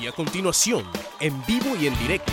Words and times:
Y 0.00 0.06
a 0.06 0.12
continuación, 0.12 0.84
en 1.20 1.44
vivo 1.46 1.74
y 1.80 1.86
en 1.86 1.98
directo, 1.98 2.32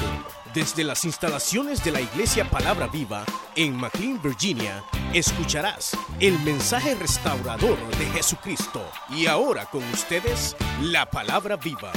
desde 0.54 0.83
las 0.83 1.06
instalaciones 1.06 1.83
de 1.83 1.92
la 1.92 2.01
Iglesia 2.01 2.50
Palabra 2.50 2.88
Viva 2.88 3.25
en 3.55 3.75
McLean, 3.75 4.21
Virginia, 4.21 4.83
escucharás 5.14 5.98
el 6.20 6.38
mensaje 6.40 6.94
restaurador 6.96 7.78
de 7.98 8.05
Jesucristo. 8.07 8.86
Y 9.10 9.28
ahora 9.28 9.66
con 9.68 9.84
ustedes, 9.86 10.55
la 10.82 11.10
Palabra 11.10 11.55
Viva. 11.55 11.94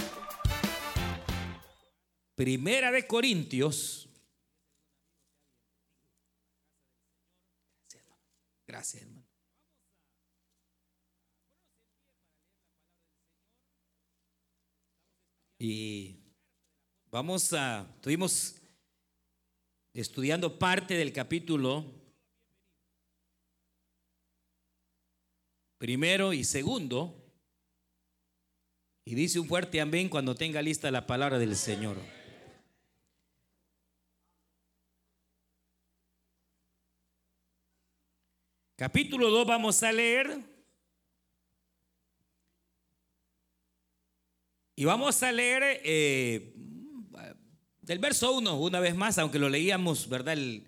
Primera 2.36 2.92
de 2.92 3.06
Corintios. 3.06 4.08
Gracias, 8.66 9.02
hermano. 9.02 9.25
Y 15.58 16.16
vamos 17.10 17.52
a, 17.54 17.86
estuvimos 17.96 18.56
estudiando 19.94 20.58
parte 20.58 20.94
del 20.94 21.12
capítulo 21.12 21.84
primero 25.78 26.34
y 26.34 26.44
segundo. 26.44 27.22
Y 29.06 29.14
dice 29.14 29.38
un 29.38 29.48
fuerte 29.48 29.80
amén 29.80 30.08
cuando 30.08 30.34
tenga 30.34 30.60
lista 30.60 30.90
la 30.90 31.06
palabra 31.06 31.38
del 31.38 31.56
Señor. 31.56 31.96
Capítulo 38.76 39.30
2 39.30 39.46
vamos 39.46 39.82
a 39.82 39.90
leer. 39.90 40.55
Y 44.78 44.84
vamos 44.84 45.22
a 45.22 45.32
leer 45.32 45.80
eh, 45.84 46.52
del 47.80 47.98
verso 47.98 48.36
1 48.36 48.60
una 48.60 48.78
vez 48.78 48.94
más, 48.94 49.16
aunque 49.16 49.38
lo 49.38 49.48
leíamos, 49.48 50.06
¿verdad? 50.06 50.34
El, 50.36 50.66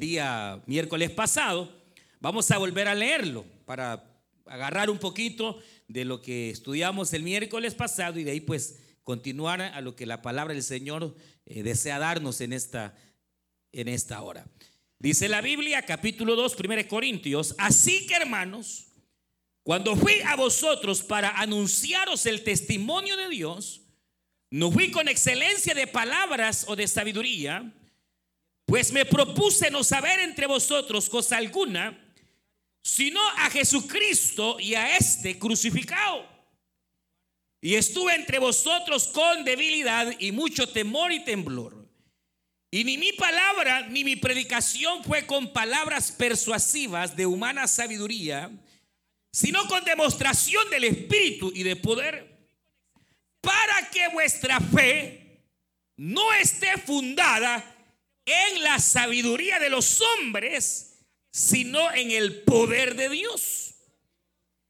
día 0.00 0.60
miércoles 0.66 1.12
pasado. 1.12 1.72
Vamos 2.18 2.50
a 2.50 2.58
volver 2.58 2.88
a 2.88 2.96
leerlo 2.96 3.44
para 3.64 4.04
agarrar 4.44 4.90
un 4.90 4.98
poquito 4.98 5.60
de 5.86 6.04
lo 6.04 6.20
que 6.20 6.50
estudiamos 6.50 7.12
el 7.12 7.22
miércoles 7.22 7.76
pasado 7.76 8.18
y 8.18 8.24
de 8.24 8.32
ahí 8.32 8.40
pues 8.40 8.80
continuar 9.04 9.62
a 9.62 9.80
lo 9.82 9.94
que 9.94 10.04
la 10.04 10.20
palabra 10.20 10.52
del 10.52 10.64
Señor 10.64 11.14
eh, 11.46 11.62
desea 11.62 12.00
darnos 12.00 12.40
en 12.40 12.52
esta, 12.52 12.96
en 13.70 13.86
esta 13.86 14.20
hora. 14.20 14.48
Dice 14.98 15.28
la 15.28 15.42
Biblia, 15.42 15.82
capítulo 15.82 16.34
2, 16.34 16.56
1 16.58 16.88
Corintios, 16.88 17.54
así 17.58 18.04
que 18.08 18.16
hermanos, 18.16 18.87
cuando 19.68 19.94
fui 19.96 20.22
a 20.22 20.34
vosotros 20.34 21.02
para 21.02 21.28
anunciaros 21.38 22.24
el 22.24 22.42
testimonio 22.42 23.18
de 23.18 23.28
Dios, 23.28 23.82
no 24.50 24.72
fui 24.72 24.90
con 24.90 25.08
excelencia 25.08 25.74
de 25.74 25.86
palabras 25.86 26.64
o 26.68 26.74
de 26.74 26.88
sabiduría, 26.88 27.70
pues 28.64 28.92
me 28.92 29.04
propuse 29.04 29.70
no 29.70 29.84
saber 29.84 30.20
entre 30.20 30.46
vosotros 30.46 31.10
cosa 31.10 31.36
alguna, 31.36 32.02
sino 32.80 33.20
a 33.36 33.50
Jesucristo 33.50 34.58
y 34.58 34.74
a 34.74 34.96
este 34.96 35.38
crucificado. 35.38 36.26
Y 37.60 37.74
estuve 37.74 38.14
entre 38.14 38.38
vosotros 38.38 39.06
con 39.08 39.44
debilidad 39.44 40.18
y 40.18 40.32
mucho 40.32 40.66
temor 40.70 41.12
y 41.12 41.22
temblor. 41.24 41.86
Y 42.70 42.84
ni 42.84 42.96
mi 42.96 43.12
palabra 43.12 43.86
ni 43.86 44.02
mi 44.02 44.16
predicación 44.16 45.04
fue 45.04 45.26
con 45.26 45.52
palabras 45.52 46.10
persuasivas 46.10 47.14
de 47.14 47.26
humana 47.26 47.68
sabiduría, 47.68 48.50
sino 49.38 49.68
con 49.68 49.84
demostración 49.84 50.68
del 50.68 50.82
Espíritu 50.82 51.52
y 51.54 51.62
de 51.62 51.76
poder, 51.76 52.48
para 53.40 53.88
que 53.88 54.08
vuestra 54.08 54.58
fe 54.58 55.44
no 55.96 56.32
esté 56.32 56.76
fundada 56.76 57.64
en 58.26 58.62
la 58.64 58.80
sabiduría 58.80 59.60
de 59.60 59.70
los 59.70 60.00
hombres, 60.00 61.04
sino 61.30 61.94
en 61.94 62.10
el 62.10 62.42
poder 62.42 62.96
de 62.96 63.10
Dios. 63.10 63.76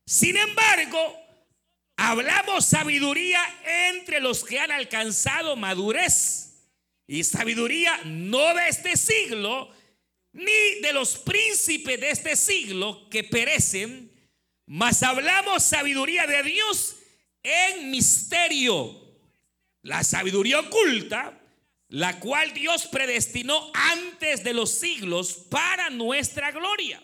Sin 0.04 0.36
embargo, 0.36 1.18
hablamos 1.96 2.66
sabiduría 2.66 3.40
entre 3.88 4.20
los 4.20 4.44
que 4.44 4.60
han 4.60 4.70
alcanzado 4.70 5.56
madurez 5.56 6.68
y 7.06 7.24
sabiduría 7.24 8.02
no 8.04 8.52
de 8.52 8.68
este 8.68 8.98
siglo, 8.98 9.70
ni 10.34 10.80
de 10.82 10.92
los 10.92 11.16
príncipes 11.16 11.98
de 11.98 12.10
este 12.10 12.36
siglo 12.36 13.08
que 13.08 13.24
perecen, 13.24 14.17
mas 14.68 15.02
hablamos 15.02 15.62
sabiduría 15.62 16.26
de 16.26 16.42
Dios 16.42 16.96
en 17.42 17.90
misterio, 17.90 19.00
la 19.82 20.04
sabiduría 20.04 20.60
oculta, 20.60 21.40
la 21.88 22.20
cual 22.20 22.52
Dios 22.52 22.86
predestinó 22.86 23.70
antes 23.72 24.44
de 24.44 24.52
los 24.52 24.70
siglos 24.70 25.32
para 25.48 25.88
nuestra 25.88 26.50
gloria, 26.50 27.02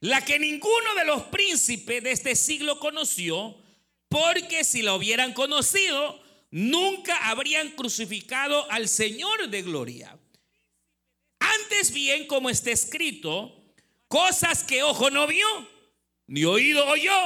la 0.00 0.24
que 0.24 0.40
ninguno 0.40 0.94
de 0.96 1.04
los 1.04 1.22
príncipes 1.24 2.02
de 2.02 2.10
este 2.10 2.34
siglo 2.34 2.80
conoció, 2.80 3.56
porque 4.08 4.64
si 4.64 4.82
la 4.82 4.96
hubieran 4.96 5.32
conocido, 5.32 6.20
nunca 6.50 7.28
habrían 7.28 7.70
crucificado 7.70 8.68
al 8.72 8.88
Señor 8.88 9.48
de 9.50 9.62
gloria. 9.62 10.18
Antes 11.38 11.92
bien, 11.92 12.26
como 12.26 12.50
está 12.50 12.72
escrito, 12.72 13.54
cosas 14.08 14.64
que 14.64 14.82
ojo 14.82 15.10
no 15.10 15.28
vio, 15.28 15.77
ni 16.28 16.44
oído 16.44 16.86
oyó, 16.86 17.18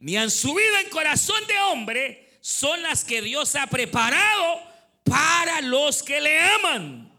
ni 0.00 0.16
han 0.16 0.30
subido 0.30 0.78
en 0.78 0.90
corazón 0.90 1.46
de 1.46 1.58
hombre, 1.70 2.38
son 2.40 2.82
las 2.82 3.04
que 3.04 3.22
Dios 3.22 3.54
ha 3.54 3.66
preparado 3.66 4.60
para 5.04 5.60
los 5.60 6.02
que 6.02 6.20
le 6.20 6.40
aman. 6.40 7.12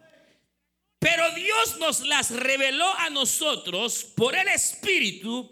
Pero 0.98 1.32
Dios 1.32 1.78
nos 1.80 2.02
las 2.02 2.32
reveló 2.32 2.94
a 2.98 3.10
nosotros 3.10 4.04
por 4.04 4.36
el 4.36 4.50
Espíritu, 4.50 5.50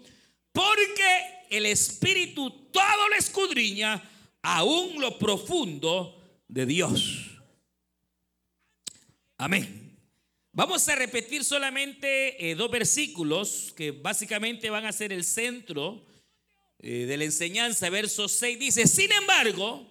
porque 0.52 1.44
el 1.48 1.64
Espíritu 1.64 2.50
todo 2.70 3.08
lo 3.08 3.14
escudriña 3.14 4.02
aún 4.42 5.00
lo 5.00 5.18
profundo 5.18 6.20
de 6.48 6.66
Dios. 6.66 7.30
Amén. 9.38 9.77
Vamos 10.58 10.88
a 10.88 10.96
repetir 10.96 11.44
solamente 11.44 12.50
eh, 12.50 12.56
dos 12.56 12.68
versículos 12.68 13.72
que 13.76 13.92
básicamente 13.92 14.70
van 14.70 14.86
a 14.86 14.92
ser 14.92 15.12
el 15.12 15.22
centro 15.22 16.04
eh, 16.80 17.06
de 17.06 17.16
la 17.16 17.22
enseñanza. 17.22 17.88
Verso 17.90 18.26
6 18.26 18.58
dice, 18.58 18.88
sin 18.88 19.12
embargo, 19.12 19.88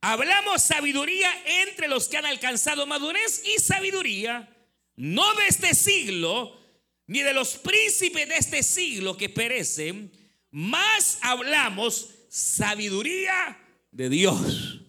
hablamos 0.00 0.62
sabiduría 0.62 1.30
entre 1.62 1.86
los 1.86 2.08
que 2.08 2.16
han 2.16 2.26
alcanzado 2.26 2.88
madurez 2.88 3.44
y 3.46 3.60
sabiduría, 3.60 4.52
no 4.96 5.32
de 5.36 5.46
este 5.46 5.72
siglo, 5.76 6.60
ni 7.06 7.22
de 7.22 7.32
los 7.32 7.54
príncipes 7.58 8.28
de 8.28 8.34
este 8.34 8.64
siglo 8.64 9.16
que 9.16 9.28
perecen, 9.28 10.10
más 10.50 11.18
hablamos 11.20 12.10
sabiduría 12.28 13.64
de 13.92 14.08
Dios. 14.08 14.80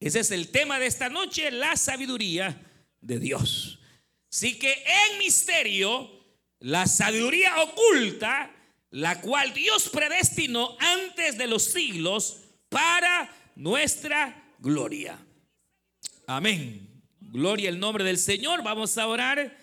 Ese 0.00 0.18
es 0.18 0.32
el 0.32 0.48
tema 0.48 0.80
de 0.80 0.86
esta 0.86 1.08
noche, 1.08 1.48
la 1.52 1.76
sabiduría 1.76 2.60
de 3.00 3.20
Dios. 3.20 3.75
Así 4.36 4.58
que 4.58 4.70
en 4.70 5.16
misterio, 5.16 6.10
la 6.58 6.86
sabiduría 6.86 7.58
oculta, 7.62 8.54
la 8.90 9.18
cual 9.22 9.54
Dios 9.54 9.88
predestinó 9.88 10.76
antes 10.78 11.38
de 11.38 11.46
los 11.46 11.64
siglos 11.64 12.42
para 12.68 13.34
nuestra 13.54 14.52
gloria. 14.58 15.18
Amén. 16.26 17.02
Gloria 17.18 17.70
al 17.70 17.80
nombre 17.80 18.04
del 18.04 18.18
Señor. 18.18 18.62
Vamos 18.62 18.98
a 18.98 19.06
orar. 19.06 19.56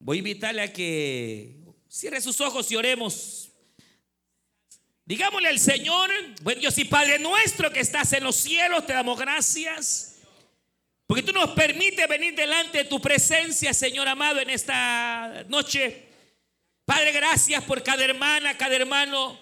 Voy 0.00 0.16
a 0.16 0.18
invitarle 0.18 0.62
a 0.62 0.72
que 0.72 1.60
cierre 1.88 2.20
sus 2.20 2.40
ojos 2.40 2.68
y 2.72 2.74
oremos. 2.74 3.52
Digámosle 5.04 5.50
al 5.50 5.60
Señor, 5.60 6.10
buen 6.42 6.58
Dios 6.58 6.76
y 6.78 6.84
Padre 6.84 7.20
nuestro 7.20 7.72
que 7.72 7.78
estás 7.78 8.12
en 8.12 8.24
los 8.24 8.34
cielos, 8.34 8.88
te 8.88 8.92
damos 8.92 9.20
gracias. 9.20 10.15
Porque 11.06 11.22
tú 11.22 11.32
nos 11.32 11.50
permites 11.50 12.08
venir 12.08 12.34
delante 12.34 12.78
de 12.78 12.84
tu 12.84 13.00
presencia, 13.00 13.72
Señor 13.72 14.08
amado, 14.08 14.40
en 14.40 14.50
esta 14.50 15.44
noche. 15.48 16.04
Padre, 16.84 17.12
gracias 17.12 17.62
por 17.64 17.82
cada 17.82 18.04
hermana, 18.04 18.56
cada 18.56 18.74
hermano, 18.74 19.38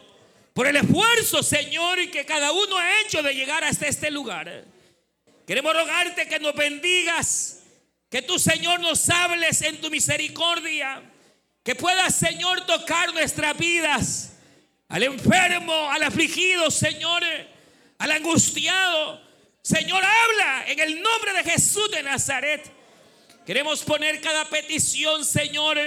por 0.52 0.66
el 0.66 0.76
esfuerzo, 0.76 1.42
Señor, 1.42 2.10
que 2.10 2.24
cada 2.26 2.52
uno 2.52 2.76
ha 2.76 3.00
hecho 3.00 3.22
de 3.22 3.34
llegar 3.34 3.64
hasta 3.64 3.86
este 3.86 4.10
lugar. 4.10 4.64
Queremos 5.46 5.74
rogarte 5.74 6.28
que 6.28 6.38
nos 6.38 6.54
bendigas, 6.54 7.62
que 8.10 8.22
tú, 8.22 8.38
Señor, 8.38 8.80
nos 8.80 9.08
hables 9.08 9.62
en 9.62 9.80
tu 9.80 9.90
misericordia, 9.90 11.02
que 11.62 11.74
puedas, 11.74 12.14
Señor, 12.14 12.66
tocar 12.66 13.12
nuestras 13.14 13.56
vidas 13.56 14.34
al 14.88 15.02
enfermo, 15.02 15.90
al 15.90 16.02
afligido, 16.02 16.70
Señor, 16.70 17.22
al 17.98 18.12
angustiado. 18.12 19.20
Señor, 19.64 20.04
habla 20.04 20.64
en 20.66 20.78
el 20.78 21.00
nombre 21.00 21.32
de 21.32 21.50
Jesús 21.50 21.90
de 21.90 22.02
Nazaret. 22.02 22.70
Queremos 23.46 23.82
poner 23.82 24.20
cada 24.20 24.44
petición, 24.44 25.24
Señor, 25.24 25.78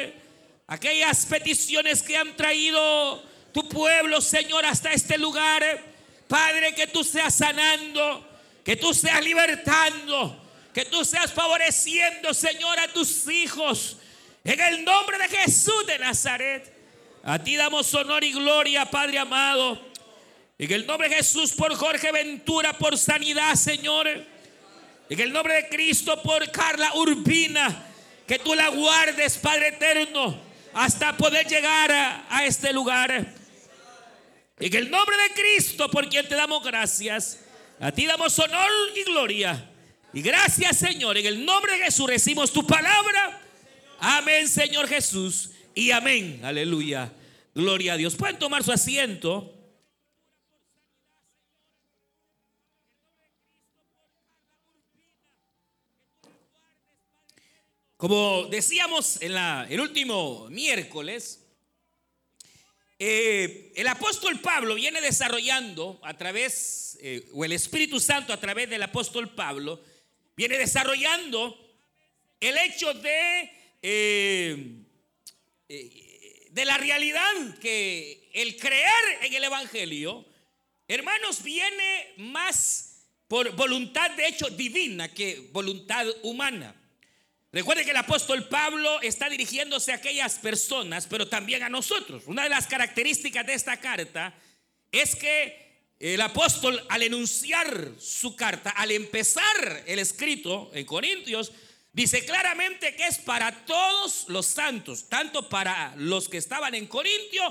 aquellas 0.65 1.27
peticiones 1.27 2.01
que 2.01 2.17
han 2.17 2.35
traído 2.35 3.23
tu 3.53 3.69
pueblo, 3.69 4.19
Señor, 4.19 4.65
hasta 4.65 4.91
este 4.93 5.19
lugar. 5.19 5.63
Padre, 6.27 6.73
que 6.73 6.87
tú 6.87 7.03
seas 7.03 7.35
sanando, 7.35 8.27
que 8.65 8.77
tú 8.77 8.95
seas 8.95 9.23
libertando, 9.23 10.43
que 10.73 10.85
tú 10.85 11.05
seas 11.05 11.31
favoreciendo, 11.31 12.33
Señor, 12.33 12.79
a 12.79 12.87
tus 12.87 13.27
hijos. 13.27 13.97
En 14.43 14.59
el 14.59 14.83
nombre 14.83 15.19
de 15.19 15.27
Jesús 15.27 15.85
de 15.85 15.99
Nazaret. 15.99 16.73
A 17.21 17.37
ti 17.37 17.55
damos 17.55 17.93
honor 17.93 18.23
y 18.23 18.31
gloria, 18.31 18.89
Padre 18.89 19.19
amado. 19.19 19.79
En 20.59 20.71
el 20.71 20.87
nombre 20.87 21.07
de 21.07 21.15
Jesús 21.17 21.51
por 21.51 21.73
Jorge 21.75 22.11
Ventura, 22.11 22.73
por 22.77 22.97
sanidad, 22.97 23.53
Señor. 23.53 24.07
En 25.09 25.19
el 25.19 25.31
nombre 25.31 25.53
de 25.53 25.69
Cristo 25.69 26.19
por 26.23 26.49
Carla 26.51 26.95
Urbina. 26.95 27.85
Que 28.25 28.39
tú 28.39 28.55
la 28.55 28.67
guardes, 28.69 29.37
Padre 29.37 29.69
eterno, 29.69 30.37
hasta 30.73 31.15
poder 31.15 31.47
llegar 31.47 31.89
a, 32.29 32.45
este 32.45 32.73
lugar. 32.73 33.33
En 34.59 34.75
el 34.75 34.91
nombre 34.91 35.15
de 35.15 35.41
Cristo, 35.41 35.89
por 35.89 36.09
quien 36.09 36.27
te 36.27 36.35
damos 36.35 36.61
gracias. 36.61 37.39
A 37.79 37.91
ti 37.91 38.05
damos 38.05 38.37
honor 38.39 38.69
y 38.95 39.03
gloria. 39.03 39.69
Y 40.11 40.21
gracias, 40.21 40.77
Señor. 40.77 41.17
En 41.17 41.25
el 41.27 41.45
nombre 41.45 41.77
de 41.77 41.85
Jesús 41.85 42.09
recibimos 42.09 42.51
tu 42.51 42.65
palabra. 42.67 43.39
Amén, 43.99 44.49
Señor 44.49 44.89
Jesús. 44.89 45.51
Y 45.73 45.91
amén. 45.91 46.41
Aleluya. 46.43 47.13
Gloria 47.53 47.93
a 47.93 47.97
Dios. 47.97 48.15
Pueden 48.15 48.39
tomar 48.39 48.63
su 48.63 48.73
asiento. 48.73 49.56
Como 57.97 58.45
decíamos 58.45 59.19
en 59.23 59.33
la, 59.33 59.65
el 59.67 59.79
último 59.81 60.47
miércoles, 60.51 61.43
eh, 62.99 63.73
el 63.75 63.87
apóstol 63.87 64.39
Pablo 64.39 64.75
viene 64.75 65.01
desarrollando 65.01 65.99
a 66.03 66.15
través, 66.15 66.99
eh, 67.01 67.27
o 67.33 67.43
el 67.43 67.53
Espíritu 67.53 67.99
Santo 67.99 68.33
a 68.33 68.39
través 68.39 68.69
del 68.69 68.83
apóstol 68.83 69.33
Pablo, 69.33 69.81
viene 70.35 70.59
desarrollando 70.59 71.57
el 72.39 72.55
hecho 72.59 72.93
de, 72.93 73.51
eh, 73.81 74.75
de 76.51 76.65
la 76.65 76.77
realidad 76.77 77.57
que 77.59 78.29
el 78.31 78.57
creer 78.57 78.93
en 79.23 79.33
el 79.33 79.43
Evangelio, 79.43 80.23
hermanos, 80.87 81.41
viene 81.41 82.13
más 82.17 83.07
por 83.27 83.55
voluntad 83.55 84.11
de 84.11 84.27
hecho 84.27 84.51
divina 84.51 85.11
que 85.11 85.49
voluntad 85.51 86.05
humana. 86.21 86.75
Recuerde 87.51 87.85
que 87.85 87.91
el 87.91 87.97
apóstol 87.97 88.47
Pablo 88.49 89.01
está 89.01 89.29
dirigiéndose 89.29 89.91
a 89.91 89.95
aquellas 89.95 90.35
personas, 90.35 91.07
pero 91.07 91.27
también 91.27 91.63
a 91.63 91.69
nosotros. 91.69 92.23
Una 92.25 92.43
de 92.43 92.49
las 92.49 92.67
características 92.67 93.45
de 93.45 93.53
esta 93.53 93.77
carta 93.77 94.35
es 94.91 95.15
que 95.15 95.67
el 95.99 96.21
apóstol 96.21 96.85
al 96.89 97.03
enunciar 97.03 97.91
su 97.99 98.35
carta, 98.35 98.71
al 98.71 98.91
empezar 98.91 99.83
el 99.87 99.99
escrito 99.99 100.69
en 100.73 100.85
Corintios, 100.85 101.53
dice 101.93 102.25
claramente 102.25 102.95
que 102.95 103.07
es 103.07 103.17
para 103.17 103.65
todos 103.65 104.25
los 104.27 104.45
santos, 104.45 105.07
tanto 105.09 105.47
para 105.47 105.95
los 105.95 106.27
que 106.29 106.37
estaban 106.37 106.75
en 106.75 106.85
Corintio 106.85 107.41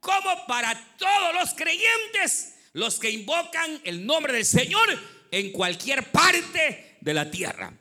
como 0.00 0.46
para 0.46 0.74
todos 0.98 1.32
los 1.32 1.54
creyentes, 1.54 2.56
los 2.72 2.98
que 2.98 3.08
invocan 3.08 3.80
el 3.84 4.04
nombre 4.04 4.32
del 4.32 4.44
Señor 4.44 5.00
en 5.30 5.52
cualquier 5.52 6.10
parte 6.10 6.96
de 7.00 7.14
la 7.14 7.30
tierra. 7.30 7.72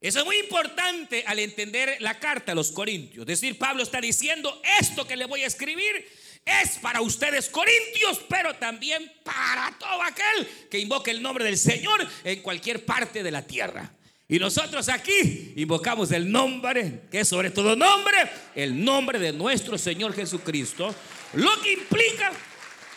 Eso 0.00 0.20
es 0.20 0.24
muy 0.24 0.38
importante 0.38 1.24
al 1.26 1.40
entender 1.40 1.96
la 2.00 2.20
carta 2.20 2.52
a 2.52 2.54
los 2.54 2.70
Corintios. 2.70 3.22
Es 3.22 3.40
decir, 3.40 3.58
Pablo 3.58 3.82
está 3.82 4.00
diciendo, 4.00 4.62
esto 4.80 5.06
que 5.06 5.16
le 5.16 5.26
voy 5.26 5.42
a 5.42 5.48
escribir 5.48 6.06
es 6.44 6.78
para 6.78 7.00
ustedes 7.00 7.48
Corintios, 7.48 8.20
pero 8.28 8.54
también 8.54 9.12
para 9.24 9.76
todo 9.78 10.02
aquel 10.02 10.48
que 10.70 10.78
invoque 10.78 11.10
el 11.10 11.20
nombre 11.20 11.44
del 11.44 11.58
Señor 11.58 12.06
en 12.22 12.42
cualquier 12.42 12.84
parte 12.84 13.22
de 13.24 13.30
la 13.30 13.42
tierra. 13.42 13.92
Y 14.28 14.38
nosotros 14.38 14.88
aquí 14.88 15.54
invocamos 15.56 16.12
el 16.12 16.30
nombre, 16.30 17.02
que 17.10 17.20
es 17.20 17.28
sobre 17.28 17.50
todo 17.50 17.74
nombre, 17.74 18.18
el 18.54 18.84
nombre 18.84 19.18
de 19.18 19.32
nuestro 19.32 19.78
Señor 19.78 20.14
Jesucristo, 20.14 20.94
lo 21.32 21.60
que 21.60 21.72
implica 21.72 22.32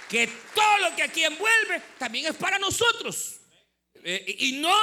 que 0.07 0.29
todo 0.53 0.89
lo 0.89 0.95
que 0.95 1.03
aquí 1.03 1.23
envuelve 1.23 1.81
también 1.97 2.27
es 2.27 2.35
para 2.35 2.59
nosotros. 2.59 3.37
Eh, 4.03 4.35
y 4.39 4.51
no 4.53 4.75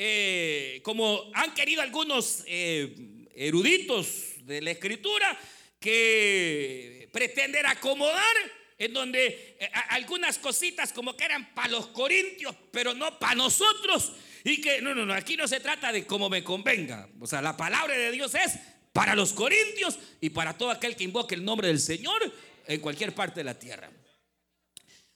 eh, 0.00 0.80
como 0.84 1.28
han 1.34 1.52
querido 1.54 1.82
algunos 1.82 2.44
eh, 2.46 3.26
eruditos 3.34 4.06
de 4.46 4.62
la 4.62 4.70
escritura, 4.70 5.36
que 5.80 7.08
pretender 7.12 7.66
acomodar 7.66 8.36
en 8.78 8.92
donde 8.92 9.56
eh, 9.58 9.70
algunas 9.90 10.38
cositas 10.38 10.92
como 10.92 11.16
que 11.16 11.24
eran 11.24 11.52
para 11.52 11.70
los 11.70 11.88
corintios, 11.88 12.54
pero 12.70 12.94
no 12.94 13.18
para 13.18 13.34
nosotros. 13.34 14.12
Y 14.44 14.60
que 14.60 14.80
no, 14.80 14.94
no, 14.94 15.04
no, 15.04 15.12
aquí 15.12 15.36
no 15.36 15.48
se 15.48 15.58
trata 15.58 15.90
de 15.90 16.06
como 16.06 16.30
me 16.30 16.44
convenga. 16.44 17.08
O 17.18 17.26
sea, 17.26 17.42
la 17.42 17.56
palabra 17.56 17.98
de 17.98 18.12
Dios 18.12 18.36
es 18.36 18.52
para 18.92 19.16
los 19.16 19.32
corintios 19.32 19.98
y 20.20 20.30
para 20.30 20.56
todo 20.56 20.70
aquel 20.70 20.94
que 20.94 21.02
invoque 21.02 21.34
el 21.34 21.44
nombre 21.44 21.66
del 21.66 21.80
Señor 21.80 22.32
en 22.68 22.80
cualquier 22.80 23.16
parte 23.16 23.40
de 23.40 23.44
la 23.44 23.58
tierra. 23.58 23.90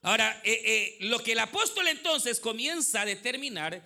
Ahora, 0.02 0.42
lo 1.00 1.20
que 1.20 1.32
el 1.32 1.38
apóstol 1.38 1.86
entonces 1.86 2.40
comienza 2.40 3.02
a 3.02 3.04
determinar 3.04 3.80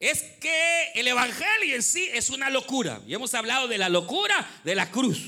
es 0.00 0.22
que 0.40 0.92
el 0.94 1.08
Evangelio 1.08 1.74
en 1.74 1.82
sí 1.82 2.08
es 2.12 2.30
una 2.30 2.50
locura. 2.50 3.00
Y 3.06 3.14
hemos 3.14 3.34
hablado 3.34 3.66
de 3.66 3.78
la 3.78 3.88
locura 3.88 4.48
de 4.64 4.74
la 4.74 4.90
cruz. 4.90 5.18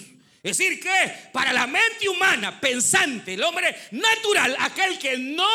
Es 0.43 0.57
decir, 0.57 0.81
que 0.81 1.13
para 1.33 1.53
la 1.53 1.67
mente 1.67 2.09
humana, 2.09 2.61
pensante, 2.61 3.35
el 3.35 3.43
hombre 3.43 3.77
natural, 3.91 4.57
aquel 4.61 4.99
que 4.99 5.19
no 5.19 5.49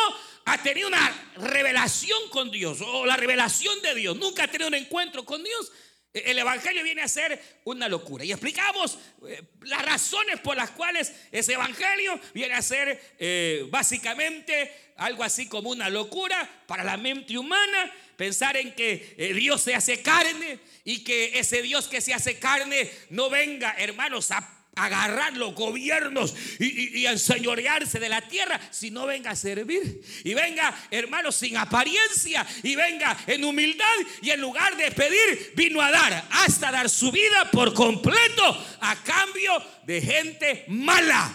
ha 0.46 0.62
tenido 0.62 0.88
una 0.88 1.32
revelación 1.38 2.30
con 2.30 2.52
Dios 2.52 2.80
o 2.82 3.06
la 3.06 3.18
revelación 3.18 3.82
de 3.82 3.96
Dios, 3.96 4.16
nunca 4.18 4.44
ha 4.44 4.48
tenido 4.48 4.68
un 4.68 4.76
encuentro 4.76 5.26
con 5.26 5.44
Dios, 5.44 5.72
el 6.14 6.40
Evangelio 6.40 6.84
viene 6.84 7.02
a 7.02 7.08
ser 7.08 7.42
una 7.66 7.90
locura. 7.90 8.24
Y 8.24 8.32
explicamos 8.32 8.98
eh, 9.28 9.42
las 9.64 9.84
razones 9.84 10.40
por 10.40 10.56
las 10.56 10.72
cuales 10.72 11.12
ese 11.32 11.54
Evangelio 11.54 12.18
viene 12.34 12.54
a 12.54 12.62
ser 12.62 13.16
eh, 13.20 13.68
básicamente 13.70 14.94
algo 14.98 15.24
así 15.24 15.50
como 15.50 15.72
una 15.72 15.90
locura 15.90 16.64
para 16.68 16.84
la 16.84 16.96
mente 16.96 17.38
humana 17.38 17.92
pensar 18.18 18.58
en 18.58 18.74
que 18.74 19.16
eh, 19.18 19.34
Dios 19.34 19.62
se 19.62 19.76
hace 19.76 20.02
carne 20.02 20.60
y 20.84 21.04
que 21.04 21.40
ese 21.40 21.62
Dios 21.62 21.88
que 21.88 22.02
se 22.02 22.14
hace 22.14 22.40
carne 22.40 22.90
no 23.10 23.30
venga, 23.30 23.76
hermanos, 23.78 24.32
a 24.32 24.56
agarrar 24.76 25.36
los 25.38 25.56
gobiernos 25.56 26.36
y, 26.60 27.06
a 27.06 27.12
enseñorearse 27.12 28.00
de 28.00 28.10
la 28.10 28.22
tierra, 28.22 28.60
Si 28.72 28.92
no 28.92 29.06
venga 29.06 29.32
a 29.32 29.36
servir. 29.36 30.02
Y 30.24 30.34
venga, 30.34 30.76
hermanos, 30.92 31.36
sin 31.36 31.58
apariencia 31.58 32.46
y 32.62 32.76
venga 32.76 33.18
en 33.28 33.44
humildad 33.46 33.96
y 34.22 34.32
en 34.32 34.42
lugar 34.42 34.76
de 34.76 34.92
pedir, 34.92 35.54
vino 35.56 35.82
a 35.82 35.92
dar, 35.92 36.28
hasta 36.32 36.72
dar 36.72 36.90
su 36.90 37.12
vida 37.12 37.50
por 37.52 37.74
completo 37.74 38.66
a 38.82 38.96
cambio 39.04 39.52
de 39.86 40.02
gente 40.02 40.66
mala, 40.68 41.34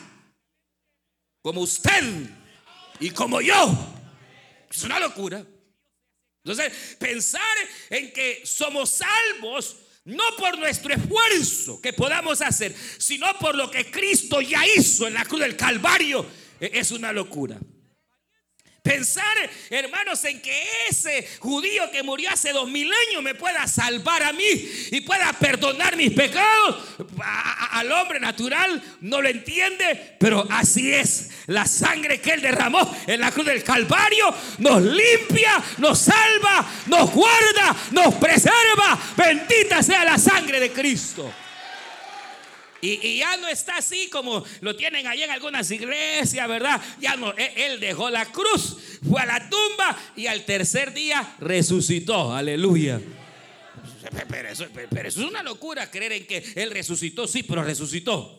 como 1.42 1.62
usted 1.62 2.04
y 3.00 3.10
como 3.10 3.40
yo. 3.40 3.96
Es 4.70 4.84
una 4.84 5.00
locura. 5.00 5.44
Entonces, 6.44 6.96
pensar 6.98 7.42
en 7.90 8.12
que 8.12 8.42
somos 8.44 8.90
salvos 8.90 9.76
no 10.04 10.24
por 10.38 10.58
nuestro 10.58 10.94
esfuerzo 10.94 11.80
que 11.80 11.92
podamos 11.92 12.40
hacer, 12.40 12.74
sino 12.98 13.26
por 13.38 13.54
lo 13.54 13.70
que 13.70 13.90
Cristo 13.90 14.40
ya 14.40 14.66
hizo 14.66 15.06
en 15.06 15.14
la 15.14 15.24
cruz 15.24 15.40
del 15.40 15.56
Calvario, 15.56 16.26
e-, 16.58 16.70
es 16.74 16.90
una 16.90 17.12
locura. 17.12 17.58
Pensar, 18.82 19.24
hermanos, 19.68 20.24
en 20.24 20.40
que 20.40 20.66
ese 20.88 21.28
judío 21.38 21.90
que 21.90 22.02
murió 22.02 22.30
hace 22.30 22.52
dos 22.52 22.68
mil 22.68 22.90
años 23.08 23.22
me 23.22 23.34
pueda 23.34 23.66
salvar 23.66 24.22
a 24.22 24.32
mí 24.32 24.46
y 24.90 25.02
pueda 25.02 25.32
perdonar 25.34 25.96
mis 25.96 26.12
pecados, 26.12 26.76
al 27.72 27.92
hombre 27.92 28.18
natural 28.20 28.82
no 29.02 29.20
lo 29.20 29.28
entiende, 29.28 30.16
pero 30.18 30.46
así 30.50 30.94
es. 30.94 31.28
La 31.46 31.66
sangre 31.66 32.20
que 32.20 32.32
él 32.32 32.40
derramó 32.40 32.96
en 33.06 33.20
la 33.20 33.30
cruz 33.32 33.46
del 33.46 33.62
Calvario 33.62 34.34
nos 34.58 34.80
limpia, 34.80 35.62
nos 35.78 35.98
salva, 35.98 36.66
nos 36.86 37.10
guarda, 37.12 37.76
nos 37.90 38.14
preserva. 38.14 38.98
Bendita 39.16 39.82
sea 39.82 40.04
la 40.04 40.16
sangre 40.16 40.58
de 40.58 40.72
Cristo. 40.72 41.30
Y, 42.82 43.18
ya 43.18 43.36
no 43.36 43.48
está 43.48 43.76
así 43.76 44.08
como 44.08 44.44
lo 44.60 44.74
tienen 44.74 45.06
allí 45.06 45.22
en 45.22 45.30
algunas 45.30 45.70
iglesias, 45.70 46.48
¿verdad? 46.48 46.80
Ya 47.00 47.16
no, 47.16 47.32
él, 47.32 47.50
él 47.56 47.80
dejó 47.80 48.08
la 48.10 48.24
cruz, 48.26 48.76
fue 49.08 49.20
a 49.20 49.26
la 49.26 49.50
tumba 49.50 49.98
y 50.16 50.26
al 50.26 50.44
tercer 50.44 50.92
día 50.92 51.36
resucitó. 51.40 52.32
Aleluya. 52.32 53.00
Pero 54.10 54.26
pero 54.90 55.08
eso, 55.08 55.20
es 55.20 55.28
una 55.28 55.42
locura 55.42 55.90
creer 55.90 56.12
en 56.12 56.26
que 56.26 56.44
Él 56.56 56.70
resucitó, 56.70 57.26
sí, 57.26 57.42
pero 57.42 57.62
resucitó. 57.62 58.38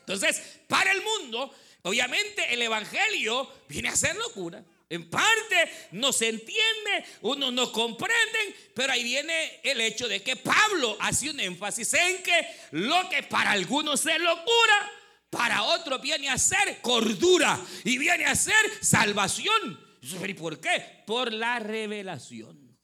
Entonces, 0.00 0.60
para 0.68 0.92
el 0.92 1.02
mundo, 1.02 1.52
obviamente 1.82 2.52
el 2.52 2.62
Evangelio 2.62 3.50
viene 3.68 3.88
a 3.88 3.96
ser 3.96 4.16
locura. 4.16 4.62
En 4.90 5.08
parte 5.08 5.88
no 5.92 6.12
se 6.12 6.28
entiende, 6.28 7.04
unos 7.22 7.52
no 7.52 7.72
comprenden, 7.72 8.54
pero 8.74 8.92
ahí 8.92 9.02
viene 9.02 9.60
el 9.62 9.80
hecho 9.80 10.06
de 10.06 10.22
que 10.22 10.36
Pablo 10.36 10.96
hace 11.00 11.30
un 11.30 11.40
énfasis 11.40 11.94
en 11.94 12.22
que 12.22 12.46
lo 12.72 13.08
que 13.08 13.22
para 13.22 13.52
algunos 13.52 14.04
es 14.06 14.20
locura, 14.20 14.92
para 15.30 15.62
otros 15.64 16.00
viene 16.00 16.28
a 16.28 16.38
ser 16.38 16.80
cordura 16.80 17.58
y 17.82 17.98
viene 17.98 18.26
a 18.26 18.36
ser 18.36 18.54
salvación. 18.82 19.80
¿Y 20.02 20.34
por 20.34 20.60
qué? 20.60 21.02
Por 21.06 21.32
la 21.32 21.58
revelación. 21.58 22.78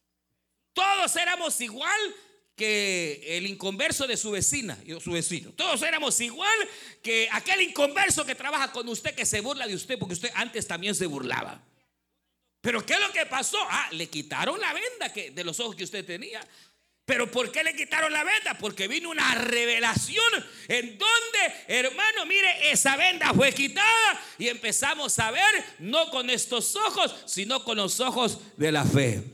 Todos 0.73 1.15
éramos 1.17 1.61
igual 1.61 2.01
que 2.57 3.25
el 3.37 3.47
inconverso 3.47 4.07
de 4.07 4.17
su 4.17 4.31
vecina 4.31 4.79
y 4.85 4.99
su 5.01 5.13
vecino. 5.13 5.53
Todos 5.53 5.83
éramos 5.83 6.21
igual 6.21 6.69
que 7.03 7.29
aquel 7.33 7.61
inconverso 7.63 8.25
que 8.25 8.35
trabaja 8.35 8.73
con 8.73 8.89
usted 8.89 9.15
que 9.15 9.27
se 9.27 9.41
burla 9.41 9.67
de 9.67 9.75
usted 9.75 9.99
porque 9.99 10.15
usted 10.15 10.31
antes 10.35 10.67
también 10.67 10.95
se 10.95 11.07
burlaba. 11.07 11.63
Pero 12.61 12.85
¿qué 12.85 12.95
es 12.95 13.01
lo 13.01 13.13
que 13.13 13.27
pasó? 13.27 13.59
Ah, 13.69 13.89
le 13.93 14.09
quitaron 14.09 14.61
la 14.61 14.73
venda 14.73 15.09
de 15.09 15.45
los 15.45 15.59
ojos 15.61 15.75
que 15.77 15.85
usted 15.85 16.05
tenía. 16.05 16.47
Pero 17.11 17.29
¿por 17.29 17.51
qué 17.51 17.65
le 17.65 17.75
quitaron 17.75 18.13
la 18.13 18.23
venda? 18.23 18.57
Porque 18.57 18.87
vino 18.87 19.11
una 19.11 19.35
revelación 19.35 20.47
en 20.69 20.97
donde, 20.97 21.55
hermano, 21.67 22.25
mire, 22.27 22.71
esa 22.71 22.97
venda 22.97 23.35
fue 23.35 23.53
quitada 23.53 24.23
y 24.39 24.47
empezamos 24.47 25.19
a 25.19 25.33
ver 25.33 25.65
no 25.81 26.09
con 26.11 26.31
estos 26.31 26.77
ojos, 26.77 27.17
sino 27.27 27.65
con 27.65 27.79
los 27.79 27.99
ojos 27.99 28.39
de 28.57 28.71
la 28.71 28.85
fe. 28.85 29.25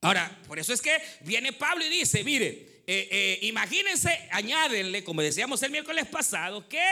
Ahora, 0.00 0.40
por 0.46 0.58
eso 0.58 0.72
es 0.72 0.80
que 0.80 0.96
viene 1.20 1.52
Pablo 1.52 1.84
y 1.84 1.90
dice, 1.90 2.24
mire, 2.24 2.82
eh, 2.86 3.08
eh, 3.10 3.38
imagínense, 3.42 4.26
añádenle, 4.30 5.04
como 5.04 5.20
decíamos 5.20 5.62
el 5.62 5.70
miércoles 5.70 6.06
pasado, 6.06 6.66
que 6.66 6.82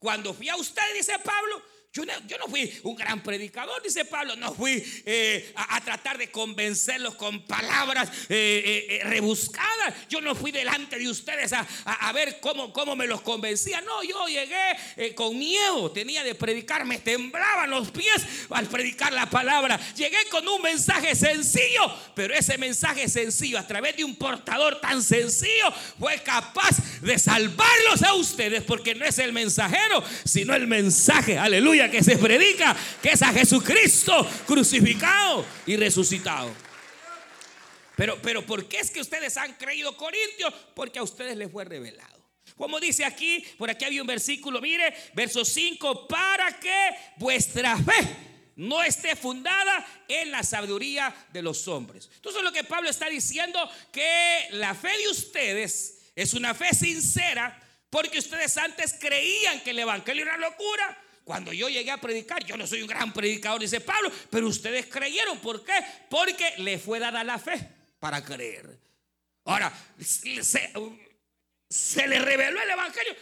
cuando 0.00 0.34
fui 0.34 0.48
a 0.48 0.56
usted, 0.56 0.82
dice 0.96 1.16
Pablo, 1.20 1.62
yo 1.92 2.04
no, 2.04 2.46
fui 2.48 2.70
un 2.82 2.94
gran 2.94 3.22
predicador, 3.22 3.82
dice 3.82 4.04
Pablo, 4.04 4.36
no 4.36 4.54
fui 4.54 4.82
eh, 5.06 5.52
a, 5.56 5.80
tratar 5.80 6.18
de 6.18 6.30
convencerlos 6.30 7.14
con 7.14 7.42
palabras 7.46 8.10
eh, 8.28 9.00
eh, 9.00 9.04
rebuscadas. 9.04 9.94
Yo 10.08 10.20
no 10.20 10.34
fui 10.34 10.52
delante 10.52 10.98
de 10.98 11.08
ustedes 11.08 11.52
a, 11.52 12.12
ver 12.12 12.40
cómo, 12.40 12.72
cómo, 12.72 12.94
me 12.94 13.06
los 13.06 13.22
convencía. 13.22 13.80
No, 13.80 14.02
yo 14.02 14.26
llegué 14.26 15.14
con 15.14 15.38
miedo, 15.38 15.90
tenía 15.90 16.22
de 16.22 16.34
predicar, 16.34 16.84
me 16.84 16.98
temblaban 16.98 17.70
los 17.70 17.90
pies 17.90 18.26
al 18.50 18.66
predicar 18.66 19.12
la 19.12 19.28
palabra. 19.28 19.80
Llegué 19.96 20.18
con 20.30 20.46
un 20.46 20.60
mensaje 20.60 21.16
sencillo, 21.16 21.94
pero 22.14 22.34
ese 22.34 22.58
mensaje 22.58 23.08
sencillo 23.08 23.58
a 23.58 23.66
través 23.66 23.96
de 23.96 24.04
un 24.04 24.14
portador 24.14 24.80
tan 24.80 25.02
sencillo 25.02 25.72
fue 25.98 26.18
capaz 26.22 27.00
de 27.00 27.18
salvarlos 27.18 28.02
a 28.02 28.14
ustedes 28.14 28.62
porque 28.62 28.94
no 28.94 29.06
es 29.06 29.18
el 29.18 29.32
mensajero, 29.32 30.04
sino 30.24 30.54
el 30.54 30.66
mensaje. 30.66 31.38
Aleluya 31.38 31.87
que 31.90 32.02
se 32.02 32.16
predica, 32.16 32.76
que 33.02 33.10
es 33.10 33.22
a 33.22 33.32
Jesucristo 33.32 34.26
crucificado 34.46 35.44
y 35.66 35.76
resucitado. 35.76 36.50
Pero, 37.96 38.20
pero 38.22 38.46
¿por 38.46 38.68
qué 38.68 38.78
es 38.78 38.90
que 38.90 39.00
ustedes 39.00 39.36
han 39.36 39.54
creído 39.54 39.96
Corintios? 39.96 40.54
Porque 40.74 40.98
a 40.98 41.02
ustedes 41.02 41.36
les 41.36 41.50
fue 41.50 41.64
revelado. 41.64 42.18
Como 42.56 42.80
dice 42.80 43.04
aquí, 43.04 43.44
por 43.56 43.70
aquí 43.70 43.84
había 43.84 44.02
un 44.02 44.06
versículo, 44.06 44.60
mire, 44.60 44.94
verso 45.14 45.44
5, 45.44 46.08
para 46.08 46.58
que 46.58 46.90
vuestra 47.16 47.76
fe 47.76 48.28
no 48.56 48.82
esté 48.82 49.14
fundada 49.14 49.86
en 50.08 50.32
la 50.32 50.42
sabiduría 50.42 51.14
de 51.32 51.42
los 51.42 51.68
hombres. 51.68 52.10
Entonces 52.16 52.42
lo 52.42 52.52
que 52.52 52.64
Pablo 52.64 52.90
está 52.90 53.08
diciendo, 53.08 53.58
que 53.92 54.48
la 54.50 54.74
fe 54.74 54.96
de 54.98 55.08
ustedes 55.08 56.10
es 56.16 56.34
una 56.34 56.54
fe 56.54 56.74
sincera, 56.74 57.60
porque 57.88 58.18
ustedes 58.18 58.56
antes 58.58 58.96
creían 58.98 59.60
que 59.60 59.70
el 59.70 59.78
Evangelio 59.78 60.24
era 60.24 60.36
locura, 60.36 61.04
cuando 61.28 61.52
yo 61.52 61.68
llegué 61.68 61.90
a 61.90 61.98
predicar, 61.98 62.42
yo 62.46 62.56
no 62.56 62.66
soy 62.66 62.80
un 62.80 62.86
gran 62.88 63.12
predicador, 63.12 63.60
dice 63.60 63.82
Pablo, 63.82 64.10
pero 64.30 64.48
ustedes 64.48 64.86
creyeron. 64.86 65.38
¿Por 65.40 65.62
qué? 65.62 65.74
Porque 66.08 66.54
le 66.56 66.78
fue 66.78 66.98
dada 66.98 67.22
la 67.22 67.38
fe 67.38 67.68
para 68.00 68.24
creer. 68.24 68.78
Ahora, 69.44 69.70
se, 70.00 70.72
se 71.68 72.08
le 72.08 72.18
reveló 72.20 72.62
el 72.62 72.70
Evangelio. 72.70 73.14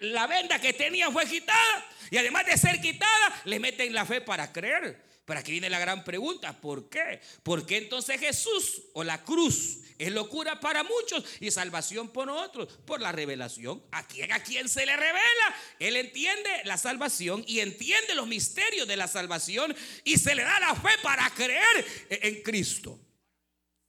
La 0.00 0.26
venda 0.26 0.60
que 0.60 0.72
tenían 0.72 1.12
fue 1.12 1.24
quitada. 1.24 1.86
Y 2.10 2.16
además 2.16 2.46
de 2.46 2.58
ser 2.58 2.80
quitada, 2.80 3.42
le 3.44 3.60
meten 3.60 3.94
la 3.94 4.04
fe 4.04 4.20
para 4.20 4.52
creer. 4.52 5.00
Pero 5.30 5.38
aquí 5.38 5.52
viene 5.52 5.70
la 5.70 5.78
gran 5.78 6.02
pregunta, 6.02 6.60
¿por 6.60 6.88
qué? 6.88 7.20
¿Por 7.44 7.64
qué 7.64 7.76
entonces 7.76 8.18
Jesús 8.18 8.82
o 8.94 9.04
la 9.04 9.22
cruz 9.22 9.78
es 9.96 10.10
locura 10.10 10.58
para 10.58 10.82
muchos 10.82 11.22
y 11.38 11.52
salvación 11.52 12.08
por 12.08 12.28
otros? 12.28 12.66
Por 12.84 13.00
la 13.00 13.12
revelación. 13.12 13.80
¿A 13.92 14.04
quién, 14.08 14.32
a 14.32 14.42
quién 14.42 14.68
se 14.68 14.84
le 14.84 14.96
revela? 14.96 15.56
Él 15.78 15.94
entiende 15.94 16.50
la 16.64 16.76
salvación 16.76 17.44
y 17.46 17.60
entiende 17.60 18.16
los 18.16 18.26
misterios 18.26 18.88
de 18.88 18.96
la 18.96 19.06
salvación 19.06 19.72
y 20.02 20.18
se 20.18 20.34
le 20.34 20.42
da 20.42 20.58
la 20.58 20.74
fe 20.74 20.98
para 21.00 21.30
creer 21.30 21.86
en 22.08 22.42
Cristo. 22.42 22.98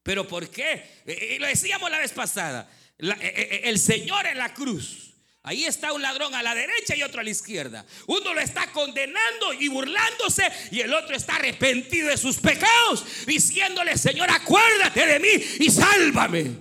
¿Pero 0.04 0.28
por 0.28 0.48
qué? 0.48 1.02
Y 1.08 1.10
eh, 1.12 1.36
eh, 1.38 1.40
lo 1.40 1.48
decíamos 1.48 1.90
la 1.90 1.98
vez 1.98 2.12
pasada. 2.12 2.72
El 3.00 3.80
Señor 3.80 4.28
en 4.28 4.38
la 4.38 4.54
cruz 4.54 5.11
Ahí 5.44 5.66
está 5.66 5.92
un 5.92 6.02
ladrón 6.04 6.36
a 6.36 6.44
la 6.44 6.54
derecha 6.54 6.96
y 6.96 7.02
otro 7.02 7.22
a 7.22 7.24
la 7.24 7.32
izquierda. 7.32 7.84
Uno 8.06 8.34
lo 8.34 8.40
está 8.40 8.72
condenando 8.72 9.54
y 9.54 9.70
burlándose 9.70 10.44
y 10.70 10.82
el 10.82 10.94
otro 10.94 11.16
está 11.16 11.38
arrepentido 11.38 12.10
de 12.10 12.18
sus 12.18 12.38
pecados, 12.38 13.26
diciéndole, 13.26 13.98
Señor, 13.98 14.30
acuérdate 14.30 15.06
de 15.06 15.20
mí 15.20 15.44
y 15.60 15.72
sálvame. 15.72 16.52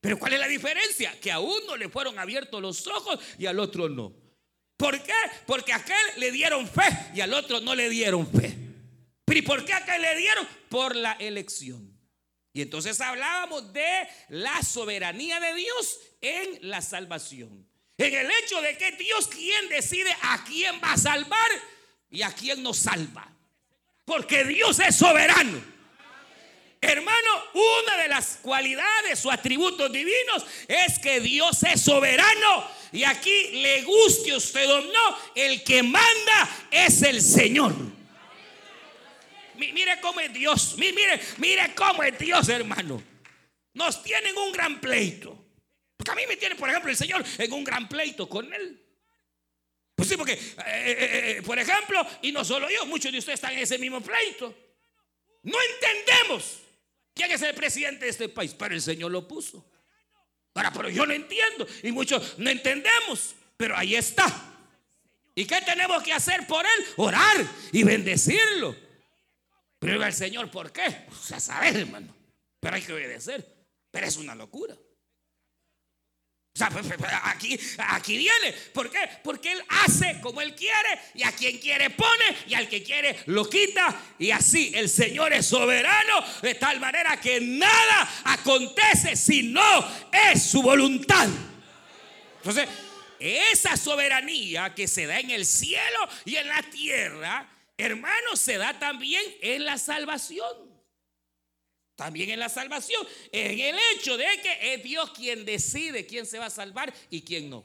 Pero 0.00 0.18
¿cuál 0.18 0.32
es 0.32 0.40
la 0.40 0.48
diferencia? 0.48 1.18
Que 1.20 1.30
a 1.30 1.38
uno 1.38 1.76
le 1.76 1.88
fueron 1.88 2.18
abiertos 2.18 2.60
los 2.60 2.86
ojos 2.88 3.20
y 3.38 3.46
al 3.46 3.60
otro 3.60 3.88
no. 3.88 4.12
¿Por 4.76 5.00
qué? 5.02 5.12
Porque 5.46 5.72
a 5.72 5.76
aquel 5.76 5.96
le 6.16 6.32
dieron 6.32 6.68
fe 6.68 7.10
y 7.14 7.20
al 7.20 7.34
otro 7.34 7.60
no 7.60 7.74
le 7.74 7.88
dieron 7.88 8.26
fe. 8.30 8.56
¿Pero 9.24 9.38
y 9.38 9.42
por 9.42 9.64
qué 9.64 9.74
a 9.74 9.78
aquel 9.78 10.02
le 10.02 10.16
dieron? 10.16 10.48
Por 10.68 10.96
la 10.96 11.12
elección. 11.12 11.97
Y 12.52 12.62
entonces 12.62 13.00
hablábamos 13.00 13.72
de 13.72 14.08
la 14.28 14.62
soberanía 14.62 15.38
de 15.40 15.54
Dios 15.54 16.00
en 16.20 16.68
la 16.68 16.82
salvación. 16.82 17.66
En 17.98 18.14
el 18.14 18.30
hecho 18.42 18.60
de 18.62 18.76
que 18.76 18.92
Dios 18.92 19.28
quien 19.28 19.68
decide 19.68 20.10
a 20.22 20.44
quién 20.44 20.80
va 20.82 20.92
a 20.92 20.96
salvar 20.96 21.50
y 22.10 22.22
a 22.22 22.32
quién 22.32 22.62
nos 22.62 22.78
salva. 22.78 23.30
Porque 24.04 24.44
Dios 24.44 24.78
es 24.78 24.96
soberano. 24.96 25.78
Hermano, 26.80 27.30
una 27.54 28.02
de 28.02 28.08
las 28.08 28.38
cualidades 28.40 29.24
o 29.26 29.30
atributos 29.32 29.90
divinos 29.90 30.46
es 30.68 30.98
que 31.00 31.20
Dios 31.20 31.62
es 31.64 31.80
soberano. 31.80 32.70
Y 32.92 33.02
aquí 33.02 33.48
le 33.52 33.82
guste 33.82 34.34
usted 34.36 34.70
o 34.70 34.80
no, 34.80 35.18
el 35.34 35.64
que 35.64 35.82
manda 35.82 36.48
es 36.70 37.02
el 37.02 37.20
Señor. 37.20 37.74
Mire 39.58 40.00
cómo 40.00 40.20
es 40.20 40.32
Dios. 40.32 40.76
Mire, 40.78 41.20
mire 41.38 41.74
cómo 41.74 42.02
es 42.02 42.18
Dios, 42.18 42.48
hermano. 42.48 43.02
Nos 43.74 44.02
tienen 44.02 44.36
un 44.36 44.52
gran 44.52 44.80
pleito. 44.80 45.46
Porque 45.96 46.12
a 46.12 46.14
mí 46.14 46.22
me 46.28 46.36
tiene, 46.36 46.54
por 46.54 46.68
ejemplo, 46.70 46.90
el 46.90 46.96
Señor 46.96 47.24
en 47.38 47.52
un 47.52 47.64
gran 47.64 47.88
pleito 47.88 48.28
con 48.28 48.52
Él. 48.52 48.84
Pues 49.94 50.08
sí, 50.08 50.16
porque, 50.16 50.34
eh, 50.34 50.52
eh, 50.66 51.34
eh, 51.38 51.42
por 51.44 51.58
ejemplo, 51.58 52.06
y 52.22 52.30
no 52.30 52.44
solo 52.44 52.68
yo, 52.70 52.86
muchos 52.86 53.10
de 53.10 53.18
ustedes 53.18 53.38
están 53.38 53.52
en 53.52 53.58
ese 53.58 53.78
mismo 53.78 54.00
pleito. 54.00 54.54
No 55.42 55.58
entendemos 55.74 56.60
quién 57.12 57.32
es 57.32 57.42
el 57.42 57.54
presidente 57.54 58.04
de 58.04 58.12
este 58.12 58.28
país, 58.28 58.54
pero 58.56 58.74
el 58.74 58.80
Señor 58.80 59.10
lo 59.10 59.26
puso. 59.26 59.68
Ahora, 60.54 60.72
pero 60.72 60.88
yo 60.88 61.04
no 61.04 61.12
entiendo 61.12 61.66
y 61.82 61.90
muchos 61.90 62.38
no 62.38 62.48
entendemos, 62.48 63.34
pero 63.56 63.76
ahí 63.76 63.96
está. 63.96 64.26
¿Y 65.34 65.44
qué 65.44 65.60
tenemos 65.62 66.02
que 66.02 66.12
hacer 66.12 66.46
por 66.46 66.64
Él? 66.64 66.86
Orar 66.96 67.46
y 67.72 67.82
bendecirlo. 67.82 68.87
Pero 69.78 70.04
el 70.04 70.12
Señor, 70.12 70.50
¿por 70.50 70.72
qué? 70.72 71.04
Pues 71.08 71.32
a 71.32 71.40
saber, 71.40 71.76
hermano. 71.76 72.14
Pero 72.60 72.76
hay 72.76 72.82
que 72.82 72.92
obedecer. 72.92 73.46
Pero 73.90 74.06
es 74.06 74.16
una 74.16 74.34
locura. 74.34 74.74
O 74.74 76.58
sea, 76.58 76.70
pues, 76.70 76.86
pues, 76.88 76.98
pues, 76.98 77.12
aquí, 77.22 77.56
aquí 77.78 78.18
viene. 78.18 78.52
¿Por 78.74 78.90
qué? 78.90 78.98
Porque 79.22 79.52
Él 79.52 79.62
hace 79.68 80.20
como 80.20 80.40
Él 80.40 80.56
quiere 80.56 81.00
y 81.14 81.22
a 81.22 81.30
quien 81.30 81.58
quiere 81.58 81.90
pone 81.90 82.36
y 82.48 82.54
al 82.54 82.68
que 82.68 82.82
quiere 82.82 83.16
lo 83.26 83.48
quita. 83.48 83.94
Y 84.18 84.32
así 84.32 84.72
el 84.74 84.88
Señor 84.88 85.32
es 85.32 85.46
soberano 85.46 86.14
de 86.42 86.56
tal 86.56 86.80
manera 86.80 87.20
que 87.20 87.40
nada 87.40 88.22
acontece 88.24 89.14
si 89.14 89.44
no 89.44 89.88
es 90.32 90.42
su 90.42 90.60
voluntad. 90.60 91.28
Entonces, 92.38 92.68
esa 93.20 93.76
soberanía 93.76 94.74
que 94.74 94.88
se 94.88 95.06
da 95.06 95.20
en 95.20 95.30
el 95.30 95.46
cielo 95.46 96.08
y 96.24 96.34
en 96.34 96.48
la 96.48 96.62
tierra, 96.64 97.48
hermano, 97.78 98.36
se 98.36 98.58
da 98.58 98.78
también 98.78 99.22
en 99.40 99.64
la 99.64 99.78
salvación. 99.78 100.68
También 101.96 102.30
en 102.30 102.38
la 102.38 102.48
salvación, 102.48 103.04
en 103.32 103.58
el 103.58 103.76
hecho 103.92 104.16
de 104.16 104.26
que 104.40 104.74
es 104.74 104.82
Dios 104.84 105.10
quien 105.10 105.44
decide 105.44 106.06
quién 106.06 106.26
se 106.26 106.38
va 106.38 106.46
a 106.46 106.50
salvar 106.50 106.94
y 107.10 107.22
quién 107.22 107.50
no. 107.50 107.64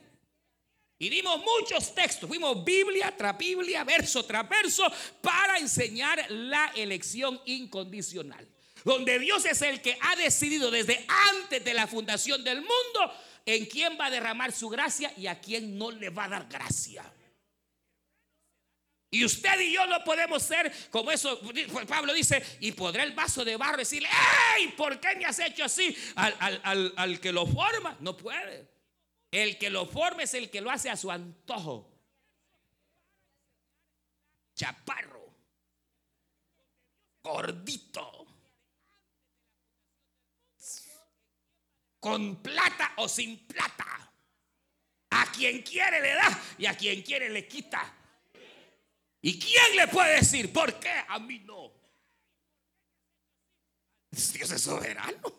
Y 0.98 1.10
dimos 1.10 1.40
muchos 1.40 1.94
textos, 1.94 2.28
fuimos 2.28 2.64
Biblia 2.64 3.14
tras 3.16 3.38
Biblia, 3.38 3.84
verso 3.84 4.24
tras 4.26 4.48
verso, 4.48 4.92
para 5.22 5.60
enseñar 5.60 6.26
la 6.32 6.72
elección 6.76 7.40
incondicional. 7.46 8.48
Donde 8.84 9.20
Dios 9.20 9.46
es 9.46 9.62
el 9.62 9.82
que 9.82 9.98
ha 10.02 10.16
decidido 10.16 10.72
desde 10.72 11.06
antes 11.34 11.64
de 11.64 11.74
la 11.74 11.88
fundación 11.88 12.44
del 12.44 12.62
mundo 12.62 13.14
en 13.46 13.66
quién 13.66 13.98
va 14.00 14.08
a 14.08 14.12
derramar 14.12 14.52
su 14.52 14.70
gracia 14.70 15.14
y 15.18 15.28
a 15.28 15.40
quién 15.40 15.78
no 15.78 15.92
le 15.92 16.10
va 16.10 16.26
a 16.26 16.30
dar 16.30 16.48
gracia. 16.48 17.04
Y 19.14 19.24
usted 19.24 19.60
y 19.60 19.72
yo 19.72 19.86
no 19.86 20.04
podemos 20.04 20.42
ser 20.42 20.74
como 20.90 21.12
eso. 21.12 21.40
Pablo 21.88 22.14
dice, 22.14 22.44
y 22.62 22.72
podrá 22.72 23.04
el 23.04 23.12
vaso 23.12 23.46
de 23.46 23.56
barro 23.58 23.78
decirle, 23.78 24.10
¡ay! 24.12 24.70
¿Por 24.70 25.00
qué 25.00 25.16
me 25.16 25.26
has 25.26 25.38
hecho 25.38 25.64
así? 25.64 25.96
Al, 26.16 27.20
que 27.20 27.32
lo 27.32 27.46
forma, 27.46 27.96
no 28.00 28.18
puede. 28.18 28.68
El 29.30 29.60
que 29.60 29.70
lo 29.70 29.86
forma 29.86 30.24
es 30.24 30.34
el 30.34 30.50
que 30.50 30.62
lo 30.62 30.72
hace 30.72 30.90
a 30.90 30.98
su 30.98 31.12
antojo. 31.12 31.92
chaparro, 34.56 35.32
gordito, 37.22 38.26
con 42.00 42.42
plata 42.42 42.94
o 42.98 43.08
sin 43.08 43.46
plata. 43.46 44.12
A 45.12 45.32
quien 45.32 45.62
quiere 45.62 46.02
le 46.02 46.14
da 46.16 46.42
y 46.58 46.66
a 46.66 46.76
quien 46.76 47.04
quiere 47.04 47.30
le 47.30 47.48
quita. 47.48 48.00
¿Y 49.26 49.40
quién 49.40 49.78
le 49.78 49.88
puede 49.88 50.18
decir 50.18 50.52
por 50.52 50.78
qué 50.82 50.92
a 51.08 51.18
mí 51.18 51.40
no? 51.40 51.72
Dios 54.12 54.52
es 54.52 54.62
soberano. 54.62 55.34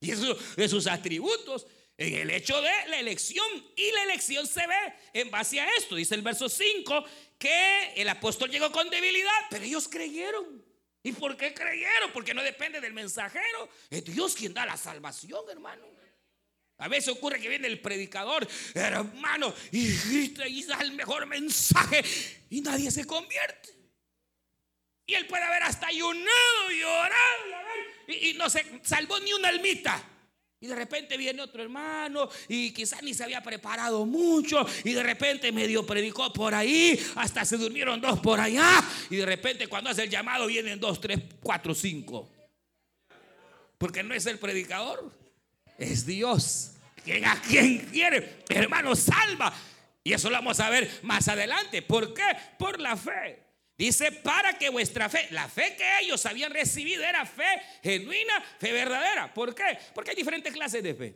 Y 0.00 0.10
eso 0.10 0.34
de 0.56 0.68
sus 0.68 0.88
atributos 0.88 1.64
en 1.96 2.14
el 2.14 2.30
hecho 2.30 2.60
de 2.60 2.88
la 2.88 2.98
elección. 2.98 3.46
Y 3.76 3.88
la 3.92 4.02
elección 4.02 4.48
se 4.48 4.66
ve 4.66 4.94
en 5.12 5.30
base 5.30 5.60
a 5.60 5.68
esto. 5.76 5.94
Dice 5.94 6.16
el 6.16 6.22
verso 6.22 6.48
5 6.48 7.04
que 7.38 7.94
el 7.94 8.08
apóstol 8.08 8.50
llegó 8.50 8.72
con 8.72 8.90
debilidad, 8.90 9.30
pero 9.48 9.64
ellos 9.64 9.86
creyeron. 9.86 10.60
¿Y 11.04 11.12
por 11.12 11.36
qué 11.36 11.54
creyeron? 11.54 12.10
Porque 12.12 12.34
no 12.34 12.42
depende 12.42 12.80
del 12.80 12.94
mensajero. 12.94 13.68
Es 13.88 14.04
Dios 14.04 14.34
quien 14.34 14.52
da 14.52 14.66
la 14.66 14.76
salvación, 14.76 15.44
hermano. 15.48 15.86
A 16.78 16.88
veces 16.88 17.08
ocurre 17.08 17.40
que 17.40 17.48
viene 17.48 17.68
el 17.68 17.80
predicador, 17.80 18.46
hermano, 18.74 19.54
y 19.70 19.96
grita 19.96 20.44
da 20.66 20.80
el 20.82 20.92
mejor 20.92 21.26
mensaje 21.26 22.02
y 22.50 22.60
nadie 22.60 22.90
se 22.90 23.06
convierte. 23.06 23.70
Y 25.06 25.14
él 25.14 25.26
puede 25.26 25.44
haber 25.44 25.62
hasta 25.62 25.86
ayunado 25.86 26.72
y 26.76 26.82
orado 26.82 27.44
y 28.08 28.34
no 28.34 28.50
se 28.50 28.80
salvó 28.82 29.18
ni 29.20 29.32
una 29.32 29.48
almita. 29.48 30.02
Y 30.60 30.66
de 30.66 30.74
repente 30.74 31.18
viene 31.18 31.42
otro 31.42 31.62
hermano 31.62 32.28
y 32.48 32.72
quizás 32.72 33.02
ni 33.02 33.12
se 33.12 33.22
había 33.22 33.42
preparado 33.42 34.06
mucho 34.06 34.66
y 34.82 34.94
de 34.94 35.02
repente 35.02 35.52
medio 35.52 35.84
predicó 35.84 36.32
por 36.32 36.54
ahí, 36.54 36.98
hasta 37.16 37.44
se 37.44 37.58
durmieron 37.58 38.00
dos 38.00 38.18
por 38.20 38.40
allá 38.40 38.82
y 39.10 39.16
de 39.16 39.26
repente 39.26 39.66
cuando 39.68 39.90
hace 39.90 40.04
el 40.04 40.10
llamado 40.10 40.46
vienen 40.46 40.80
dos, 40.80 41.02
tres, 41.02 41.20
cuatro, 41.42 41.74
cinco. 41.74 42.30
Porque 43.76 44.02
no 44.02 44.14
es 44.14 44.24
el 44.24 44.38
predicador, 44.38 45.12
es 45.78 46.06
Dios. 46.06 46.72
Quien 47.04 47.24
a 47.24 47.40
quien 47.40 47.78
quiere, 47.86 48.44
hermano, 48.48 48.96
salva. 48.96 49.52
Y 50.02 50.12
eso 50.12 50.30
lo 50.30 50.36
vamos 50.36 50.60
a 50.60 50.70
ver 50.70 51.00
más 51.02 51.28
adelante. 51.28 51.82
¿Por 51.82 52.14
qué? 52.14 52.24
Por 52.58 52.80
la 52.80 52.96
fe. 52.96 53.42
Dice, 53.76 54.12
para 54.12 54.56
que 54.56 54.68
vuestra 54.68 55.08
fe, 55.08 55.26
la 55.30 55.48
fe 55.48 55.74
que 55.76 56.00
ellos 56.00 56.24
habían 56.26 56.52
recibido 56.52 57.02
era 57.02 57.26
fe 57.26 57.60
genuina, 57.82 58.42
fe 58.58 58.72
verdadera. 58.72 59.34
¿Por 59.34 59.54
qué? 59.54 59.78
Porque 59.94 60.10
hay 60.10 60.16
diferentes 60.16 60.52
clases 60.52 60.82
de 60.82 60.94
fe. 60.94 61.14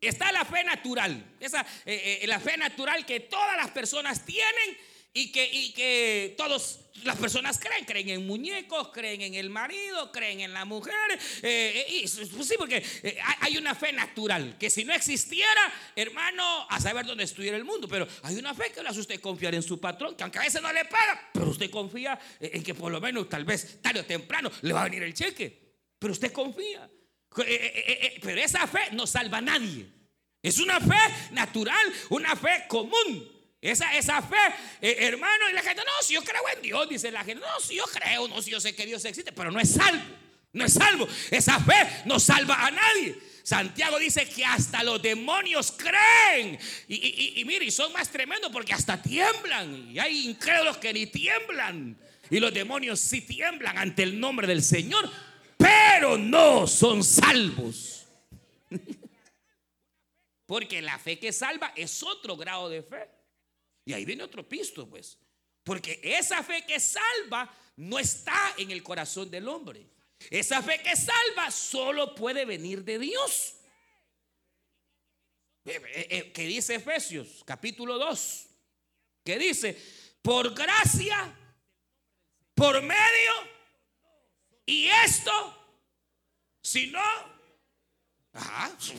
Está 0.00 0.30
la 0.32 0.44
fe 0.44 0.62
natural, 0.62 1.36
esa, 1.40 1.60
eh, 1.84 2.20
eh, 2.22 2.26
la 2.26 2.38
fe 2.38 2.56
natural 2.56 3.04
que 3.04 3.20
todas 3.20 3.56
las 3.56 3.70
personas 3.72 4.24
tienen 4.24 4.78
y 5.12 5.32
que, 5.32 5.48
y 5.52 5.72
que 5.72 6.34
todas 6.36 6.80
las 7.04 7.16
personas 7.16 7.58
creen, 7.58 7.84
creen 7.84 8.08
en 8.10 8.26
muñecos, 8.26 8.88
creen 8.88 9.20
en 9.22 9.34
el 9.34 9.50
marido, 9.50 10.12
creen 10.12 10.40
en 10.40 10.52
la 10.52 10.64
mujer. 10.64 10.94
Eh, 11.42 11.86
eh, 11.88 12.00
y, 12.04 12.08
sí, 12.08 12.54
porque 12.58 12.84
eh, 13.02 13.18
hay 13.40 13.56
una 13.56 13.74
fe 13.74 13.92
natural, 13.92 14.56
que 14.58 14.70
si 14.70 14.84
no 14.84 14.92
existiera, 14.92 15.72
hermano, 15.96 16.66
a 16.68 16.80
saber 16.80 17.06
dónde 17.06 17.24
estuviera 17.24 17.56
el 17.56 17.64
mundo. 17.64 17.88
Pero 17.88 18.06
hay 18.22 18.36
una 18.36 18.54
fe 18.54 18.70
que 18.72 18.82
le 18.82 18.88
hace 18.88 19.00
usted 19.00 19.20
confiar 19.20 19.54
en 19.54 19.62
su 19.62 19.80
patrón, 19.80 20.14
que 20.14 20.22
aunque 20.22 20.38
a 20.38 20.42
veces 20.42 20.62
no 20.62 20.72
le 20.72 20.84
paga, 20.84 21.30
pero 21.32 21.48
usted 21.48 21.70
confía 21.70 22.18
en 22.40 22.62
que 22.62 22.74
por 22.74 22.92
lo 22.92 23.00
menos, 23.00 23.28
tal 23.28 23.44
vez, 23.44 23.80
tarde 23.82 24.00
o 24.00 24.04
temprano, 24.04 24.50
le 24.62 24.72
va 24.72 24.82
a 24.82 24.84
venir 24.84 25.02
el 25.02 25.14
cheque. 25.14 25.68
Pero 25.98 26.12
usted 26.12 26.32
confía. 26.32 26.88
Pero 27.34 28.40
esa 28.40 28.66
fe 28.66 28.90
no 28.92 29.06
salva 29.06 29.38
a 29.38 29.42
nadie. 29.42 29.86
Es 30.42 30.58
una 30.58 30.80
fe 30.80 31.32
natural, 31.32 31.92
una 32.10 32.36
fe 32.36 32.64
común. 32.68 33.37
Esa, 33.60 33.96
esa 33.96 34.22
fe, 34.22 34.36
eh, 34.80 34.96
hermano, 35.00 35.50
y 35.50 35.52
la 35.52 35.62
gente, 35.62 35.82
no, 35.84 36.02
si 36.02 36.14
yo 36.14 36.22
creo 36.22 36.42
en 36.54 36.62
Dios, 36.62 36.88
dice 36.88 37.10
la 37.10 37.24
gente, 37.24 37.44
no, 37.44 37.60
si 37.60 37.74
yo 37.74 37.84
creo, 37.84 38.28
no, 38.28 38.40
si 38.40 38.52
yo 38.52 38.60
sé 38.60 38.74
que 38.74 38.86
Dios 38.86 39.04
existe, 39.04 39.32
pero 39.32 39.50
no 39.50 39.58
es 39.58 39.72
salvo, 39.72 40.04
no 40.52 40.64
es 40.64 40.72
salvo. 40.72 41.08
Esa 41.30 41.58
fe 41.60 42.02
no 42.04 42.20
salva 42.20 42.66
a 42.66 42.70
nadie. 42.70 43.18
Santiago 43.42 43.98
dice 43.98 44.28
que 44.28 44.44
hasta 44.44 44.84
los 44.84 45.02
demonios 45.02 45.72
creen. 45.72 46.58
Y, 46.86 46.94
y, 46.94 47.40
y, 47.40 47.44
mire, 47.46 47.64
y 47.64 47.70
son 47.70 47.92
más 47.92 48.10
tremendos 48.10 48.52
porque 48.52 48.74
hasta 48.74 49.00
tiemblan. 49.02 49.90
Y 49.90 49.98
hay 49.98 50.28
incrédulos 50.28 50.76
que 50.76 50.92
ni 50.92 51.06
tiemblan. 51.06 51.98
Y 52.30 52.40
los 52.40 52.52
demonios 52.52 53.00
sí 53.00 53.22
tiemblan 53.22 53.78
ante 53.78 54.02
el 54.02 54.20
nombre 54.20 54.46
del 54.46 54.62
Señor, 54.62 55.10
pero 55.56 56.18
no 56.18 56.66
son 56.66 57.02
salvos. 57.02 58.06
Porque 60.46 60.80
la 60.80 60.98
fe 60.98 61.18
que 61.18 61.32
salva 61.32 61.72
es 61.74 62.02
otro 62.02 62.36
grado 62.36 62.68
de 62.68 62.82
fe. 62.82 63.17
Y 63.88 63.94
ahí 63.94 64.04
viene 64.04 64.22
otro 64.22 64.46
pisto, 64.46 64.86
pues. 64.86 65.16
Porque 65.64 65.98
esa 66.02 66.42
fe 66.42 66.62
que 66.66 66.78
salva 66.78 67.50
no 67.76 67.98
está 67.98 68.54
en 68.58 68.70
el 68.70 68.82
corazón 68.82 69.30
del 69.30 69.48
hombre. 69.48 69.88
Esa 70.28 70.62
fe 70.62 70.82
que 70.82 70.94
salva 70.94 71.50
solo 71.50 72.14
puede 72.14 72.44
venir 72.44 72.84
de 72.84 72.98
Dios. 72.98 73.54
Eh, 75.64 75.80
eh, 75.86 76.06
eh, 76.10 76.32
¿Qué 76.34 76.42
dice 76.42 76.74
Efesios 76.74 77.42
capítulo 77.46 77.96
2? 77.96 78.46
Que 79.24 79.38
dice, 79.38 79.74
por 80.20 80.52
gracia, 80.54 81.34
por 82.52 82.82
medio, 82.82 83.32
y 84.66 84.86
esto, 84.86 85.32
si 86.60 86.88
no, 86.88 87.37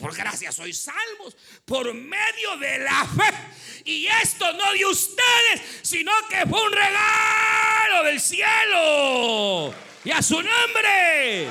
por 0.00 0.14
gracia 0.14 0.52
sois 0.52 0.82
salvos 0.82 1.36
por 1.64 1.92
medio 1.94 2.56
de 2.58 2.78
la 2.80 3.06
fe. 3.06 3.82
Y 3.84 4.06
esto 4.06 4.52
no 4.52 4.72
de 4.72 4.84
ustedes, 4.86 5.80
sino 5.82 6.12
que 6.28 6.46
fue 6.46 6.62
un 6.62 6.72
regalo 6.72 8.04
del 8.04 8.20
cielo. 8.20 9.74
Y 10.04 10.10
a 10.10 10.22
su 10.22 10.42
nombre. 10.42 11.48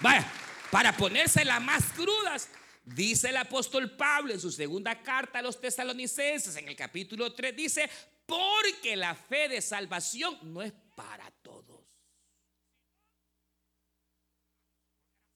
Vaya, 0.00 0.32
para 0.70 0.96
ponerse 0.96 1.44
las 1.44 1.60
más 1.60 1.84
crudas, 1.92 2.48
dice 2.84 3.30
el 3.30 3.36
apóstol 3.36 3.96
Pablo 3.96 4.32
en 4.32 4.40
su 4.40 4.50
segunda 4.50 5.02
carta 5.02 5.38
a 5.38 5.42
los 5.42 5.60
tesalonicenses, 5.60 6.56
en 6.56 6.68
el 6.68 6.76
capítulo 6.76 7.32
3, 7.32 7.56
dice, 7.56 7.90
porque 8.26 8.96
la 8.96 9.14
fe 9.14 9.48
de 9.48 9.62
salvación 9.62 10.38
no 10.42 10.62
es 10.62 10.72
para 10.94 11.30
todos. 11.42 11.80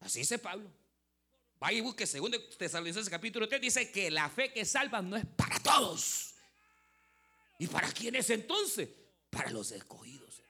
Así 0.00 0.20
dice 0.20 0.38
Pablo. 0.38 0.79
Vaya 1.60 1.76
y 1.76 1.82
busque 1.82 2.06
2 2.06 2.56
Tesalonicenses 2.56 3.10
capítulo 3.10 3.46
3, 3.46 3.60
dice 3.60 3.92
que 3.92 4.10
la 4.10 4.30
fe 4.30 4.50
que 4.50 4.64
salva 4.64 5.02
no 5.02 5.16
es 5.16 5.26
para 5.26 5.58
todos. 5.60 6.34
¿Y 7.58 7.66
para 7.66 7.92
quién 7.92 8.14
es 8.14 8.30
entonces? 8.30 8.88
Para 9.28 9.50
los 9.50 9.70
escogidos. 9.70 10.42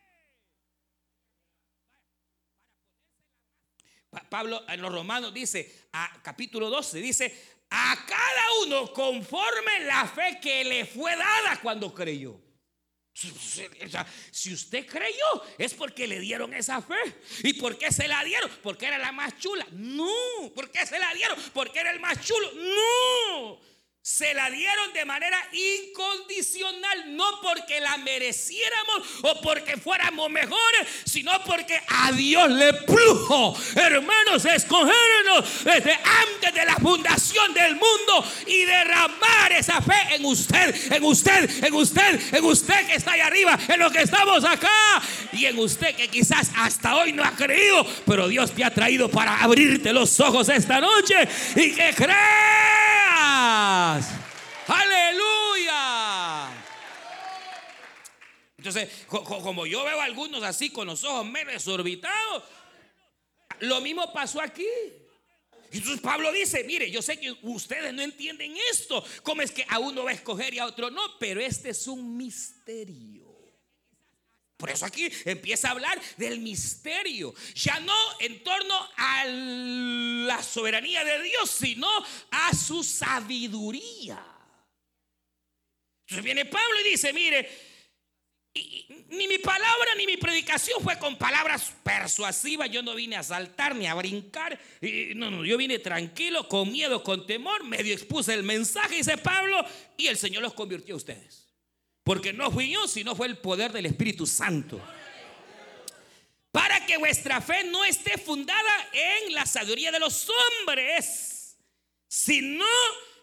Pablo 4.28 4.64
en 4.68 4.80
los 4.80 4.92
Romanos 4.92 5.34
dice, 5.34 5.88
a 5.92 6.20
capítulo 6.22 6.70
12, 6.70 7.00
dice, 7.00 7.64
a 7.70 8.04
cada 8.06 8.46
uno 8.64 8.92
conforme 8.92 9.80
la 9.86 10.06
fe 10.06 10.38
que 10.40 10.64
le 10.64 10.86
fue 10.86 11.16
dada 11.16 11.60
cuando 11.60 11.92
creyó. 11.92 12.40
Si 14.30 14.52
usted 14.52 14.86
creyó, 14.86 15.42
es 15.58 15.74
porque 15.74 16.06
le 16.06 16.20
dieron 16.20 16.54
esa 16.54 16.80
fe. 16.80 16.94
¿Y 17.42 17.54
por 17.54 17.76
qué 17.76 17.92
se 17.92 18.08
la 18.08 18.24
dieron? 18.24 18.50
Porque 18.62 18.86
era 18.86 18.98
la 18.98 19.12
más 19.12 19.38
chula. 19.38 19.66
No. 19.72 20.10
¿Por 20.54 20.70
qué 20.70 20.86
se 20.86 20.98
la 20.98 21.12
dieron? 21.14 21.38
Porque 21.52 21.80
era 21.80 21.90
el 21.90 22.00
más 22.00 22.24
chulo. 22.24 22.50
No 22.52 23.69
se 24.02 24.32
la 24.32 24.50
dieron 24.50 24.94
de 24.94 25.04
manera 25.04 25.38
incondicional, 25.52 27.16
no 27.16 27.38
porque 27.42 27.80
la 27.80 27.98
mereciéramos 27.98 29.02
o 29.20 29.40
porque 29.42 29.76
fuéramos 29.76 30.30
mejores, 30.30 30.88
sino 31.04 31.32
porque 31.44 31.78
a 31.86 32.10
Dios 32.12 32.50
le 32.50 32.72
plujo, 32.72 33.54
hermanos, 33.76 34.46
escogernos 34.46 35.64
desde 35.64 35.92
antes 35.92 36.54
de 36.54 36.64
la 36.64 36.76
fundación 36.76 37.52
del 37.52 37.74
mundo 37.74 38.24
y 38.46 38.64
derramar 38.64 39.52
esa 39.52 39.82
fe 39.82 40.14
en 40.14 40.24
usted, 40.24 40.92
en 40.94 41.04
usted, 41.04 41.64
en 41.64 41.74
usted, 41.74 42.34
en 42.34 42.44
usted 42.44 42.86
que 42.86 42.94
está 42.94 43.12
ahí 43.12 43.20
arriba, 43.20 43.58
en 43.68 43.80
lo 43.80 43.90
que 43.90 44.00
estamos 44.00 44.44
acá 44.44 45.02
y 45.32 45.44
en 45.44 45.58
usted 45.58 45.94
que 45.94 46.08
quizás 46.08 46.50
hasta 46.56 46.96
hoy 46.96 47.12
no 47.12 47.22
ha 47.22 47.32
creído, 47.32 47.86
pero 48.06 48.28
Dios 48.28 48.52
te 48.52 48.64
ha 48.64 48.72
traído 48.72 49.10
para 49.10 49.42
abrirte 49.42 49.92
los 49.92 50.18
ojos 50.20 50.48
esta 50.48 50.80
noche 50.80 51.16
y 51.54 51.72
que 51.72 51.92
creas. 51.94 52.89
Aleluya. 54.70 56.48
Entonces, 58.56 58.88
como 59.08 59.66
yo 59.66 59.84
veo 59.84 60.00
a 60.00 60.04
algunos 60.04 60.42
así 60.42 60.70
con 60.70 60.86
los 60.86 61.02
ojos 61.02 61.26
medio 61.26 61.50
desorbitados, 61.50 62.44
lo 63.60 63.80
mismo 63.80 64.12
pasó 64.12 64.40
aquí. 64.40 64.68
Entonces 65.72 66.00
Pablo 66.00 66.30
dice, 66.32 66.64
mire, 66.64 66.90
yo 66.90 67.00
sé 67.00 67.18
que 67.18 67.32
ustedes 67.42 67.92
no 67.94 68.02
entienden 68.02 68.54
esto, 68.70 69.04
cómo 69.22 69.42
es 69.42 69.52
que 69.52 69.64
a 69.68 69.78
uno 69.78 70.04
va 70.04 70.10
a 70.10 70.14
escoger 70.14 70.52
y 70.52 70.58
a 70.58 70.66
otro 70.66 70.90
no, 70.90 71.18
pero 71.18 71.40
este 71.40 71.70
es 71.70 71.86
un 71.86 72.16
misterio. 72.16 73.28
Por 74.56 74.68
eso 74.68 74.84
aquí 74.84 75.08
empieza 75.24 75.68
a 75.68 75.70
hablar 75.70 75.98
del 76.16 76.40
misterio, 76.40 77.34
ya 77.54 77.80
no 77.80 77.94
en 78.18 78.42
torno 78.44 78.74
a 78.96 79.24
la 79.24 80.42
soberanía 80.42 81.02
de 81.02 81.22
Dios, 81.22 81.50
sino 81.50 81.88
a 82.30 82.54
su 82.54 82.84
sabiduría. 82.84 84.39
Entonces 86.10 86.24
viene 86.24 86.44
Pablo 86.44 86.80
y 86.84 86.90
dice, 86.90 87.12
mire, 87.12 87.48
ni 89.10 89.28
mi 89.28 89.38
palabra 89.38 89.94
ni 89.96 90.06
mi 90.06 90.16
predicación 90.16 90.82
fue 90.82 90.98
con 90.98 91.16
palabras 91.16 91.72
persuasivas. 91.84 92.68
Yo 92.68 92.82
no 92.82 92.96
vine 92.96 93.14
a 93.14 93.22
saltar 93.22 93.76
ni 93.76 93.86
a 93.86 93.94
brincar. 93.94 94.58
no, 95.14 95.30
no, 95.30 95.44
yo 95.44 95.56
vine 95.56 95.78
tranquilo, 95.78 96.48
con 96.48 96.72
miedo, 96.72 97.04
con 97.04 97.28
temor. 97.28 97.62
Medio 97.62 97.94
expuse 97.94 98.34
el 98.34 98.42
mensaje, 98.42 98.96
dice 98.96 99.18
Pablo, 99.18 99.64
y 99.96 100.08
el 100.08 100.16
Señor 100.18 100.42
los 100.42 100.52
convirtió 100.52 100.94
a 100.94 100.96
ustedes. 100.96 101.46
Porque 102.02 102.32
no 102.32 102.50
fui 102.50 102.72
yo, 102.72 102.88
sino 102.88 103.14
fue 103.14 103.28
el 103.28 103.38
poder 103.38 103.70
del 103.70 103.86
Espíritu 103.86 104.26
Santo. 104.26 104.80
Para 106.50 106.84
que 106.86 106.98
vuestra 106.98 107.40
fe 107.40 107.62
no 107.62 107.84
esté 107.84 108.18
fundada 108.18 108.88
en 108.92 109.32
la 109.32 109.46
sabiduría 109.46 109.92
de 109.92 110.00
los 110.00 110.26
hombres, 110.28 111.56
sino 112.08 112.66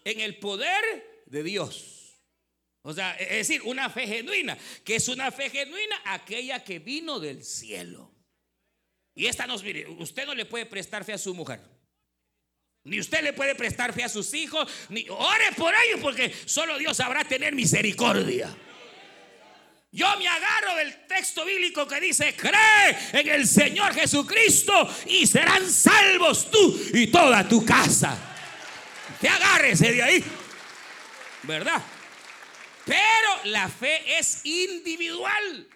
en 0.06 0.22
el 0.22 0.38
poder 0.40 1.26
de 1.26 1.44
Dios. 1.44 1.97
O 2.88 2.94
sea, 2.94 3.18
es 3.18 3.50
decir, 3.50 3.62
una 3.64 3.90
fe 3.90 4.08
genuina. 4.08 4.58
que 4.86 4.96
es 4.96 5.10
una 5.10 5.30
fe 5.30 5.50
genuina? 5.50 6.02
Aquella 6.06 6.64
que 6.64 6.80
vino 6.80 7.20
del 7.20 7.44
cielo. 7.44 8.16
Y 9.14 9.26
esta 9.26 9.46
nos 9.46 9.62
mire, 9.62 9.86
usted 9.90 10.26
no 10.26 10.34
le 10.34 10.46
puede 10.46 10.66
prestar 10.66 11.04
fe 11.04 11.12
a 11.12 11.18
su 11.18 11.36
mujer. 11.36 11.60
Ni 12.86 12.98
usted 12.98 13.22
le 13.24 13.34
puede 13.34 13.56
prestar 13.56 13.92
fe 13.92 14.06
a 14.06 14.10
sus 14.10 14.34
hijos, 14.34 14.72
ni 14.88 15.06
ore 15.10 15.52
por 15.58 15.74
ellos 15.76 16.00
porque 16.02 16.34
solo 16.46 16.78
Dios 16.78 16.96
sabrá 16.96 17.26
tener 17.26 17.54
misericordia. 17.54 18.56
Yo 19.92 20.08
me 20.18 20.26
agarro 20.30 20.78
del 20.78 21.08
texto 21.08 21.44
bíblico 21.44 21.86
que 21.86 22.00
dice, 22.00 22.38
cree 22.38 22.98
en 23.12 23.28
el 23.28 23.46
Señor 23.46 23.94
Jesucristo 23.96 24.90
y 25.08 25.28
serán 25.28 25.70
salvos 25.70 26.50
tú 26.50 26.82
y 26.94 27.08
toda 27.08 27.46
tu 27.50 27.66
casa. 27.66 28.18
Te 29.20 29.28
agárrese 29.28 29.92
de 29.92 30.04
ahí. 30.04 30.24
¿Verdad? 31.44 31.84
Pero 32.88 33.44
la 33.52 33.68
fe 33.68 34.18
es 34.18 34.46
individual, 34.46 35.68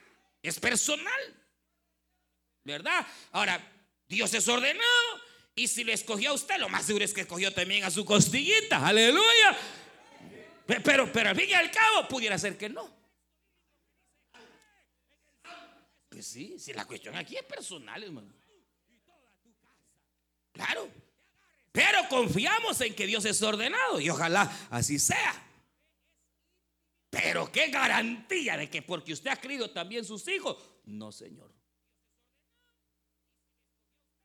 es 0.42 0.60
personal. 0.60 1.38
¿Verdad? 2.64 3.06
Ahora, 3.34 3.62
Dios 4.08 4.34
es 4.34 4.48
ordenado 4.48 5.22
y 5.54 5.68
si 5.68 5.84
le 5.84 5.92
escogió 5.94 6.32
a 6.32 6.34
usted, 6.34 6.58
lo 6.58 6.70
más 6.70 6.86
seguro 6.86 7.04
es 7.04 7.14
que 7.14 7.22
escogió 7.22 7.54
también 7.54 7.84
a 7.84 7.92
su 7.92 8.06
costillita. 8.06 8.88
Aleluya. 8.88 9.58
Pero, 10.66 11.12
pero 11.12 11.32
al 11.32 11.36
fin 11.36 11.50
y 11.50 11.54
al 11.54 11.70
cabo, 11.70 12.08
pudiera 12.08 12.38
ser 12.38 12.58
que 12.58 12.70
no. 12.70 12.90
Pues 16.08 16.26
sí, 16.28 16.58
si 16.60 16.72
la 16.72 16.86
cuestión 16.86 17.16
aquí 17.16 17.36
es 17.36 17.44
personal, 17.44 18.02
hermano. 18.02 18.34
Claro. 20.54 20.90
Pero 21.74 22.08
confiamos 22.10 22.80
en 22.82 22.96
que 22.96 23.06
Dios 23.06 23.26
es 23.26 23.42
ordenado 23.42 24.00
y 24.00 24.10
ojalá 24.10 24.68
así 24.70 24.98
sea. 24.98 25.51
Pero 27.12 27.52
qué 27.52 27.68
garantía 27.68 28.56
de 28.56 28.70
que 28.70 28.82
porque 28.82 29.12
usted 29.12 29.30
ha 29.30 29.36
creído 29.36 29.70
también 29.70 30.06
sus 30.06 30.26
hijos. 30.30 30.58
No, 30.86 31.12
Señor. 31.12 31.54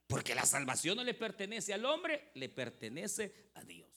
Porque 0.06 0.36
la 0.36 0.46
salvación 0.46 0.96
no 0.96 1.02
le 1.02 1.12
pertenece 1.12 1.74
al 1.74 1.84
hombre, 1.84 2.30
le 2.34 2.48
pertenece 2.48 3.50
a 3.54 3.64
Dios. 3.64 3.88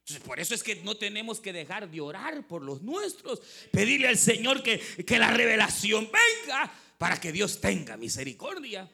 Entonces, 0.00 0.26
por 0.26 0.40
eso 0.40 0.54
es 0.54 0.64
que 0.64 0.74
no 0.76 0.96
tenemos 0.96 1.38
que 1.38 1.52
dejar 1.52 1.88
de 1.88 2.00
orar 2.00 2.48
por 2.48 2.62
los 2.62 2.82
nuestros. 2.82 3.40
Pedirle 3.70 4.08
al 4.08 4.18
Señor 4.18 4.60
que, 4.64 4.80
que 4.80 5.18
la 5.18 5.30
revelación 5.30 6.10
venga 6.10 6.72
para 6.98 7.20
que 7.20 7.30
Dios 7.30 7.60
tenga 7.60 7.96
misericordia. 7.96 8.90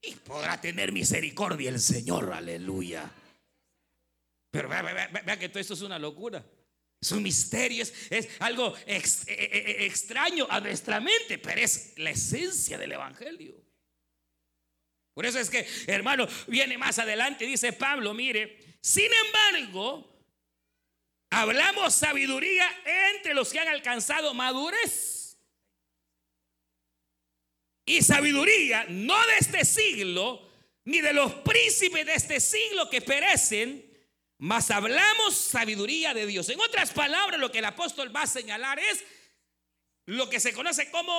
Y 0.00 0.14
podrá 0.14 0.60
tener 0.60 0.92
misericordia 0.92 1.70
el 1.70 1.80
Señor, 1.80 2.32
aleluya. 2.32 3.10
Pero 4.52 4.68
vea, 4.68 4.82
vea, 4.82 5.08
vea 5.08 5.38
que 5.38 5.48
todo 5.48 5.58
esto 5.58 5.74
es 5.74 5.82
una 5.82 5.98
locura. 5.98 6.44
Es 7.00 7.12
un 7.12 7.22
misterio, 7.22 7.82
es, 7.82 8.28
algo 8.40 8.74
e, 8.86 8.96
e, 8.96 9.02
e, 9.28 9.86
extraño 9.86 10.46
a 10.48 10.60
nuestra 10.60 11.00
mente, 11.00 11.38
pero 11.38 11.60
es 11.60 11.92
la 11.98 12.10
esencia 12.10 12.78
del 12.78 12.92
Evangelio. 12.92 13.54
Por 15.14 15.24
eso 15.24 15.38
es 15.38 15.48
que, 15.48 15.66
hermano, 15.86 16.26
viene 16.46 16.76
más 16.76 16.98
adelante, 16.98 17.46
dice 17.46 17.72
Pablo, 17.72 18.12
mire, 18.12 18.78
sin 18.82 19.10
embargo, 19.26 20.14
hablamos 21.30 21.94
sabiduría 21.94 22.66
entre 23.14 23.34
los 23.34 23.50
que 23.50 23.58
han 23.58 23.68
alcanzado 23.68 24.34
madurez. 24.34 25.38
Y 27.86 28.02
sabiduría 28.02 28.84
no 28.88 29.16
de 29.26 29.36
este 29.38 29.64
siglo, 29.64 30.50
ni 30.84 31.00
de 31.00 31.12
los 31.12 31.32
príncipes 31.34 32.04
de 32.04 32.14
este 32.14 32.40
siglo 32.40 32.90
que 32.90 33.00
perecen, 33.00 33.85
mas 34.38 34.70
hablamos 34.70 35.34
sabiduría 35.34 36.12
de 36.14 36.26
Dios. 36.26 36.48
En 36.48 36.60
otras 36.60 36.92
palabras, 36.92 37.40
lo 37.40 37.50
que 37.50 37.58
el 37.58 37.64
apóstol 37.64 38.14
va 38.14 38.22
a 38.22 38.26
señalar 38.26 38.78
es 38.78 39.04
lo 40.06 40.28
que 40.28 40.40
se 40.40 40.52
conoce 40.52 40.90
como 40.90 41.12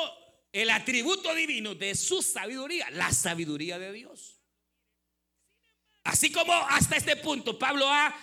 el 0.51 0.69
atributo 0.69 1.33
divino 1.33 1.75
de 1.75 1.95
su 1.95 2.21
sabiduría, 2.21 2.89
la 2.91 3.11
sabiduría 3.11 3.79
de 3.79 3.91
Dios. 3.91 4.39
Así 6.03 6.31
como 6.31 6.53
hasta 6.53 6.95
este 6.95 7.17
punto 7.17 7.59
Pablo 7.59 7.89
ha 7.91 8.15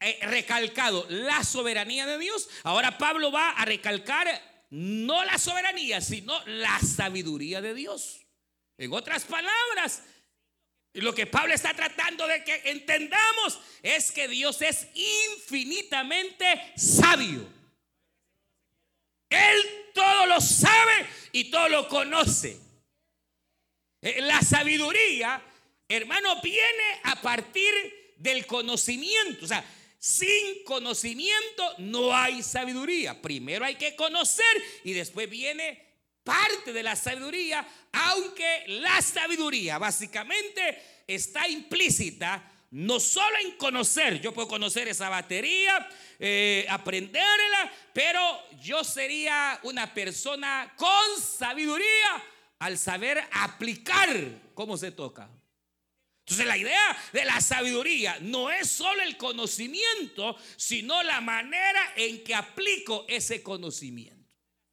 eh, 0.00 0.18
recalcado 0.22 1.06
la 1.08 1.44
soberanía 1.44 2.06
de 2.06 2.18
Dios, 2.18 2.48
ahora 2.64 2.98
Pablo 2.98 3.30
va 3.30 3.50
a 3.50 3.64
recalcar 3.64 4.66
no 4.70 5.24
la 5.24 5.38
soberanía, 5.38 6.00
sino 6.00 6.34
la 6.46 6.78
sabiduría 6.80 7.60
de 7.60 7.74
Dios. 7.74 8.26
En 8.76 8.92
otras 8.92 9.24
palabras, 9.24 10.02
y 10.98 11.00
lo 11.00 11.14
que 11.14 11.28
Pablo 11.28 11.54
está 11.54 11.72
tratando 11.74 12.26
de 12.26 12.42
que 12.42 12.60
entendamos 12.64 13.60
es 13.84 14.10
que 14.10 14.26
Dios 14.26 14.60
es 14.62 14.88
infinitamente 14.96 16.44
sabio. 16.76 17.48
Él 19.30 19.92
todo 19.94 20.26
lo 20.26 20.40
sabe 20.40 21.06
y 21.30 21.52
todo 21.52 21.68
lo 21.68 21.86
conoce. 21.86 22.58
Eh, 24.02 24.22
la 24.22 24.42
sabiduría, 24.42 25.40
hermano, 25.86 26.42
viene 26.42 27.00
a 27.04 27.22
partir 27.22 27.72
del 28.16 28.44
conocimiento. 28.44 29.44
O 29.44 29.48
sea, 29.48 29.64
sin 30.00 30.64
conocimiento 30.64 31.76
no 31.78 32.12
hay 32.12 32.42
sabiduría. 32.42 33.22
Primero 33.22 33.64
hay 33.64 33.76
que 33.76 33.94
conocer 33.94 34.64
y 34.82 34.94
después 34.94 35.30
viene 35.30 35.87
parte 36.28 36.74
de 36.74 36.82
la 36.82 36.94
sabiduría, 36.94 37.66
aunque 37.90 38.64
la 38.66 39.00
sabiduría 39.00 39.78
básicamente 39.78 41.02
está 41.06 41.48
implícita 41.48 42.52
no 42.72 43.00
solo 43.00 43.34
en 43.42 43.52
conocer, 43.52 44.20
yo 44.20 44.34
puedo 44.34 44.46
conocer 44.46 44.88
esa 44.88 45.08
batería, 45.08 45.88
eh, 46.18 46.66
aprenderla, 46.68 47.72
pero 47.94 48.20
yo 48.60 48.84
sería 48.84 49.58
una 49.62 49.94
persona 49.94 50.74
con 50.76 51.18
sabiduría 51.18 52.22
al 52.58 52.76
saber 52.76 53.26
aplicar 53.32 54.14
cómo 54.52 54.76
se 54.76 54.92
toca. 54.92 55.30
Entonces 56.26 56.46
la 56.46 56.58
idea 56.58 57.04
de 57.10 57.24
la 57.24 57.40
sabiduría 57.40 58.18
no 58.20 58.50
es 58.50 58.68
solo 58.68 59.00
el 59.00 59.16
conocimiento, 59.16 60.36
sino 60.58 61.02
la 61.02 61.22
manera 61.22 61.94
en 61.96 62.22
que 62.22 62.34
aplico 62.34 63.06
ese 63.08 63.42
conocimiento. 63.42 64.17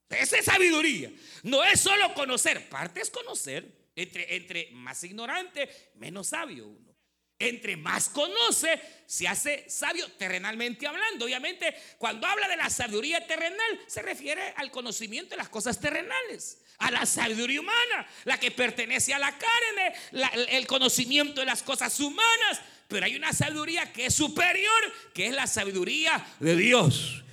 Esa 0.10 0.38
es 0.38 0.46
sabiduría. 0.46 1.12
No 1.44 1.64
es 1.64 1.80
solo 1.80 2.14
conocer, 2.14 2.70
parte 2.70 3.02
es 3.02 3.10
conocer. 3.10 3.86
Entre, 3.98 4.36
entre 4.36 4.70
más 4.72 5.04
ignorante, 5.06 5.70
menos 5.96 6.28
sabio 6.28 6.68
uno. 6.68 6.94
Entre 7.38 7.76
más 7.76 8.10
conoce, 8.10 8.80
se 9.06 9.28
hace 9.28 9.70
sabio 9.70 10.10
terrenalmente 10.14 10.88
hablando. 10.88 11.26
Obviamente, 11.26 11.76
cuando 11.98 12.28
habla 12.28 12.48
de 12.48 12.56
la 12.58 12.70
sabiduría 12.70 13.26
terrenal, 13.28 13.80
se 13.88 14.02
refiere 14.02 14.54
al 14.56 14.72
conocimiento 14.72 15.32
de 15.32 15.38
las 15.38 15.50
cosas 15.50 15.80
terrenales, 15.80 16.62
a 16.78 16.92
la 16.92 17.06
sabiduría 17.06 17.60
humana, 17.60 18.08
la 18.24 18.40
que 18.40 18.52
pertenece 18.52 19.14
a 19.14 19.20
la 19.20 19.38
carne, 19.38 20.48
el 20.50 20.66
conocimiento 20.68 21.42
de 21.42 21.46
las 21.46 21.62
cosas 21.62 22.00
humanas. 22.00 22.62
Pero 22.88 23.06
hay 23.06 23.16
una 23.16 23.34
sabiduría 23.34 23.92
que 23.92 24.06
es 24.06 24.16
superior, 24.16 24.94
que 25.14 25.28
es 25.28 25.34
la 25.34 25.48
sabiduría 25.48 26.26
de 26.40 26.56
Dios. 26.56 27.24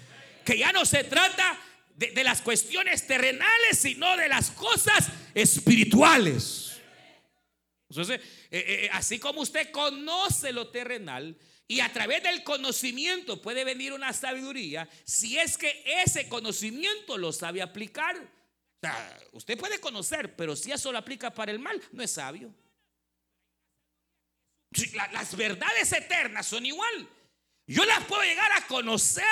Que 0.44 0.58
ya 0.58 0.72
no 0.72 0.84
se 0.84 1.04
trata 1.04 1.56
de, 2.10 2.24
las 2.24 2.42
cuestiones 2.42 3.06
terrenales, 3.06 3.78
sino 3.78 4.16
de 4.16 4.28
las 4.28 4.50
cosas 4.50 5.08
espirituales. 5.34 6.80
Entonces, 7.88 8.20
eh, 8.20 8.24
eh, 8.50 8.64
eh, 8.84 8.90
así 8.92 9.18
como 9.18 9.42
usted 9.42 9.70
conoce 9.70 10.52
lo 10.52 10.68
terrenal 10.68 11.36
y 11.68 11.80
a 11.80 11.92
través 11.92 12.22
del 12.22 12.42
conocimiento 12.42 13.40
puede 13.40 13.64
venir 13.64 13.92
una 13.92 14.12
sabiduría, 14.12 14.88
si 15.04 15.38
es 15.38 15.56
que 15.56 15.84
ese 16.04 16.28
conocimiento 16.28 17.18
lo 17.18 17.32
sabe 17.32 17.62
aplicar. 17.62 18.16
Usted 19.32 19.56
puede 19.56 19.78
conocer, 19.78 20.34
pero 20.34 20.56
si 20.56 20.72
eso 20.72 20.90
lo 20.90 20.98
aplica 20.98 21.32
para 21.32 21.52
el 21.52 21.60
mal, 21.60 21.80
no 21.92 22.02
es 22.02 22.10
sabio. 22.10 22.52
Las 25.12 25.36
verdades 25.36 25.92
eternas 25.92 26.46
son 26.46 26.66
igual. 26.66 27.08
Yo 27.72 27.86
las 27.86 28.04
puedo 28.04 28.22
llegar 28.22 28.52
a 28.52 28.66
conocer 28.66 29.24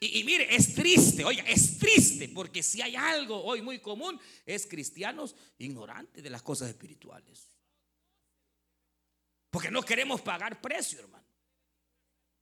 y, 0.00 0.24
mire, 0.24 0.52
es 0.52 0.74
triste, 0.74 1.24
oiga, 1.24 1.44
es 1.44 1.78
triste, 1.78 2.28
porque 2.28 2.60
si 2.60 2.82
hay 2.82 2.96
algo 2.96 3.42
hoy 3.44 3.62
muy 3.62 3.78
común, 3.78 4.20
es 4.44 4.66
cristianos 4.66 5.36
ignorantes 5.58 6.22
de 6.22 6.28
las 6.28 6.42
cosas 6.42 6.68
espirituales. 6.68 7.48
Porque 9.48 9.70
no 9.70 9.82
queremos 9.82 10.20
pagar 10.22 10.60
precio, 10.60 10.98
hermano. 10.98 11.24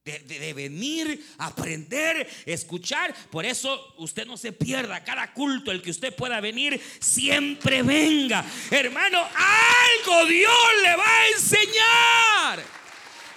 de, 0.04 0.54
venir, 0.54 1.22
aprender, 1.36 2.26
escuchar. 2.46 3.14
Por 3.30 3.44
eso 3.44 3.94
usted 3.98 4.26
no 4.26 4.38
se 4.38 4.52
pierda 4.52 5.04
cada 5.04 5.34
culto, 5.34 5.70
el 5.70 5.82
que 5.82 5.90
usted 5.90 6.16
pueda 6.16 6.40
venir, 6.40 6.80
siempre 6.98 7.82
venga. 7.82 8.42
Hermano, 8.70 9.18
algo 9.18 10.26
Dios 10.26 10.56
le 10.82 10.96
va 10.96 11.20
a 11.20 11.28
enseñar. 11.28 12.81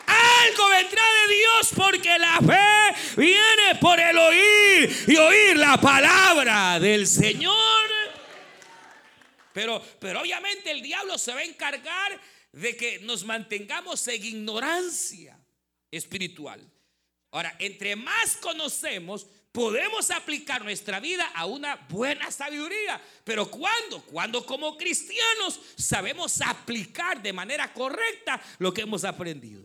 Algo 0.08 0.70
vendrá 0.70 1.04
de 1.28 1.36
Dios 1.36 1.72
porque 1.76 2.18
la 2.20 2.40
fe 2.40 3.16
viene 3.18 3.80
por 3.80 4.00
el 4.00 4.18
oír 4.18 5.06
y 5.08 5.16
oír 5.16 5.58
la 5.58 5.78
palabra 5.78 6.80
del 6.80 7.08
Señor. 7.08 7.56
Pero, 9.54 9.82
pero 10.00 10.22
obviamente 10.22 10.72
el 10.72 10.82
diablo 10.82 11.18
se 11.18 11.34
va 11.34 11.40
a 11.40 11.44
encargar 11.44 12.20
de 12.52 12.76
que 12.76 13.00
nos 13.00 13.24
mantengamos 13.24 14.08
en 14.08 14.26
ignorancia 14.26 15.40
espiritual. 15.92 16.62
Ahora, 17.32 17.56
entre 17.60 17.96
más 17.96 18.38
conocemos, 18.38 19.28
podemos 19.52 20.12
aplicar 20.12 20.64
nuestra 20.64 21.00
vida 21.00 21.26
a 21.34 21.46
una 21.46 21.76
buena 21.90 22.32
sabiduría. 22.32 23.02
Pero. 23.24 23.50
Cuando 23.50 24.46
como 24.46 24.78
cristianos 24.78 25.60
sabemos 25.78 26.42
aplicar 26.42 27.22
de 27.22 27.34
manera 27.34 27.74
correcta 27.74 28.42
lo 28.60 28.74
que 28.74 28.82
hemos 28.82 29.04
aprendido. 29.04 29.64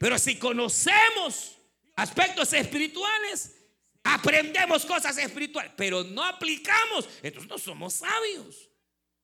Pero 0.00 0.18
si 0.18 0.38
conocemos 0.38 1.58
aspectos 1.94 2.54
espirituales, 2.54 3.54
aprendemos 4.02 4.86
cosas 4.86 5.18
espirituales, 5.18 5.72
pero 5.76 6.02
no 6.02 6.24
aplicamos, 6.24 7.06
entonces 7.22 7.50
no 7.50 7.58
somos 7.58 7.92
sabios. 7.92 8.70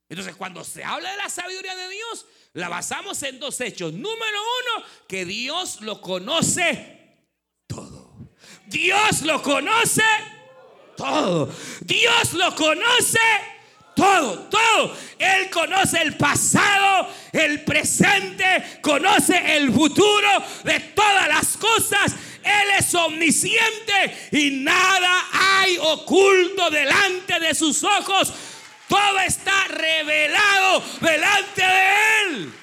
Entonces 0.07 0.35
cuando 0.35 0.63
se 0.63 0.83
habla 0.83 1.09
de 1.09 1.17
la 1.17 1.29
sabiduría 1.29 1.75
de 1.75 1.89
Dios, 1.89 2.27
la 2.53 2.69
basamos 2.69 3.23
en 3.23 3.39
dos 3.39 3.59
hechos. 3.59 3.91
Número 3.91 4.39
uno, 4.39 4.85
que 5.07 5.25
Dios 5.25 5.81
lo 5.81 5.99
conoce 5.99 7.25
todo. 7.65 8.29
Dios 8.67 9.23
lo 9.23 9.41
conoce 9.41 10.03
todo. 10.95 11.51
Dios 11.81 12.33
lo 12.33 12.53
conoce 12.53 13.19
todo, 13.97 14.39
todo. 14.47 14.95
Él 15.17 15.49
conoce 15.49 16.01
el 16.01 16.15
pasado, 16.15 17.09
el 17.33 17.63
presente, 17.63 18.79
conoce 18.81 19.57
el 19.57 19.73
futuro 19.73 20.29
de 20.63 20.79
todas 20.79 21.27
las 21.27 21.57
cosas. 21.57 22.15
Él 22.43 22.69
es 22.77 22.93
omnisciente 22.93 24.29
y 24.31 24.51
nada 24.51 25.25
hay 25.33 25.77
oculto 25.79 26.69
delante 26.69 27.39
de 27.39 27.55
sus 27.55 27.83
ojos. 27.83 28.31
Todo 28.87 29.19
está 29.19 29.65
revelado 29.67 30.83
delante 31.01 31.61
de 31.61 32.21
Él. 32.21 32.53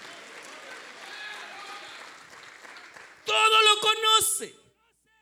Todo 3.27 3.63
lo 3.63 3.81
conoce. 3.81 4.55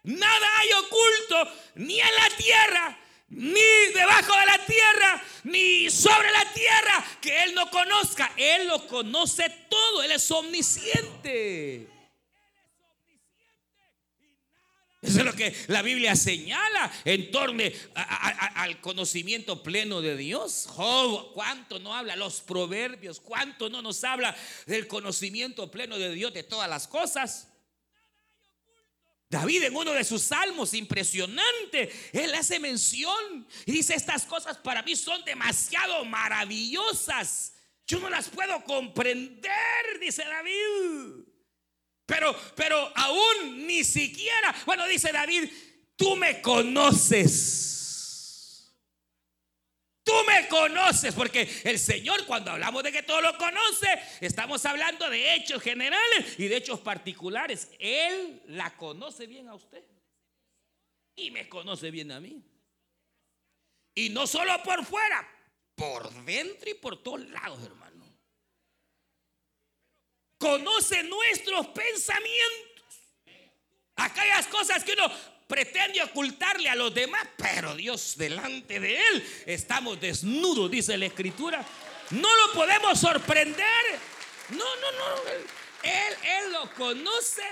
Nada 0.05 0.47
hay 0.59 0.73
oculto 0.73 1.53
ni 1.77 1.99
en 1.99 2.15
la 2.15 2.37
tierra 2.37 3.02
ni 3.33 3.93
debajo 3.95 4.33
de 4.39 4.47
la 4.47 4.67
tierra, 4.67 5.25
ni 5.45 5.91
sobre 5.91 6.31
la 6.31 6.53
tierra, 6.53 7.05
que 7.21 7.45
Él 7.45 7.55
no 7.55 7.71
conozca. 7.71 8.33
Él 8.37 8.69
lo 8.69 8.87
conoce 8.87 9.49
todo, 9.69 10.03
Él 10.03 10.13
es 10.13 10.31
omnisciente. 10.31 11.89
Eso 15.01 15.19
es 15.19 15.25
lo 15.25 15.33
que 15.35 15.53
la 15.67 15.83
Biblia 15.83 16.15
señala 16.15 16.93
en 17.05 17.33
torno 17.33 17.65
al 17.95 18.81
conocimiento 18.81 19.61
pleno 19.61 20.01
de 20.01 20.17
Dios. 20.17 20.67
Job, 20.69 21.33
¿cuánto 21.35 21.81
no 21.81 21.93
habla? 21.93 22.15
Los 22.15 22.41
proverbios, 22.41 23.19
¿cuánto 23.19 23.69
no 23.69 23.83
nos 23.83 24.05
habla 24.05 24.37
del 24.67 24.87
conocimiento 24.87 25.69
pleno 25.73 25.99
de 25.99 26.13
Dios 26.13 26.33
de 26.33 26.45
todas 26.45 26.71
las 26.71 26.87
cosas? 26.87 27.49
David 29.33 29.63
en 29.63 29.75
uno 29.75 29.93
de 29.93 30.05
sus 30.05 30.21
salmos, 30.21 30.75
impresionante, 30.75 31.91
él 32.13 32.35
hace 32.35 32.61
mención 32.61 33.49
y 33.65 33.73
dice, 33.73 33.95
estas 33.95 34.27
cosas 34.27 34.59
para 34.59 34.83
mí 34.83 34.95
son 34.95 35.25
demasiado 35.25 36.05
maravillosas. 36.05 37.55
Yo 37.87 37.99
no 37.99 38.11
las 38.11 38.29
puedo 38.29 38.63
comprender, 38.65 39.99
dice 40.03 40.23
David. 40.23 41.25
Pero, 42.05 42.39
pero 42.55 42.93
aún 42.95 43.67
ni 43.67 43.85
siquiera, 43.85 44.55
bueno, 44.67 44.87
dice 44.87 45.11
David, 45.11 45.49
tú 45.97 46.15
me 46.15 46.43
conoces. 46.43 47.82
Tú 50.13 50.27
me 50.27 50.47
conoces, 50.47 51.15
porque 51.15 51.49
el 51.65 51.79
Señor 51.79 52.27
cuando 52.27 52.51
hablamos 52.51 52.83
de 52.83 52.93
que 52.93 53.03
todo 53.03 53.23
lo 53.23 53.37
conoce, 53.39 53.89
estamos 54.21 54.65
hablando 54.67 55.09
de 55.09 55.35
hechos 55.35 55.63
generales 55.63 56.39
y 56.39 56.49
de 56.49 56.57
hechos 56.57 56.81
particulares. 56.81 57.71
Él 57.79 58.43
la 58.49 58.77
conoce 58.77 59.27
bien 59.27 59.49
a 59.49 59.55
usted 59.55 59.83
y 61.17 61.31
me 61.31 61.49
conoce 61.49 61.91
bien 61.91 62.13
a 62.13 62.21
mí. 62.21 62.43
Y 63.95 64.11
no 64.11 64.27
solo 64.27 64.63
por 64.63 64.85
fuera, 64.85 65.27
por 65.75 66.13
dentro 66.25 66.69
y 66.69 66.75
por 66.75 67.03
todos 67.03 67.27
lados, 67.31 67.63
hermano. 67.65 68.05
Conoce 70.37 71.05
nuestros 71.05 71.69
pensamientos. 71.69 72.69
Aquellas 73.97 74.47
cosas 74.49 74.85
que 74.85 74.93
uno 74.93 75.11
pretende 75.53 76.03
ocultarle 76.03 76.71
a 76.71 76.75
los 76.75 76.95
demás, 76.95 77.29
pero 77.37 77.77
Dios 77.77 78.15
delante 78.17 78.81
de 78.81 78.97
él 78.97 79.43
estamos 79.45 80.01
desnudos, 80.01 80.71
dice 80.71 80.97
la 80.97 81.05
escritura. 81.05 81.63
No 82.09 82.29
lo 82.37 82.55
podemos 82.55 82.99
sorprender. 82.99 83.85
No, 84.49 84.57
no, 84.57 84.93
no. 84.93 85.31
Él, 85.83 86.15
él 86.25 86.53
lo 86.53 86.73
conoce 86.73 87.43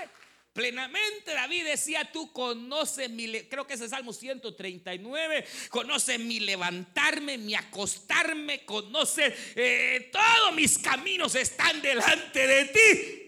plenamente. 0.51 1.31
David 1.31 1.65
decía, 1.65 2.11
tú 2.11 2.33
conoces 2.33 3.07
mi, 3.11 3.39
creo 3.43 3.67
que 3.67 3.75
es 3.75 3.81
el 3.81 3.89
Salmo 3.89 4.13
139, 4.13 5.45
conoces 5.69 6.19
mi 6.19 6.39
levantarme, 6.39 7.37
mi 7.37 7.53
acostarme, 7.53 8.65
conoces 8.65 9.31
eh, 9.55 10.09
todos 10.11 10.55
mis 10.55 10.79
caminos 10.79 11.35
están 11.35 11.79
delante 11.83 12.47
de 12.47 12.65
ti. 12.65 13.20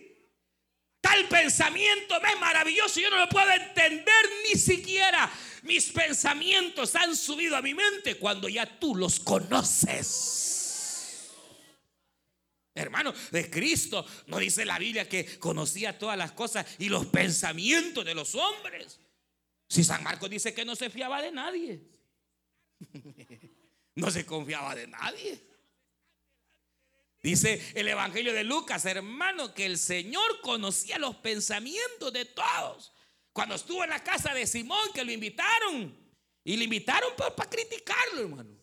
Tal 1.04 1.28
pensamiento 1.28 2.16
es 2.16 2.40
maravilloso, 2.40 3.02
yo 3.02 3.10
no 3.10 3.18
lo 3.18 3.28
puedo 3.28 3.52
entender 3.52 4.16
ni 4.50 4.58
siquiera. 4.58 5.30
Mis 5.64 5.92
pensamientos 5.92 6.96
han 6.96 7.14
subido 7.18 7.58
a 7.58 7.62
mi 7.62 7.74
mente 7.74 8.16
cuando 8.16 8.48
ya 8.48 8.66
tú 8.80 8.96
los 8.96 9.20
conoces. 9.20 10.54
Hermano, 12.74 13.14
de 13.32 13.50
Cristo 13.50 14.06
no 14.28 14.40
dice 14.40 14.64
la 14.64 14.80
Biblia 14.80 15.10
que 15.10 15.38
conocía 15.40 16.00
todas 16.00 16.18
las 16.18 16.32
cosas 16.32 16.66
y 16.80 16.88
los 16.88 17.08
pensamientos 17.08 18.06
de 18.06 18.16
los 18.16 18.34
hombres. 18.36 18.98
Si 19.68 19.84
San 19.84 20.04
Marcos 20.04 20.30
dice 20.30 20.54
que 20.54 20.64
no 20.64 20.74
se 20.74 20.90
fiaba 20.90 21.22
de 21.22 21.34
nadie, 21.34 21.82
no 23.96 24.10
se 24.10 24.26
confiaba 24.26 24.74
de 24.74 24.88
nadie. 24.88 25.53
Dice 27.24 27.72
el 27.74 27.88
Evangelio 27.88 28.34
de 28.34 28.44
Lucas, 28.44 28.84
hermano, 28.84 29.54
que 29.54 29.66
el 29.66 29.78
Señor 29.78 30.42
conocía 30.42 30.98
los 30.98 31.16
pensamientos 31.16 32.12
de 32.12 32.26
todos. 32.26 32.92
Cuando 33.32 33.56
estuvo 33.56 33.82
en 33.82 33.92
la 33.92 34.04
casa 34.04 34.34
de 34.34 34.46
Simón, 34.46 34.92
que 34.94 35.06
lo 35.06 35.12
invitaron. 35.12 35.98
Y 36.44 36.58
le 36.58 36.66
invitaron 36.66 37.14
para, 37.16 37.50
criticarlo, 37.50 38.24
hermano. 38.24 38.60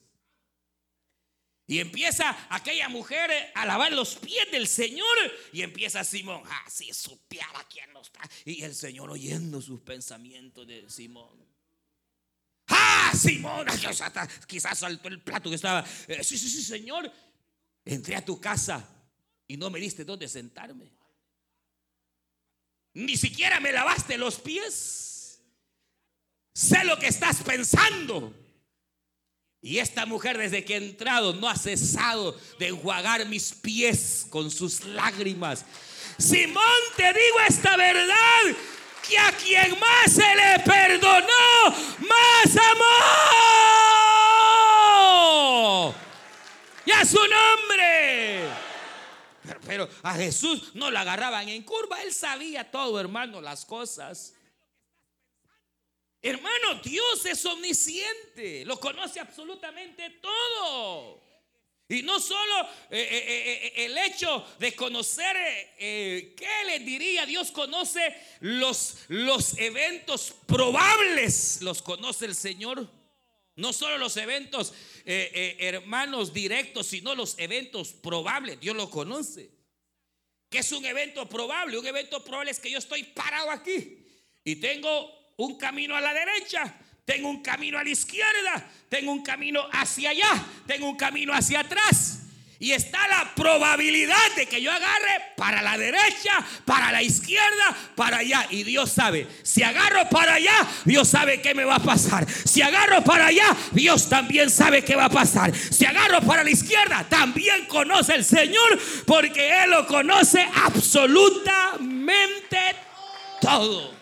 Y 1.67 1.79
empieza 1.79 2.37
aquella 2.51 2.91
mujer 2.91 3.31
a 3.55 3.65
lavar 3.65 3.93
los 3.93 4.17
pies 4.17 4.51
del 4.53 4.69
Señor. 4.69 5.07
Y 5.55 5.63
empieza 5.63 6.05
Simón, 6.05 6.43
ah, 6.45 6.65
si 6.69 6.93
supiera 6.93 7.67
quién 7.71 7.91
no 7.95 8.03
está. 8.03 8.21
Y 8.45 8.63
el 8.63 8.75
Señor 8.75 9.11
oyendo 9.11 9.63
sus 9.63 9.81
pensamientos 9.81 10.67
de 10.67 10.91
Simón. 10.91 11.49
Ah, 12.67 13.11
Simón, 13.17 13.67
quizás 14.47 14.79
saltó 14.79 15.09
el 15.09 15.23
plato 15.23 15.49
que 15.49 15.57
estaba. 15.57 15.83
Eh, 16.09 16.23
sí, 16.23 16.37
sí, 16.37 16.51
sí, 16.51 16.63
Señor. 16.63 17.11
Entré 17.91 18.15
a 18.15 18.25
tu 18.25 18.41
casa 18.41 18.89
y 19.49 19.57
no 19.57 19.69
me 19.69 19.81
diste 19.81 20.05
dónde 20.05 20.29
sentarme. 20.29 20.93
Ni 22.95 23.17
siquiera 23.17 23.59
me 23.59 23.73
lavaste 23.73 24.17
los 24.17 24.39
pies. 24.39 25.43
Sé 26.55 26.85
lo 26.85 26.97
que 27.01 27.09
estás 27.09 27.43
pensando. 27.43 28.33
Y 29.61 29.79
esta 29.79 30.07
mujer 30.07 30.39
desde 30.39 30.65
que 30.65 30.75
he 30.75 30.77
entrado 30.77 31.35
no 31.35 31.49
ha 31.49 31.57
cesado 31.57 32.39
de 32.61 32.69
enjuagar 32.69 33.27
mis 33.27 33.55
pies 33.55 34.25
con 34.31 34.53
sus 34.53 34.85
lágrimas. 34.85 35.65
Simón, 36.17 36.63
te 36.97 37.13
digo 37.13 37.41
esta 37.49 37.77
verdad, 37.77 38.57
que 39.09 39.19
a 39.19 39.33
quien 39.33 39.77
más 39.81 40.13
se 40.13 40.33
le 40.37 40.61
perdonó, 40.65 41.75
más 41.99 42.57
amor 42.57 43.51
y 46.90 46.90
su 47.05 47.19
nombre. 47.19 48.49
Pero, 49.67 49.89
a 50.03 50.15
Jesús 50.15 50.75
no 50.75 50.91
lo 50.91 50.99
agarraban 50.99 51.49
en 51.49 51.63
curva, 51.63 52.03
él 52.03 52.13
sabía 52.13 52.71
todo, 52.71 53.01
hermano, 53.01 53.41
las 53.41 53.65
cosas. 53.65 54.35
Hermano, 56.23 56.81
Dios 56.85 57.25
es 57.25 57.45
omnisciente, 57.47 58.65
lo 58.67 58.79
conoce 58.79 59.21
absolutamente 59.21 60.11
todo. 60.21 61.23
Y 61.89 62.03
no 62.03 62.21
solo 62.21 62.61
eh, 62.91 63.01
eh, 63.01 63.73
eh, 63.77 63.85
el 63.87 63.99
hecho 63.99 64.47
de 64.61 64.77
conocer 64.77 65.37
qué 65.77 66.65
le 66.67 66.79
diría, 66.81 67.27
Dios 67.27 67.51
conoce 67.51 68.15
los, 68.41 68.99
los 69.09 69.59
eventos 69.59 70.35
probables, 70.47 71.63
los 71.63 71.83
conoce 71.83 72.27
el 72.27 72.37
Señor. 72.37 72.89
No 73.57 73.73
solo 73.73 73.99
los 73.99 74.17
eventos, 74.17 74.73
hermanos, 75.05 76.33
directos, 76.33 76.87
sino 76.87 77.15
los 77.15 77.39
eventos 77.39 77.93
probables. 77.93 78.61
Dios 78.61 78.77
lo 78.77 78.91
conoce. 78.91 79.51
¿Qué 80.49 80.59
es 80.59 80.73
un 80.73 80.85
evento 80.85 81.29
probable? 81.29 81.79
Un 81.79 81.87
evento 81.87 82.25
probable 82.25 82.51
es 82.51 82.61
que 82.61 82.71
yo 82.71 82.79
estoy 82.79 83.05
parado 83.05 83.51
aquí 83.51 83.99
y 84.45 84.57
tengo 84.57 85.13
un 85.37 85.57
camino 85.57 85.97
a 85.97 86.01
la 86.01 86.13
derecha 86.13 86.77
tengo 87.11 87.29
un 87.29 87.43
camino 87.43 87.77
a 87.77 87.83
la 87.83 87.91
izquierda, 87.91 88.71
tengo 88.89 89.11
un 89.11 89.25
camino 89.25 89.67
hacia 89.73 90.11
allá, 90.11 90.47
tengo 90.65 90.89
un 90.89 90.97
camino 90.97 91.33
hacia 91.33 91.59
atrás. 91.59 92.21
Y 92.63 92.73
está 92.73 93.09
la 93.09 93.35
probabilidad 93.35 94.35
de 94.37 94.45
que 94.45 94.61
yo 94.61 94.71
agarre 94.71 95.33
para 95.35 95.63
la 95.63 95.79
derecha, 95.79 96.45
para 96.67 96.93
la 96.93 97.03
izquierda, 97.03 97.75
para 97.97 98.19
allá. 98.19 98.47
Y 98.51 98.65
Dios 98.65 98.93
sabe, 98.93 99.27
si 99.43 99.63
agarro 99.63 100.07
para 100.11 100.35
allá, 100.35 100.69
Dios 100.85 101.09
sabe 101.09 101.41
qué 101.41 101.55
me 101.55 101.65
va 101.65 101.77
a 101.77 101.83
pasar. 101.83 102.31
Si 102.31 102.61
agarro 102.61 103.03
para 103.03 103.29
allá, 103.29 103.57
Dios 103.73 104.11
también 104.11 104.51
sabe 104.51 104.85
qué 104.85 104.95
va 104.95 105.07
a 105.07 105.11
pasar. 105.11 105.57
Si 105.57 105.87
agarro 105.87 106.21
para 106.21 106.45
la 106.45 106.51
izquierda, 106.51 107.07
también 107.09 107.65
conoce 107.65 108.15
el 108.15 108.27
Señor, 108.27 108.79
porque 109.07 109.65
Él 109.65 109.71
lo 109.71 109.87
conoce 109.87 110.47
absolutamente 110.55 112.59
todo. 113.41 113.95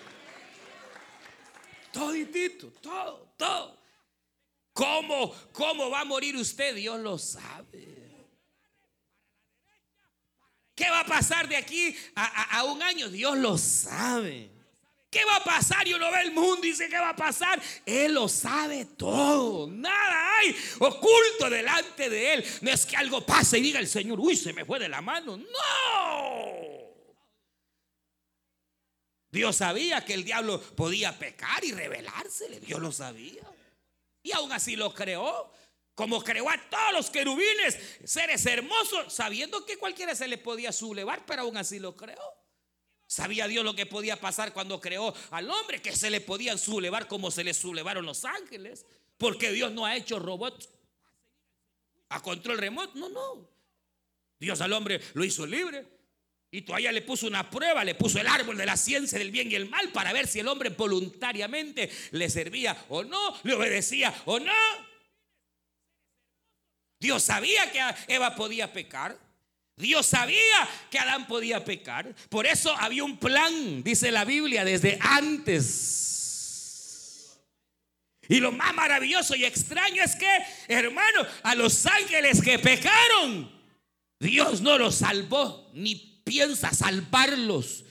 Toditito, 1.92 2.72
todo, 2.82 3.34
todo. 3.36 3.78
¿Cómo, 4.72 5.32
¿Cómo 5.52 5.90
va 5.90 6.00
a 6.00 6.04
morir 6.04 6.36
usted? 6.36 6.74
Dios 6.74 6.98
lo 6.98 7.18
sabe. 7.18 7.97
¿Qué 10.78 10.88
va 10.88 11.00
a 11.00 11.04
pasar 11.04 11.48
de 11.48 11.56
aquí 11.56 11.92
a, 12.14 12.62
un 12.62 12.80
año? 12.80 13.08
Dios 13.08 13.36
lo 13.36 13.58
sabe. 13.58 14.48
¿Qué 15.10 15.24
va 15.24 15.36
a 15.36 15.42
pasar? 15.42 15.88
Y 15.88 15.94
uno 15.94 16.08
ve 16.12 16.20
el 16.20 16.30
mundo 16.30 16.64
y 16.64 16.70
dice, 16.70 16.88
¿qué 16.88 16.98
va 16.98 17.08
a 17.08 17.16
pasar? 17.16 17.60
Él 17.84 18.14
lo 18.14 18.28
sabe 18.28 18.84
todo. 18.84 19.66
Nada 19.66 20.38
hay 20.38 20.54
oculto 20.78 21.50
delante 21.50 22.08
de 22.08 22.34
Él. 22.34 22.44
No 22.60 22.70
es 22.70 22.86
que 22.86 22.96
algo 22.96 23.26
pase 23.26 23.58
y 23.58 23.62
diga 23.62 23.80
el 23.80 23.88
Señor, 23.88 24.20
uy, 24.20 24.36
se 24.36 24.52
me 24.52 24.64
fue 24.64 24.78
de 24.78 24.88
la 24.88 25.00
mano. 25.00 25.36
No. 25.36 26.58
Dios 29.32 29.56
sabía 29.56 30.04
que 30.04 30.14
el 30.14 30.22
diablo 30.22 30.60
podía 30.60 31.18
pecar 31.18 31.64
y 31.64 31.72
rebelársele. 31.72 32.60
Dios 32.60 32.78
lo 32.78 32.92
sabía. 32.92 33.42
Y 34.22 34.30
aún 34.30 34.52
así 34.52 34.76
lo 34.76 34.94
creó. 34.94 35.52
Como 35.98 36.22
creó 36.22 36.48
a 36.48 36.56
todos 36.70 36.92
los 36.92 37.10
querubines, 37.10 37.76
seres 38.04 38.46
hermosos, 38.46 39.12
sabiendo 39.12 39.66
que 39.66 39.76
cualquiera 39.76 40.14
se 40.14 40.28
le 40.28 40.38
podía 40.38 40.70
sublevar, 40.70 41.26
pero 41.26 41.42
aún 41.42 41.56
así 41.56 41.80
lo 41.80 41.96
creó. 41.96 42.22
Sabía 43.08 43.48
Dios 43.48 43.64
lo 43.64 43.74
que 43.74 43.84
podía 43.84 44.14
pasar 44.14 44.52
cuando 44.52 44.80
creó 44.80 45.12
al 45.32 45.50
hombre, 45.50 45.82
que 45.82 45.96
se 45.96 46.08
le 46.08 46.20
podían 46.20 46.56
sublevar 46.56 47.08
como 47.08 47.32
se 47.32 47.42
le 47.42 47.52
sublevaron 47.52 48.06
los 48.06 48.24
ángeles. 48.24 48.86
Porque 49.16 49.50
Dios 49.50 49.72
no 49.72 49.86
ha 49.86 49.96
hecho 49.96 50.20
robots 50.20 50.68
a 52.10 52.22
control 52.22 52.58
remoto. 52.58 52.92
No, 52.94 53.08
no. 53.08 53.50
Dios 54.38 54.60
al 54.60 54.74
hombre 54.74 55.00
lo 55.14 55.24
hizo 55.24 55.44
libre. 55.46 55.84
Y 56.52 56.62
todavía 56.62 56.92
le 56.92 57.02
puso 57.02 57.26
una 57.26 57.50
prueba, 57.50 57.84
le 57.84 57.96
puso 57.96 58.20
el 58.20 58.28
árbol 58.28 58.56
de 58.56 58.66
la 58.66 58.76
ciencia 58.76 59.18
del 59.18 59.32
bien 59.32 59.50
y 59.50 59.56
el 59.56 59.68
mal 59.68 59.90
para 59.90 60.12
ver 60.12 60.28
si 60.28 60.38
el 60.38 60.46
hombre 60.46 60.70
voluntariamente 60.70 61.90
le 62.12 62.30
servía 62.30 62.84
o 62.88 63.02
no, 63.02 63.36
le 63.42 63.54
obedecía 63.54 64.14
o 64.26 64.38
no. 64.38 64.87
Dios 67.00 67.22
sabía 67.22 67.70
que 67.70 67.80
Eva 68.12 68.34
podía 68.34 68.72
pecar. 68.72 69.18
Dios 69.76 70.06
sabía 70.06 70.68
que 70.90 70.98
Adán 70.98 71.28
podía 71.28 71.64
pecar. 71.64 72.12
Por 72.28 72.46
eso 72.46 72.74
había 72.76 73.04
un 73.04 73.16
plan, 73.18 73.82
dice 73.84 74.10
la 74.10 74.24
Biblia, 74.24 74.64
desde 74.64 74.98
antes. 75.00 76.08
Y 78.28 78.40
lo 78.40 78.52
más 78.52 78.74
maravilloso 78.74 79.34
y 79.36 79.44
extraño 79.44 80.02
es 80.02 80.16
que, 80.16 80.28
hermano, 80.66 81.26
a 81.42 81.54
los 81.54 81.86
ángeles 81.86 82.42
que 82.42 82.58
pecaron, 82.58 83.50
Dios 84.20 84.60
no 84.60 84.76
los 84.76 84.96
salvó 84.96 85.70
ni 85.74 85.94
piensa 86.24 86.74
salvarlos. 86.74 87.84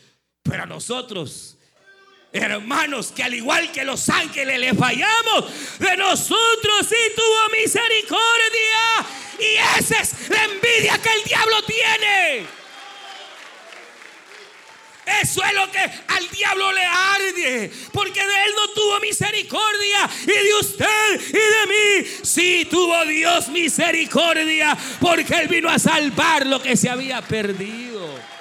Pero 0.43 0.63
a 0.63 0.67
nosotros, 0.67 1.56
hermanos, 2.41 3.11
que 3.15 3.23
al 3.23 3.33
igual 3.33 3.71
que 3.71 3.83
los 3.83 4.07
ángeles 4.09 4.59
le 4.59 4.73
fallamos, 4.73 5.45
de 5.79 5.97
nosotros 5.97 6.87
sí 6.87 6.95
tuvo 7.15 7.49
misericordia. 7.61 9.05
Y 9.39 9.79
esa 9.79 10.01
es 10.01 10.29
la 10.29 10.43
envidia 10.45 10.97
que 10.97 11.09
el 11.13 11.23
diablo 11.23 11.61
tiene. 11.63 12.57
Eso 15.21 15.41
es 15.41 15.53
lo 15.53 15.71
que 15.71 15.79
al 15.79 16.29
diablo 16.29 16.71
le 16.73 16.83
arde. 16.83 17.71
Porque 17.93 18.19
de 18.19 18.43
él 18.43 18.51
no 18.55 18.67
tuvo 18.73 18.99
misericordia. 18.99 20.09
Y 20.23 20.25
de 20.25 20.53
usted 20.59 21.21
y 21.29 21.31
de 21.31 21.67
mí 21.67 22.07
sí 22.23 22.67
tuvo 22.69 23.05
Dios 23.05 23.47
misericordia. 23.49 24.77
Porque 24.99 25.35
él 25.35 25.47
vino 25.47 25.69
a 25.69 25.79
salvar 25.79 26.45
lo 26.45 26.61
que 26.61 26.75
se 26.75 26.89
había 26.89 27.21
perdido. 27.21 28.36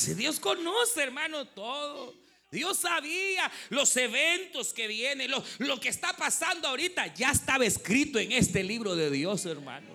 Si 0.00 0.14
Dios 0.14 0.40
conoce, 0.40 1.02
hermano, 1.02 1.46
todo. 1.46 2.14
Dios 2.50 2.78
sabía 2.78 3.50
los 3.68 3.94
eventos 3.96 4.72
que 4.72 4.88
vienen, 4.88 5.30
lo, 5.30 5.44
lo, 5.58 5.78
que 5.78 5.90
está 5.90 6.14
pasando 6.14 6.66
ahorita, 6.68 7.14
ya 7.14 7.30
estaba 7.30 7.66
escrito 7.66 8.18
en 8.18 8.32
este 8.32 8.64
libro 8.64 8.96
de 8.96 9.10
Dios, 9.10 9.44
hermano. 9.44 9.88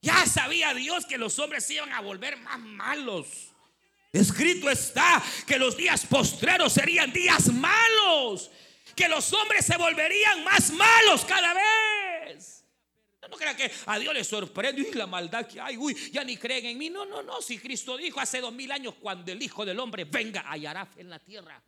Ya 0.00 0.24
sabía 0.26 0.72
Dios 0.72 1.04
que 1.04 1.18
los 1.18 1.38
hombres 1.38 1.66
se 1.66 1.74
iban 1.74 1.92
a 1.92 2.00
volver 2.00 2.38
más 2.38 2.58
malos. 2.58 3.26
Escrito 4.10 4.70
está 4.70 5.22
que 5.46 5.58
los 5.58 5.76
días 5.76 6.06
postreros 6.06 6.72
serían 6.72 7.12
días 7.12 7.52
malos, 7.52 8.50
que 8.96 9.06
los 9.06 9.32
hombres 9.34 9.66
se 9.66 9.76
volverían 9.76 10.42
más 10.42 10.70
malos 10.70 11.26
cada 11.26 11.54
vez. 11.54 12.59
No 13.40 13.46
crean 13.46 13.56
que 13.56 13.70
a 13.86 13.98
Dios 13.98 14.12
le 14.12 14.22
sorprende 14.22 14.82
y 14.82 14.92
la 14.94 15.06
maldad 15.06 15.46
que 15.46 15.60
hay, 15.60 15.76
uy, 15.78 15.94
ya 16.12 16.22
ni 16.22 16.36
creen 16.36 16.66
en 16.66 16.78
mí. 16.78 16.90
No, 16.90 17.06
no, 17.06 17.22
no, 17.22 17.40
si 17.40 17.58
Cristo 17.58 17.96
dijo 17.96 18.20
hace 18.20 18.40
dos 18.40 18.52
mil 18.52 18.70
años, 18.70 18.94
cuando 19.00 19.32
el 19.32 19.42
Hijo 19.42 19.64
del 19.64 19.78
Hombre 19.80 20.04
venga, 20.04 20.44
hallará 20.46 20.86
en 20.96 21.08
la 21.08 21.18
tierra. 21.18 21.62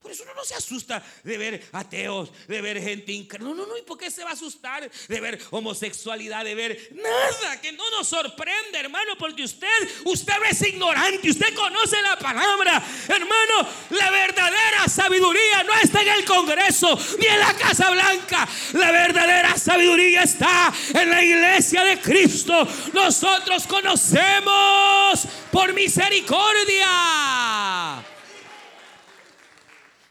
Por 0.00 0.10
eso 0.10 0.22
uno 0.22 0.32
no 0.34 0.44
se 0.44 0.54
asusta 0.54 1.04
de 1.22 1.36
ver 1.36 1.62
ateos, 1.72 2.30
de 2.48 2.62
ver 2.62 2.80
gente 2.80 3.12
incrédula. 3.12 3.50
No, 3.50 3.54
no, 3.54 3.66
no. 3.66 3.76
¿Y 3.76 3.82
por 3.82 3.98
qué 3.98 4.10
se 4.10 4.24
va 4.24 4.30
a 4.30 4.32
asustar 4.32 4.90
de 4.90 5.20
ver 5.20 5.38
homosexualidad, 5.50 6.42
de 6.42 6.54
ver 6.54 6.88
nada 6.92 7.60
que 7.60 7.70
no 7.72 7.90
nos 7.90 8.08
sorprende, 8.08 8.78
hermano? 8.78 9.12
Porque 9.18 9.44
usted, 9.44 9.68
usted 10.06 10.32
es 10.48 10.62
ignorante, 10.62 11.28
usted 11.28 11.54
conoce 11.54 12.00
la 12.00 12.18
palabra. 12.18 12.82
Hermano, 13.08 13.68
la 13.90 14.10
verdadera 14.10 14.88
sabiduría 14.88 15.64
no 15.64 15.74
está 15.74 16.00
en 16.00 16.08
el 16.08 16.24
Congreso 16.24 16.98
ni 17.18 17.26
en 17.26 17.38
la 17.38 17.52
Casa 17.52 17.90
Blanca. 17.90 18.48
La 18.72 18.90
verdadera 18.92 19.58
sabiduría 19.58 20.22
está 20.22 20.72
en 20.94 21.10
la 21.10 21.22
iglesia 21.22 21.84
de 21.84 22.00
Cristo. 22.00 22.66
Nosotros 22.94 23.66
conocemos 23.66 25.26
por 25.50 25.74
misericordia. 25.74 26.88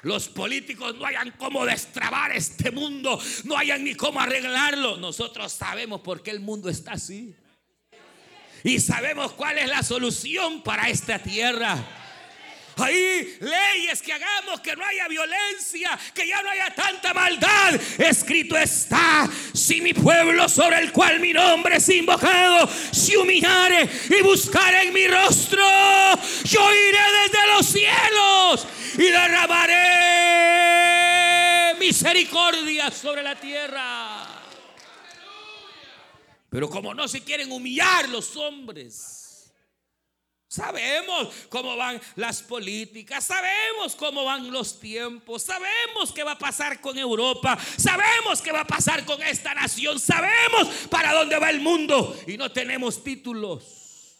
Los 0.01 0.29
políticos 0.29 0.95
no 0.95 1.05
hayan 1.05 1.31
cómo 1.31 1.65
destrabar 1.65 2.31
este 2.31 2.71
mundo, 2.71 3.21
no 3.43 3.57
hayan 3.57 3.83
ni 3.83 3.95
cómo 3.95 4.19
arreglarlo. 4.21 4.97
Nosotros 4.97 5.51
sabemos 5.51 5.99
por 6.01 6.23
qué 6.23 6.31
el 6.31 6.39
mundo 6.39 6.69
está 6.69 6.93
así. 6.93 7.35
Y 8.63 8.79
sabemos 8.79 9.33
cuál 9.33 9.57
es 9.57 9.67
la 9.67 9.83
solución 9.83 10.63
para 10.63 10.89
esta 10.89 11.19
tierra. 11.19 11.77
Hay 12.79 13.37
leyes 13.39 14.01
que 14.01 14.13
hagamos 14.13 14.61
que 14.61 14.75
no 14.75 14.85
haya 14.85 15.07
violencia, 15.07 15.97
que 16.13 16.27
ya 16.27 16.41
no 16.41 16.49
haya 16.49 16.73
tanta 16.73 17.13
maldad. 17.13 17.75
Escrito 17.97 18.57
está, 18.57 19.29
si 19.53 19.81
mi 19.81 19.93
pueblo 19.93 20.47
sobre 20.47 20.79
el 20.79 20.91
cual 20.91 21.19
mi 21.19 21.33
nombre 21.33 21.77
es 21.77 21.89
invocado, 21.89 22.69
se 22.91 23.17
humillare 23.17 23.89
y 24.09 24.21
buscare 24.21 24.83
en 24.83 24.93
mi 24.93 25.07
rostro, 25.07 25.63
yo 26.43 26.73
iré 26.73 26.99
desde 27.23 27.47
los 27.53 27.65
cielos 27.65 28.67
y 28.97 29.03
derramaré 29.03 29.89
misericordia 31.79 32.91
sobre 32.91 33.23
la 33.23 33.35
tierra. 33.35 34.27
Pero 36.49 36.69
como 36.69 36.93
no 36.93 37.07
se 37.07 37.23
quieren 37.23 37.51
humillar 37.51 38.09
los 38.09 38.35
hombres, 38.35 39.18
Sabemos 40.49 41.29
cómo 41.47 41.77
van 41.77 42.01
las 42.15 42.41
políticas, 42.41 43.23
sabemos 43.23 43.95
cómo 43.95 44.25
van 44.25 44.51
los 44.51 44.79
tiempos, 44.79 45.43
sabemos 45.43 46.11
qué 46.13 46.23
va 46.23 46.33
a 46.33 46.39
pasar 46.39 46.81
con 46.81 46.97
Europa, 46.97 47.57
sabemos 47.77 48.41
qué 48.41 48.51
va 48.51 48.61
a 48.61 48.67
pasar 48.67 49.05
con 49.05 49.21
esta 49.21 49.53
nación, 49.53 49.99
sabemos 49.99 50.67
para 50.89 51.13
dónde 51.13 51.37
va 51.37 51.49
el 51.49 51.61
mundo 51.61 52.19
y 52.27 52.35
no 52.35 52.51
tenemos 52.51 53.01
títulos. 53.03 54.17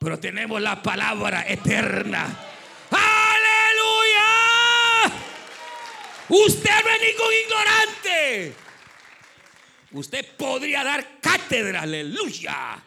Pero 0.00 0.18
tenemos 0.18 0.60
la 0.60 0.82
palabra 0.82 1.44
eterna 1.46 2.48
Usted 6.34 6.70
no 6.70 6.90
es 6.90 7.00
ningún 7.02 7.34
ignorante. 7.44 8.54
Usted 9.92 10.36
podría 10.36 10.82
dar 10.82 11.20
cátedra, 11.20 11.82
aleluya, 11.82 12.82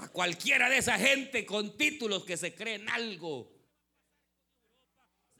a 0.00 0.08
cualquiera 0.08 0.68
de 0.70 0.78
esa 0.78 0.98
gente 0.98 1.44
con 1.44 1.76
títulos 1.76 2.24
que 2.24 2.36
se 2.36 2.54
creen 2.54 2.88
algo. 2.88 3.52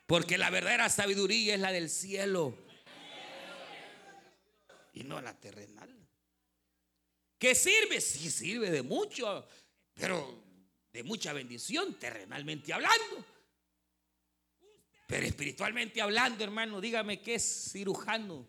Porque 0.06 0.36
la 0.36 0.50
verdadera 0.50 0.88
sabiduría 0.88 1.54
es 1.54 1.60
la 1.60 1.72
del 1.72 1.88
cielo 1.88 2.56
y 4.92 5.04
no 5.04 5.20
la 5.20 5.38
terrenal. 5.38 5.88
¿Qué 7.38 7.54
sirve? 7.54 8.00
Sí 8.00 8.30
sirve 8.30 8.70
de 8.70 8.82
mucho, 8.82 9.48
pero 9.94 10.42
de 10.92 11.04
mucha 11.04 11.32
bendición 11.32 11.98
terrenalmente 11.98 12.72
hablando. 12.72 13.24
Pero 15.06 15.26
espiritualmente 15.26 16.02
hablando, 16.02 16.44
hermano, 16.44 16.80
dígame 16.80 17.22
qué 17.22 17.38
cirujano 17.38 18.46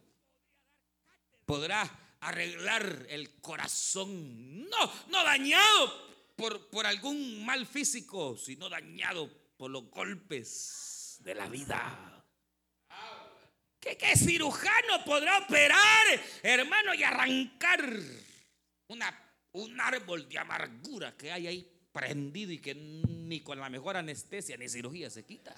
podrá 1.45 2.00
arreglar 2.21 3.05
el 3.09 3.41
corazón, 3.41 4.69
no, 4.69 4.93
no 5.09 5.23
dañado 5.23 6.11
por, 6.35 6.69
por 6.69 6.85
algún 6.85 7.45
mal 7.45 7.65
físico, 7.65 8.37
sino 8.37 8.69
dañado 8.69 9.29
por 9.57 9.69
los 9.69 9.89
golpes 9.89 11.17
de 11.19 11.35
la 11.35 11.47
vida. 11.47 12.23
¿Qué, 13.79 13.97
qué 13.97 14.15
cirujano 14.15 15.03
podrá 15.03 15.39
operar, 15.39 16.05
hermano, 16.43 16.93
y 16.93 17.03
arrancar 17.03 17.83
una, 18.87 19.33
un 19.53 19.81
árbol 19.81 20.29
de 20.29 20.37
amargura 20.37 21.17
que 21.17 21.31
hay 21.31 21.47
ahí 21.47 21.71
prendido 21.91 22.51
y 22.51 22.59
que 22.59 22.75
ni 22.75 23.41
con 23.41 23.59
la 23.59 23.69
mejor 23.69 23.97
anestesia 23.97 24.55
ni 24.57 24.69
cirugía 24.69 25.09
se 25.09 25.25
quita? 25.25 25.55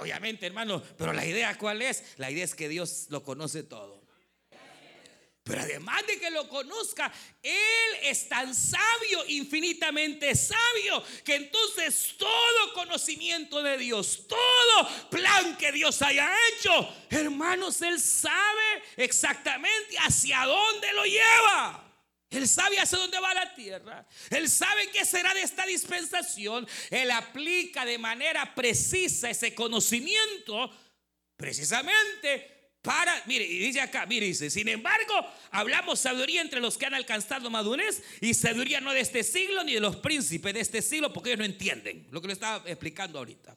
Obviamente, 0.00 0.46
hermano, 0.46 0.82
pero 0.96 1.12
la 1.12 1.24
idea 1.24 1.56
cuál 1.56 1.82
es? 1.82 2.02
La 2.16 2.30
idea 2.30 2.44
es 2.44 2.54
que 2.54 2.68
Dios 2.68 3.06
lo 3.10 3.22
conoce 3.22 3.62
todo. 3.62 4.00
Pero 5.42 5.62
además 5.62 6.06
de 6.06 6.20
que 6.20 6.30
lo 6.30 6.48
conozca, 6.48 7.10
Él 7.42 7.96
es 8.02 8.28
tan 8.28 8.54
sabio, 8.54 9.24
infinitamente 9.28 10.34
sabio, 10.34 11.02
que 11.24 11.34
entonces 11.34 12.14
todo 12.18 12.72
conocimiento 12.74 13.62
de 13.62 13.78
Dios, 13.78 14.26
todo 14.28 15.08
plan 15.10 15.56
que 15.56 15.72
Dios 15.72 16.02
haya 16.02 16.30
hecho, 16.48 16.88
hermanos, 17.08 17.80
Él 17.82 17.98
sabe 17.98 18.82
exactamente 18.96 19.96
hacia 19.98 20.44
dónde 20.44 20.92
lo 20.92 21.04
lleva. 21.04 21.89
Él 22.30 22.46
sabe 22.46 22.78
hacia 22.78 22.96
dónde 22.96 23.18
va 23.18 23.34
la 23.34 23.54
tierra. 23.54 24.06
Él 24.30 24.48
sabe 24.48 24.88
qué 24.92 25.04
será 25.04 25.34
de 25.34 25.42
esta 25.42 25.66
dispensación. 25.66 26.66
Él 26.90 27.10
aplica 27.10 27.84
de 27.84 27.98
manera 27.98 28.54
precisa 28.54 29.28
ese 29.28 29.52
conocimiento 29.54 30.70
precisamente 31.36 32.60
para, 32.82 33.22
mire, 33.26 33.44
y 33.44 33.58
dice 33.58 33.80
acá, 33.80 34.06
mire, 34.06 34.26
dice, 34.26 34.48
sin 34.48 34.68
embargo, 34.68 35.12
hablamos 35.50 35.98
sabiduría 35.98 36.40
entre 36.40 36.60
los 36.60 36.78
que 36.78 36.86
han 36.86 36.94
alcanzado 36.94 37.50
madurez 37.50 38.02
y 38.20 38.32
sabiduría 38.32 38.80
no 38.80 38.92
de 38.92 39.00
este 39.00 39.22
siglo 39.22 39.64
ni 39.64 39.74
de 39.74 39.80
los 39.80 39.96
príncipes 39.96 40.54
de 40.54 40.60
este 40.60 40.80
siglo, 40.80 41.12
porque 41.12 41.30
ellos 41.30 41.40
no 41.40 41.44
entienden 41.44 42.06
lo 42.10 42.20
que 42.22 42.28
le 42.28 42.32
estaba 42.34 42.62
explicando 42.70 43.18
ahorita. 43.18 43.56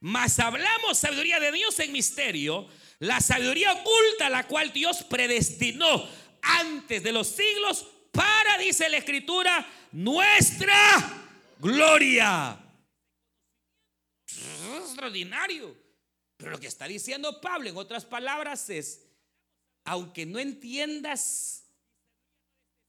Mas 0.00 0.38
hablamos 0.38 0.98
sabiduría 0.98 1.40
de 1.40 1.52
Dios 1.52 1.78
en 1.80 1.90
misterio, 1.90 2.68
la 3.00 3.20
sabiduría 3.20 3.72
oculta 3.72 4.30
la 4.30 4.46
cual 4.46 4.72
Dios 4.72 5.02
predestinó 5.04 6.08
antes 6.42 7.02
de 7.02 7.12
los 7.12 7.26
siglos 7.26 7.86
para, 8.10 8.58
dice 8.58 8.88
la 8.88 8.98
escritura, 8.98 9.66
nuestra 9.92 11.28
gloria. 11.58 12.58
Es 14.26 14.82
extraordinario. 14.82 15.76
Pero 16.36 16.52
lo 16.52 16.60
que 16.60 16.68
está 16.68 16.86
diciendo 16.86 17.40
Pablo 17.40 17.68
en 17.68 17.76
otras 17.76 18.06
palabras 18.06 18.70
es, 18.70 19.02
aunque 19.84 20.24
no 20.24 20.38
entiendas 20.38 21.64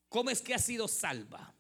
cómo 0.08 0.30
es 0.30 0.42
que 0.42 0.54
has 0.54 0.64
sido 0.64 0.88
salva, 0.88 1.54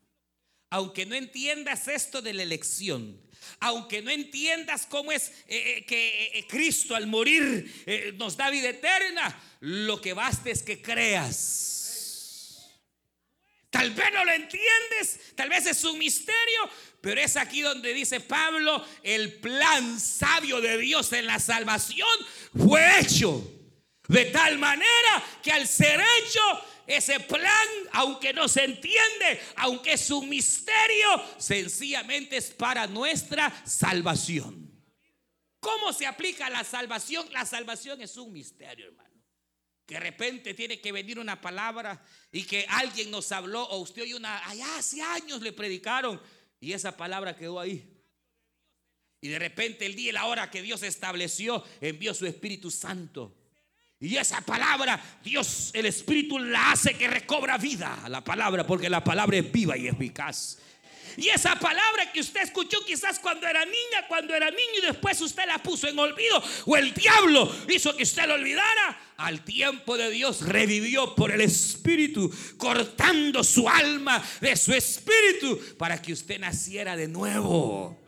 aunque 0.69 1.05
no 1.05 1.15
entiendas 1.15 1.89
esto 1.89 2.21
de 2.21 2.33
la 2.33 2.43
elección, 2.43 3.21
aunque 3.59 4.01
no 4.01 4.09
entiendas 4.09 4.85
cómo 4.85 5.11
es 5.11 5.29
eh, 5.47 5.79
eh, 5.79 5.85
que 5.85 6.31
eh, 6.33 6.47
Cristo 6.47 6.95
al 6.95 7.07
morir 7.07 8.13
nos 8.17 8.37
da 8.37 8.49
vida 8.49 8.69
eterna, 8.69 9.37
lo 9.59 9.99
que 9.99 10.13
basta 10.13 10.49
es 10.49 10.63
que 10.63 10.81
creas 10.81 11.80
Tal 13.71 13.91
vez 13.91 14.11
no 14.13 14.25
lo 14.25 14.33
entiendes, 14.33 15.33
tal 15.33 15.47
vez 15.47 15.65
es 15.65 15.81
un 15.85 15.97
misterio, 15.97 16.69
pero 16.99 17.21
es 17.21 17.37
aquí 17.37 17.61
donde 17.61 17.93
dice 17.93 18.19
Pablo, 18.19 18.85
el 19.01 19.39
plan 19.39 19.97
sabio 19.97 20.59
de 20.59 20.77
Dios 20.77 21.13
en 21.13 21.25
la 21.25 21.39
salvación 21.39 22.09
fue 22.53 22.99
hecho. 22.99 23.41
De 24.09 24.25
tal 24.25 24.59
manera 24.59 25.23
que 25.41 25.53
al 25.53 25.65
ser 25.65 26.01
hecho, 26.19 26.41
ese 26.85 27.21
plan, 27.21 27.67
aunque 27.93 28.33
no 28.33 28.49
se 28.49 28.65
entiende, 28.65 29.41
aunque 29.55 29.93
es 29.93 30.11
un 30.11 30.27
misterio, 30.27 31.07
sencillamente 31.37 32.35
es 32.35 32.51
para 32.51 32.87
nuestra 32.87 33.53
salvación. 33.65 34.69
¿Cómo 35.61 35.93
se 35.93 36.05
aplica 36.05 36.49
la 36.49 36.65
salvación? 36.65 37.25
La 37.31 37.45
salvación 37.45 38.01
es 38.01 38.17
un 38.17 38.33
misterio, 38.33 38.87
hermano 38.87 39.10
de 39.91 39.99
repente 39.99 40.53
tiene 40.53 40.79
que 40.79 40.93
venir 40.93 41.19
una 41.19 41.41
palabra 41.41 42.01
y 42.31 42.43
que 42.43 42.65
alguien 42.69 43.11
nos 43.11 43.29
habló 43.33 43.61
o 43.63 43.79
usted 43.79 44.03
oye 44.03 44.15
una, 44.15 44.47
allá 44.47 44.77
hace 44.77 45.01
años 45.01 45.41
le 45.41 45.51
predicaron 45.51 46.21
y 46.61 46.71
esa 46.71 46.95
palabra 46.95 47.35
quedó 47.35 47.59
ahí. 47.59 47.85
Y 49.19 49.27
de 49.27 49.37
repente 49.37 49.85
el 49.85 49.95
día 49.95 50.11
y 50.11 50.13
la 50.13 50.27
hora 50.27 50.49
que 50.49 50.61
Dios 50.61 50.81
estableció, 50.83 51.61
envió 51.81 52.13
su 52.13 52.25
Espíritu 52.25 52.71
Santo. 52.71 53.35
Y 53.99 54.15
esa 54.15 54.39
palabra, 54.39 55.19
Dios, 55.25 55.71
el 55.73 55.85
Espíritu 55.85 56.39
la 56.39 56.71
hace 56.71 56.93
que 56.93 57.09
recobra 57.09 57.57
vida, 57.57 58.07
la 58.07 58.23
palabra, 58.23 58.65
porque 58.65 58.89
la 58.89 59.03
palabra 59.03 59.37
es 59.37 59.51
viva 59.51 59.77
y 59.77 59.89
eficaz. 59.89 60.57
Y 61.17 61.29
esa 61.29 61.55
palabra 61.55 62.11
que 62.11 62.19
usted 62.19 62.41
escuchó 62.41 62.83
quizás 62.85 63.19
cuando 63.19 63.47
era 63.47 63.65
niña, 63.65 64.07
cuando 64.07 64.33
era 64.33 64.49
niño 64.49 64.79
y 64.81 64.85
después 64.85 65.19
usted 65.21 65.45
la 65.45 65.57
puso 65.59 65.87
en 65.87 65.97
olvido 65.97 66.41
o 66.65 66.77
el 66.77 66.93
diablo 66.93 67.53
hizo 67.69 67.95
que 67.95 68.03
usted 68.03 68.25
la 68.25 68.35
olvidara, 68.35 68.99
al 69.17 69.43
tiempo 69.43 69.97
de 69.97 70.09
Dios 70.09 70.41
revivió 70.41 71.13
por 71.15 71.31
el 71.31 71.41
Espíritu, 71.41 72.31
cortando 72.57 73.43
su 73.43 73.69
alma 73.69 74.23
de 74.39 74.55
su 74.55 74.73
espíritu 74.73 75.59
para 75.77 76.01
que 76.01 76.13
usted 76.13 76.39
naciera 76.39 76.95
de 76.95 77.07
nuevo. 77.07 77.99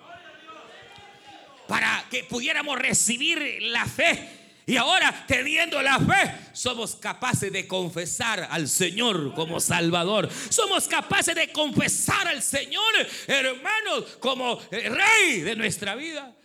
Para 1.67 2.05
que 2.09 2.23
pudiéramos 2.23 2.77
recibir 2.77 3.61
la 3.61 3.85
fe 3.85 4.42
y 4.65 4.77
ahora, 4.77 5.25
teniendo 5.27 5.81
la 5.81 5.99
fe, 5.99 6.49
somos 6.53 6.95
capaces 6.95 7.51
de 7.51 7.67
confesar 7.67 8.47
al 8.49 8.67
Señor 8.69 9.33
como 9.33 9.59
Salvador. 9.59 10.29
Somos 10.49 10.87
capaces 10.87 11.35
de 11.35 11.51
confesar 11.51 12.27
al 12.27 12.41
Señor, 12.41 12.93
hermanos, 13.27 14.17
como 14.19 14.59
Rey 14.71 15.41
de 15.41 15.55
nuestra 15.55 15.95
vida. 15.95 16.35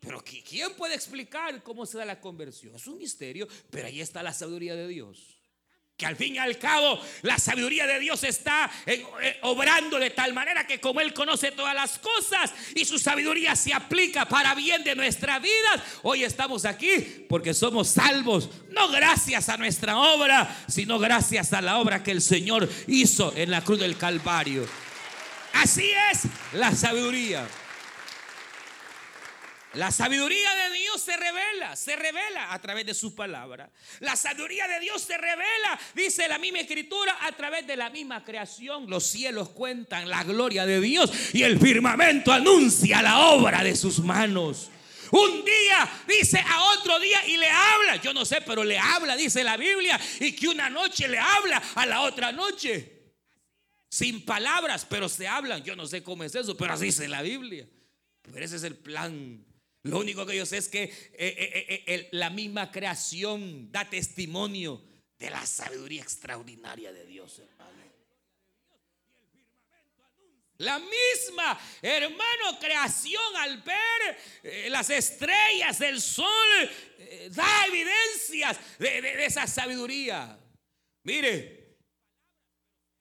Pero 0.00 0.22
¿quién 0.22 0.74
puede 0.74 0.94
explicar 0.94 1.62
cómo 1.62 1.84
se 1.84 1.98
da 1.98 2.04
la 2.04 2.20
conversión? 2.20 2.76
Es 2.76 2.86
un 2.86 2.98
misterio, 2.98 3.48
pero 3.70 3.88
ahí 3.88 4.00
está 4.00 4.22
la 4.22 4.32
sabiduría 4.32 4.76
de 4.76 4.86
Dios 4.86 5.35
que 5.96 6.04
al 6.04 6.16
fin 6.16 6.34
y 6.34 6.38
al 6.38 6.58
cabo 6.58 7.00
la 7.22 7.38
sabiduría 7.38 7.86
de 7.86 7.98
Dios 7.98 8.22
está 8.22 8.70
eh, 8.84 9.02
obrando 9.42 9.98
de 9.98 10.10
tal 10.10 10.34
manera 10.34 10.66
que 10.66 10.78
como 10.78 11.00
Él 11.00 11.14
conoce 11.14 11.52
todas 11.52 11.74
las 11.74 11.98
cosas 11.98 12.52
y 12.74 12.84
su 12.84 12.98
sabiduría 12.98 13.56
se 13.56 13.72
aplica 13.72 14.28
para 14.28 14.54
bien 14.54 14.84
de 14.84 14.94
nuestra 14.94 15.38
vida, 15.38 15.84
hoy 16.02 16.22
estamos 16.22 16.66
aquí 16.66 17.24
porque 17.30 17.54
somos 17.54 17.88
salvos, 17.88 18.50
no 18.72 18.90
gracias 18.90 19.48
a 19.48 19.56
nuestra 19.56 19.96
obra, 19.96 20.64
sino 20.68 20.98
gracias 20.98 21.54
a 21.54 21.62
la 21.62 21.78
obra 21.78 22.02
que 22.02 22.10
el 22.10 22.20
Señor 22.20 22.68
hizo 22.88 23.32
en 23.34 23.50
la 23.50 23.62
cruz 23.62 23.80
del 23.80 23.96
Calvario. 23.96 24.68
Así 25.54 25.90
es 26.12 26.24
la 26.52 26.72
sabiduría. 26.72 27.48
La 29.76 29.90
sabiduría 29.90 30.54
de 30.54 30.78
Dios 30.78 31.02
se 31.02 31.14
revela, 31.18 31.76
se 31.76 31.96
revela 31.96 32.54
a 32.54 32.60
través 32.62 32.86
de 32.86 32.94
su 32.94 33.14
palabra. 33.14 33.70
La 34.00 34.16
sabiduría 34.16 34.66
de 34.66 34.80
Dios 34.80 35.02
se 35.02 35.18
revela, 35.18 35.78
dice 35.94 36.26
la 36.28 36.38
misma 36.38 36.60
escritura, 36.60 37.18
a 37.20 37.32
través 37.32 37.66
de 37.66 37.76
la 37.76 37.90
misma 37.90 38.24
creación. 38.24 38.88
Los 38.88 39.04
cielos 39.04 39.50
cuentan 39.50 40.08
la 40.08 40.24
gloria 40.24 40.64
de 40.64 40.80
Dios 40.80 41.12
y 41.34 41.42
el 41.42 41.60
firmamento 41.60 42.32
anuncia 42.32 43.02
la 43.02 43.28
obra 43.28 43.62
de 43.62 43.76
sus 43.76 43.98
manos. 43.98 44.70
Un 45.10 45.44
día 45.44 45.88
dice 46.08 46.38
a 46.38 46.72
otro 46.72 46.98
día 46.98 47.26
y 47.26 47.36
le 47.36 47.50
habla. 47.50 47.96
Yo 47.96 48.14
no 48.14 48.24
sé, 48.24 48.40
pero 48.46 48.64
le 48.64 48.78
habla, 48.78 49.14
dice 49.14 49.44
la 49.44 49.58
Biblia. 49.58 50.00
Y 50.20 50.32
que 50.32 50.48
una 50.48 50.70
noche 50.70 51.06
le 51.06 51.18
habla 51.18 51.62
a 51.74 51.84
la 51.84 52.00
otra 52.00 52.32
noche. 52.32 53.12
Sin 53.90 54.24
palabras, 54.24 54.86
pero 54.88 55.06
se 55.08 55.28
hablan. 55.28 55.62
Yo 55.62 55.76
no 55.76 55.86
sé 55.86 56.02
cómo 56.02 56.24
es 56.24 56.34
eso, 56.34 56.56
pero 56.56 56.72
así 56.72 56.86
dice 56.86 57.06
la 57.08 57.20
Biblia. 57.20 57.68
Pero 58.22 58.44
ese 58.44 58.56
es 58.56 58.64
el 58.64 58.76
plan 58.76 59.45
lo 59.86 59.98
único 60.00 60.26
que 60.26 60.36
yo 60.36 60.44
sé 60.44 60.58
es 60.58 60.68
que 60.68 60.84
eh, 60.84 60.92
eh, 61.14 61.84
eh, 61.86 62.08
la 62.12 62.30
misma 62.30 62.70
creación 62.70 63.70
da 63.70 63.88
testimonio 63.88 64.82
de 65.18 65.30
la 65.30 65.46
sabiduría 65.46 66.02
extraordinaria 66.02 66.92
de 66.92 67.06
Dios, 67.06 67.38
hermano. 67.38 67.76
La 70.58 70.78
misma, 70.78 71.60
hermano, 71.82 72.58
creación 72.58 73.36
al 73.36 73.60
ver 73.60 74.70
las 74.70 74.88
estrellas, 74.88 75.78
el 75.82 76.00
sol, 76.00 76.70
da 77.30 77.66
evidencias 77.66 78.58
de, 78.78 79.26
esa 79.26 79.46
sabiduría. 79.46 80.38
Mire, 81.02 81.76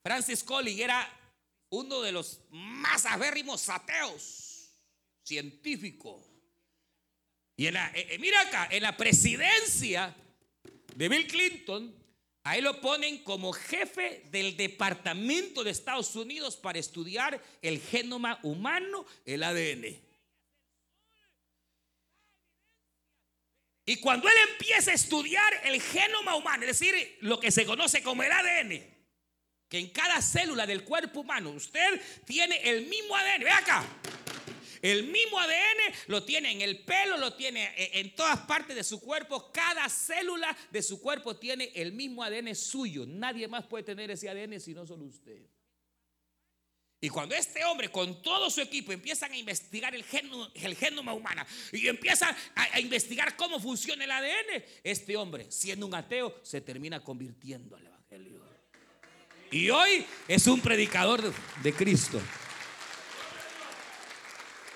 Francis 0.04 0.44
Collins 0.44 0.82
era 0.82 1.20
uno 1.70 2.02
de 2.02 2.12
los 2.12 2.42
más 2.50 3.06
avérrimos 3.06 3.70
ateos 3.70 4.70
científicos. 5.24 6.35
Y 7.58 7.68
en 7.68 7.78
eh, 7.78 8.18
mira 8.20 8.42
acá, 8.42 8.68
en 8.72 8.84
la 8.84 8.98
presidencia 8.98 10.16
de 10.96 11.10
Bill 11.10 11.28
Clinton, 11.28 12.06
Ahí 12.46 12.62
lo 12.62 12.80
ponen 12.80 13.24
como 13.24 13.52
jefe 13.54 14.22
del 14.30 14.56
Departamento 14.56 15.64
de 15.64 15.72
Estados 15.72 16.16
Unidos 16.16 16.56
para 16.58 16.78
estudiar 16.78 17.42
el 17.64 17.82
genoma 17.82 18.40
humano, 18.44 19.04
el 19.26 19.42
ADN. 19.42 20.00
Y 23.88 23.96
cuando 23.98 24.30
él 24.30 24.36
empieza 24.52 24.92
a 24.92 24.94
estudiar 24.94 25.62
el 25.64 25.82
genoma 25.82 26.36
humano, 26.36 26.66
es 26.66 26.80
decir, 26.80 27.18
lo 27.22 27.40
que 27.40 27.50
se 27.50 27.66
conoce 27.66 28.04
como 28.04 28.22
el 28.22 28.32
ADN, 28.32 28.94
que 29.68 29.80
en 29.80 29.90
cada 29.90 30.22
célula 30.22 30.68
del 30.68 30.84
cuerpo 30.84 31.22
humano 31.22 31.50
usted 31.50 32.00
tiene 32.26 32.58
el 32.70 32.86
mismo 32.86 33.16
ADN, 33.16 33.44
ve 33.44 33.50
acá, 33.50 33.84
el 34.92 35.04
mismo 35.08 35.40
ADN 35.40 35.96
lo 36.08 36.24
tiene 36.24 36.52
en 36.52 36.62
el 36.62 36.84
pelo, 36.84 37.18
lo 37.18 37.34
tiene 37.34 37.74
en 37.76 38.16
todas 38.16 38.42
partes 38.42 38.76
de 38.76 38.84
su 38.84 39.02
cuerpo. 39.02 39.52
Cada 39.52 39.90
célula 39.90 40.56
de 40.70 40.84
su 40.84 41.02
cuerpo 41.02 41.36
tiene 41.36 41.72
el 41.74 41.92
mismo 41.92 42.24
ADN 42.24 42.54
suyo. 42.54 43.06
Nadie 43.08 43.48
más 43.48 43.66
puede 43.66 43.84
tener 43.84 44.12
ese 44.12 44.30
ADN 44.30 44.60
sino 44.60 44.86
solo 44.86 45.06
usted. 45.06 45.42
Y 47.02 47.10
cuando 47.10 47.36
este 47.36 47.64
hombre 47.66 47.92
con 47.92 48.22
todo 48.22 48.50
su 48.50 48.62
equipo 48.62 48.92
empiezan 48.92 49.32
a 49.32 49.38
investigar 49.38 49.94
el, 49.96 50.04
genoma, 50.04 50.50
el 50.54 50.76
genoma 50.76 51.14
humano 51.14 51.46
y 51.72 51.88
empiezan 51.88 52.36
a, 52.56 52.80
investigar 52.80 53.36
cómo 53.36 53.60
funciona 53.60 54.04
el 54.04 54.12
ADN, 54.12 54.64
este 54.84 55.18
hombre, 55.18 55.52
siendo 55.52 55.86
un 55.86 55.96
ateo, 55.96 56.40
se 56.44 56.62
termina 56.62 57.04
convirtiendo 57.04 57.76
al 57.76 57.86
Evangelio. 57.88 58.42
Y 59.52 59.70
hoy 59.70 60.06
es 60.28 60.48
un 60.48 60.62
predicador 60.62 61.34
de 61.62 61.74
Cristo. 61.74 62.22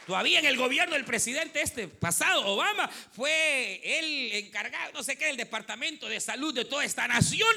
Todavía 0.10 0.40
en 0.40 0.46
el 0.48 0.58
gobierno 0.58 0.96
del 0.96 1.06
presidente 1.06 1.62
este 1.62 1.88
pasado, 1.88 2.44
Obama, 2.48 2.88
fue 2.88 3.80
el 4.00 4.44
encargado, 4.44 4.92
no 4.92 5.04
sé 5.04 5.16
qué, 5.16 5.28
del 5.28 5.38
departamento 5.38 6.10
de 6.10 6.20
salud 6.20 6.52
de 6.52 6.66
toda 6.66 6.84
esta 6.84 7.08
nación. 7.08 7.48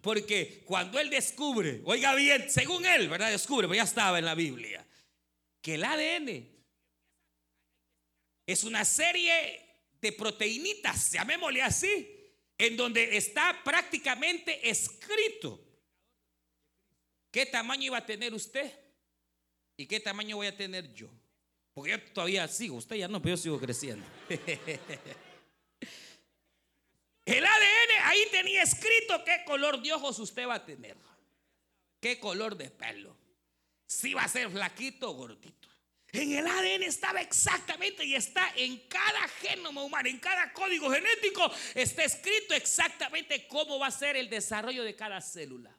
Porque 0.00 0.64
cuando 0.64 0.98
él 0.98 1.08
descubre, 1.08 1.80
oiga 1.84 2.12
bien, 2.16 2.50
según 2.50 2.84
él, 2.84 3.08
¿verdad? 3.08 3.30
Descubre, 3.30 3.68
pues 3.68 3.76
ya 3.76 3.84
estaba 3.84 4.18
en 4.18 4.24
la 4.24 4.34
Biblia, 4.34 4.84
que 5.62 5.76
el 5.76 5.84
ADN 5.84 6.48
es 8.44 8.64
una 8.64 8.84
serie 8.84 9.64
de 10.00 10.10
proteínitas, 10.10 11.12
llamémosle 11.12 11.62
así, 11.62 12.34
en 12.58 12.76
donde 12.76 13.16
está 13.16 13.62
prácticamente 13.62 14.68
escrito 14.68 15.64
qué 17.30 17.46
tamaño 17.46 17.84
iba 17.84 17.98
a 17.98 18.04
tener 18.04 18.34
usted 18.34 18.68
y 19.76 19.86
qué 19.86 20.00
tamaño 20.00 20.38
voy 20.38 20.48
a 20.48 20.56
tener 20.56 20.92
yo. 20.92 21.08
Porque 21.72 21.92
yo 21.92 22.02
todavía 22.12 22.48
sigo, 22.48 22.76
usted 22.76 22.96
ya 22.96 23.08
no, 23.08 23.22
pero 23.22 23.36
yo 23.36 23.42
sigo 23.42 23.60
creciendo. 23.60 24.04
El 27.24 27.44
ADN 27.46 27.90
ahí 28.04 28.22
tenía 28.32 28.62
escrito 28.62 29.22
qué 29.24 29.44
color 29.46 29.80
de 29.80 29.92
ojos 29.92 30.18
usted 30.18 30.48
va 30.48 30.54
a 30.54 30.64
tener, 30.64 30.96
qué 32.00 32.18
color 32.18 32.56
de 32.56 32.70
pelo, 32.70 33.16
si 33.86 34.14
va 34.14 34.24
a 34.24 34.28
ser 34.28 34.50
flaquito 34.50 35.10
o 35.10 35.14
gordito. 35.14 35.68
En 36.12 36.32
el 36.32 36.44
ADN 36.44 36.82
estaba 36.82 37.20
exactamente 37.20 38.04
y 38.04 38.16
está 38.16 38.52
en 38.56 38.88
cada 38.88 39.28
genoma 39.40 39.84
humano, 39.84 40.08
en 40.08 40.18
cada 40.18 40.52
código 40.52 40.90
genético, 40.90 41.48
está 41.76 42.02
escrito 42.02 42.52
exactamente 42.54 43.46
cómo 43.46 43.78
va 43.78 43.86
a 43.86 43.92
ser 43.92 44.16
el 44.16 44.28
desarrollo 44.28 44.82
de 44.82 44.96
cada 44.96 45.20
célula. 45.20 45.70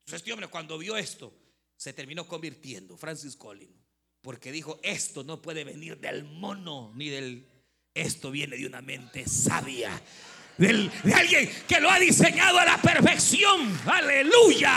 Entonces 0.00 0.20
este 0.20 0.32
hombre 0.32 0.48
cuando 0.48 0.76
vio 0.78 0.96
esto, 0.96 1.32
se 1.76 1.92
terminó 1.92 2.26
convirtiendo, 2.26 2.96
Francis 2.96 3.36
Collins 3.36 3.83
porque 4.24 4.50
dijo, 4.50 4.80
esto 4.82 5.22
no 5.22 5.42
puede 5.42 5.64
venir 5.64 5.98
del 5.98 6.24
mono 6.24 6.90
ni 6.96 7.10
del... 7.10 7.46
Esto 7.92 8.30
viene 8.30 8.56
de 8.56 8.66
una 8.66 8.80
mente 8.80 9.28
sabia. 9.28 9.90
de 10.56 11.14
alguien 11.14 11.48
que 11.68 11.78
lo 11.78 11.90
ha 11.90 11.98
diseñado 11.98 12.58
a 12.58 12.64
la 12.64 12.80
perfección. 12.80 13.80
Aleluya. 13.86 14.72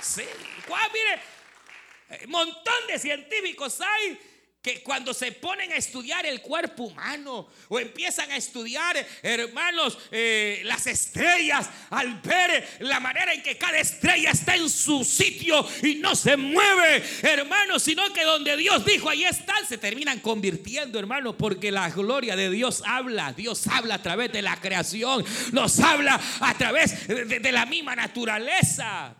Sí, 0.00 0.24
mire, 0.66 2.26
montón 2.26 2.86
de 2.88 2.98
científicos 2.98 3.80
hay 3.82 4.18
que 4.62 4.82
cuando 4.82 5.14
se 5.14 5.32
ponen 5.32 5.72
a 5.72 5.76
estudiar 5.76 6.26
el 6.26 6.42
cuerpo 6.42 6.84
humano 6.84 7.48
o 7.68 7.78
empiezan 7.78 8.30
a 8.30 8.36
estudiar, 8.36 8.94
hermanos, 9.22 9.96
eh, 10.10 10.60
las 10.64 10.86
estrellas, 10.86 11.70
al 11.88 12.20
ver 12.20 12.68
la 12.80 13.00
manera 13.00 13.32
en 13.32 13.42
que 13.42 13.56
cada 13.56 13.78
estrella 13.78 14.30
está 14.30 14.56
en 14.56 14.68
su 14.68 15.02
sitio 15.02 15.66
y 15.82 15.94
no 15.94 16.14
se 16.14 16.36
mueve, 16.36 17.02
hermanos, 17.22 17.82
sino 17.82 18.12
que 18.12 18.22
donde 18.22 18.54
Dios 18.58 18.84
dijo, 18.84 19.08
ahí 19.08 19.24
están, 19.24 19.66
se 19.66 19.78
terminan 19.78 20.20
convirtiendo, 20.20 20.98
hermanos, 20.98 21.36
porque 21.38 21.72
la 21.72 21.88
gloria 21.88 22.36
de 22.36 22.50
Dios 22.50 22.82
habla, 22.84 23.32
Dios 23.32 23.66
habla 23.66 23.94
a 23.94 24.02
través 24.02 24.30
de 24.30 24.42
la 24.42 24.60
creación, 24.60 25.24
nos 25.52 25.80
habla 25.80 26.20
a 26.40 26.58
través 26.58 27.08
de 27.08 27.52
la 27.52 27.64
misma 27.64 27.96
naturaleza, 27.96 29.16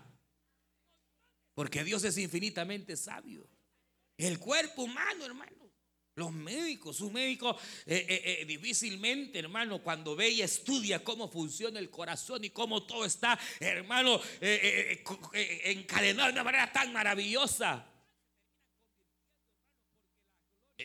porque 1.55 1.83
Dios 1.83 2.03
es 2.03 2.15
infinitamente 2.19 2.95
sabio. 2.95 3.50
El 4.21 4.37
cuerpo 4.37 4.83
humano, 4.83 5.25
hermano. 5.25 5.51
Los 6.13 6.31
médicos, 6.31 7.01
un 7.01 7.13
médico 7.13 7.57
eh, 7.87 8.05
eh, 8.07 8.41
eh, 8.41 8.45
difícilmente, 8.45 9.39
hermano, 9.39 9.81
cuando 9.81 10.15
ve 10.15 10.29
y 10.29 10.43
estudia 10.43 11.03
cómo 11.03 11.27
funciona 11.27 11.79
el 11.79 11.89
corazón 11.89 12.43
y 12.43 12.51
cómo 12.51 12.83
todo 12.83 13.05
está, 13.05 13.39
hermano, 13.59 14.21
encadenado 14.39 16.27
de 16.27 16.33
una 16.33 16.43
manera 16.43 16.71
tan 16.71 16.93
maravillosa. 16.93 17.87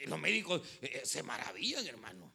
Los 0.07 0.19
médicos 0.19 0.63
se 1.03 1.23
maravillan, 1.23 1.87
hermano. 1.87 2.35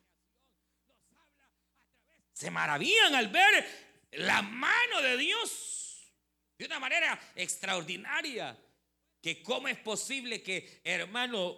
Se 2.32 2.52
maravillan 2.52 3.16
al 3.16 3.30
ver 3.30 4.08
la 4.12 4.43
mano 4.43 5.02
de 5.02 5.18
Dios 5.18 6.14
de 6.60 6.66
una 6.66 6.80
manera 6.80 7.20
extraordinaria 7.36 8.56
que 9.22 9.43
cómo 9.43 9.67
es 9.67 9.78
posible 9.78 10.41
que, 10.41 10.82
hermano, 10.84 11.57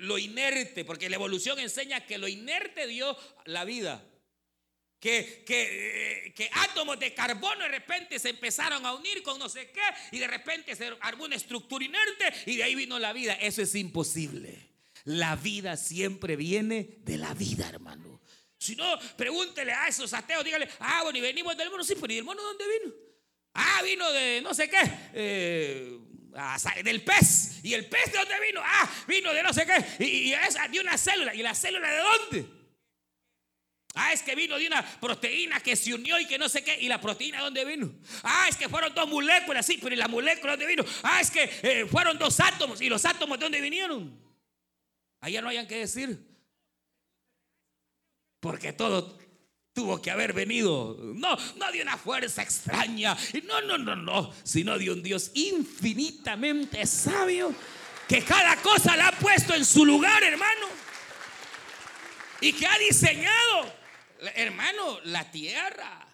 lo 0.00 0.18
inerte, 0.18 0.84
porque 0.84 1.08
la 1.08 1.16
evolución 1.16 1.58
enseña 1.58 2.04
que 2.04 2.18
lo 2.18 2.26
inerte 2.26 2.86
dio 2.86 3.16
la 3.44 3.64
vida. 3.64 4.04
Que, 4.98 5.44
que, 5.46 6.32
que, 6.34 6.50
átomos 6.52 6.98
de 6.98 7.14
carbono 7.14 7.62
de 7.62 7.68
repente 7.68 8.18
se 8.18 8.30
empezaron 8.30 8.84
a 8.84 8.94
unir 8.94 9.22
con 9.22 9.38
no 9.38 9.48
sé 9.48 9.70
qué 9.70 9.82
y 10.10 10.18
de 10.18 10.26
repente 10.26 10.74
se 10.74 10.90
armó 11.00 11.24
una 11.24 11.36
estructura 11.36 11.84
inerte 11.84 12.32
y 12.46 12.56
de 12.56 12.64
ahí 12.64 12.74
vino 12.74 12.98
la 12.98 13.12
vida. 13.12 13.34
Eso 13.34 13.62
es 13.62 13.74
imposible. 13.74 14.70
La 15.04 15.36
vida 15.36 15.76
siempre 15.76 16.34
viene 16.34 16.96
de 17.02 17.18
la 17.18 17.34
vida, 17.34 17.68
hermano. 17.68 18.20
Si 18.58 18.74
no, 18.74 18.98
pregúntele 19.16 19.72
a 19.72 19.86
esos 19.86 20.12
ateos, 20.12 20.42
dígale, 20.42 20.68
ah, 20.80 21.02
bueno, 21.04 21.18
y 21.18 21.22
venimos 21.22 21.56
del 21.56 21.70
mono, 21.70 21.84
sí, 21.84 21.94
pero 22.00 22.12
¿y 22.12 22.18
el 22.18 22.24
mono 22.24 22.42
dónde 22.42 22.64
vino? 22.80 22.94
Ah, 23.54 23.82
vino 23.84 24.10
de 24.10 24.40
no 24.42 24.54
sé 24.54 24.68
qué. 24.68 24.78
Eh, 25.12 25.98
Ah, 26.38 26.58
del 26.84 27.02
pez. 27.02 27.60
¿Y 27.62 27.72
el 27.72 27.86
pez 27.86 28.12
de 28.12 28.18
dónde 28.18 28.34
vino? 28.40 28.60
Ah, 28.62 28.90
vino 29.08 29.32
de 29.32 29.42
no 29.42 29.52
sé 29.52 29.66
qué. 29.66 30.04
Y, 30.04 30.32
es 30.32 30.56
de 30.70 30.80
una 30.80 30.98
célula. 30.98 31.34
¿Y 31.34 31.42
la 31.42 31.54
célula 31.54 31.90
de 31.90 31.98
dónde? 31.98 32.56
Ah, 33.94 34.12
es 34.12 34.22
que 34.22 34.34
vino 34.34 34.58
de 34.58 34.66
una 34.66 34.84
proteína 35.00 35.60
que 35.60 35.74
se 35.74 35.94
unió 35.94 36.20
y 36.20 36.26
que 36.26 36.36
no 36.36 36.50
sé 36.50 36.62
qué. 36.62 36.78
¿Y 36.78 36.88
la 36.88 37.00
proteína 37.00 37.38
de 37.38 37.44
dónde 37.44 37.64
vino? 37.64 37.90
Ah, 38.22 38.46
es 38.50 38.56
que 38.56 38.68
fueron 38.68 38.94
dos 38.94 39.08
moléculas, 39.08 39.64
sí, 39.64 39.78
pero 39.80 39.94
¿y 39.94 39.98
la 39.98 40.08
molécula 40.08 40.56
de 40.56 40.64
dónde 40.64 40.76
vino? 40.76 40.84
Ah, 41.02 41.20
es 41.22 41.30
que 41.30 41.50
eh, 41.62 41.86
fueron 41.86 42.18
dos 42.18 42.38
átomos. 42.38 42.82
¿Y 42.82 42.90
los 42.90 43.06
átomos 43.06 43.38
de 43.38 43.44
dónde 43.46 43.60
vinieron? 43.62 44.20
Allá 45.20 45.40
no 45.40 45.48
hayan 45.48 45.66
que 45.66 45.78
decir. 45.78 46.20
Porque 48.40 48.74
todo 48.74 49.18
tuvo 49.76 50.00
que 50.00 50.10
haber 50.10 50.32
venido. 50.32 50.96
No, 50.98 51.36
no 51.56 51.70
de 51.70 51.82
una 51.82 51.98
fuerza 51.98 52.42
extraña. 52.42 53.14
No, 53.44 53.60
no, 53.60 53.76
no, 53.76 53.94
no. 53.94 54.32
Sino 54.42 54.78
de 54.78 54.90
un 54.90 55.02
Dios 55.02 55.32
infinitamente 55.34 56.86
sabio 56.86 57.54
que 58.08 58.24
cada 58.24 58.56
cosa 58.62 58.96
la 58.96 59.08
ha 59.08 59.12
puesto 59.12 59.52
en 59.54 59.66
su 59.66 59.84
lugar, 59.84 60.24
hermano. 60.24 60.66
Y 62.40 62.54
que 62.54 62.66
ha 62.66 62.78
diseñado, 62.78 63.74
hermano, 64.34 64.98
la 65.04 65.30
tierra. 65.30 66.08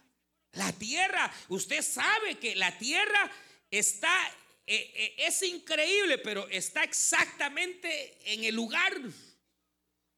La 0.55 0.73
tierra. 0.73 1.33
Usted 1.49 1.83
sabe 1.83 2.39
que 2.39 2.57
la 2.57 2.77
tierra 2.77 3.31
está, 3.71 4.13
eh, 4.67 4.93
eh, 4.93 5.15
es 5.19 5.41
increíble, 5.45 6.19
pero 6.19 6.49
está 6.49 6.83
exactamente 6.83 8.19
en 8.25 8.43
el 8.43 8.57
lugar 8.57 8.93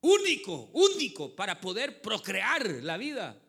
único, 0.05 0.71
único 0.75 1.35
para 1.35 1.61
poder 1.61 2.03
procrear 2.03 2.67
la 2.83 2.97
vida. 2.99 3.41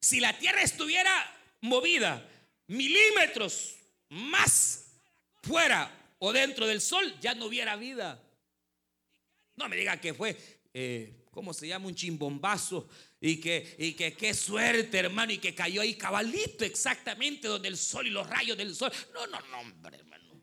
Si 0.00 0.18
la 0.18 0.36
tierra 0.36 0.62
estuviera 0.62 1.12
movida 1.60 2.28
milímetros 2.66 3.76
más 4.08 4.86
fuera 5.42 6.14
o 6.18 6.32
dentro 6.32 6.66
del 6.66 6.80
sol, 6.80 7.14
ya 7.20 7.34
no 7.34 7.46
hubiera 7.46 7.76
vida. 7.76 8.20
No 9.56 9.68
me 9.68 9.76
diga 9.76 10.00
que 10.00 10.14
fue, 10.14 10.36
eh, 10.74 11.26
¿cómo 11.30 11.54
se 11.54 11.68
llama? 11.68 11.86
Un 11.86 11.94
chimbombazo. 11.94 12.88
Y 13.20 13.38
que, 13.38 13.76
y 13.78 13.92
que 13.92 14.14
qué 14.14 14.34
suerte, 14.34 14.98
hermano, 14.98 15.32
y 15.32 15.38
que 15.38 15.54
cayó 15.54 15.82
ahí 15.82 15.94
cabalito 15.94 16.64
exactamente 16.64 17.46
donde 17.46 17.68
el 17.68 17.76
sol 17.76 18.06
y 18.06 18.10
los 18.10 18.28
rayos 18.28 18.56
del 18.56 18.74
sol. 18.74 18.90
No, 19.12 19.26
no, 19.26 19.38
no, 19.48 19.60
hombre, 19.60 19.98
hermano. 19.98 20.42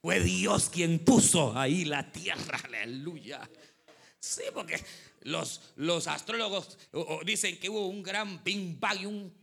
Fue 0.00 0.20
Dios 0.20 0.70
quien 0.70 1.00
puso 1.00 1.58
ahí 1.58 1.84
la 1.84 2.10
tierra, 2.10 2.60
aleluya. 2.64 3.50
Sí, 4.20 4.42
porque 4.52 4.78
los, 5.22 5.62
los 5.76 6.06
astrólogos 6.06 6.76
dicen 7.24 7.58
que 7.58 7.70
hubo 7.70 7.88
un 7.88 8.02
gran 8.02 8.44
bing 8.44 8.78
bang 8.78 9.00
y 9.00 9.06
un 9.06 9.34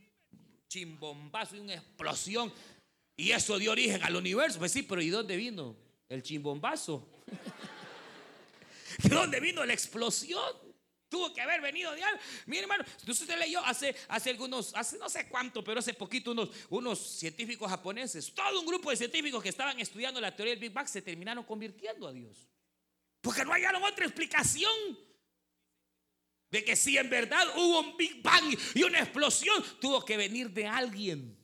chimbombazo 0.68 1.56
y 1.56 1.60
una 1.60 1.74
explosión. 1.74 2.52
Y 3.16 3.32
eso 3.32 3.58
dio 3.58 3.72
origen 3.72 4.02
al 4.04 4.14
universo. 4.14 4.60
Pues 4.60 4.70
sí, 4.70 4.84
pero 4.84 5.02
¿y 5.02 5.10
dónde 5.10 5.36
vino 5.36 5.76
el 6.08 6.22
chimbombazo? 6.22 7.08
¿De 9.02 9.08
dónde 9.08 9.40
vino 9.40 9.64
la 9.64 9.72
explosión? 9.72 10.68
Tuvo 11.08 11.32
que 11.32 11.40
haber 11.40 11.60
venido 11.60 11.92
de 11.92 12.04
algo. 12.04 12.20
Mi 12.46 12.58
hermano, 12.58 12.84
usted 13.06 13.38
leyó 13.38 13.64
hace, 13.64 13.96
hace 14.08 14.30
algunos, 14.30 14.72
hace 14.74 14.98
no 14.98 15.08
sé 15.08 15.26
cuánto, 15.28 15.64
pero 15.64 15.80
hace 15.80 15.94
poquito 15.94 16.32
unos, 16.32 16.50
unos 16.68 16.98
científicos 16.98 17.68
japoneses, 17.68 18.32
todo 18.32 18.60
un 18.60 18.66
grupo 18.66 18.90
de 18.90 18.96
científicos 18.96 19.42
que 19.42 19.48
estaban 19.48 19.80
estudiando 19.80 20.20
la 20.20 20.36
teoría 20.36 20.52
del 20.52 20.60
Big 20.60 20.72
Bang 20.72 20.86
se 20.86 21.00
terminaron 21.00 21.44
convirtiendo 21.44 22.06
a 22.06 22.12
Dios. 22.12 22.47
Porque 23.28 23.44
no 23.44 23.52
hallaron 23.52 23.84
otra 23.84 24.06
explicación 24.06 24.72
de 26.50 26.64
que 26.64 26.74
si 26.74 26.96
en 26.96 27.10
verdad 27.10 27.46
hubo 27.56 27.80
un 27.80 27.94
Big 27.94 28.22
Bang 28.22 28.58
y 28.72 28.82
una 28.84 29.00
explosión, 29.00 29.62
tuvo 29.82 30.02
que 30.02 30.16
venir 30.16 30.48
de 30.48 30.66
alguien 30.66 31.38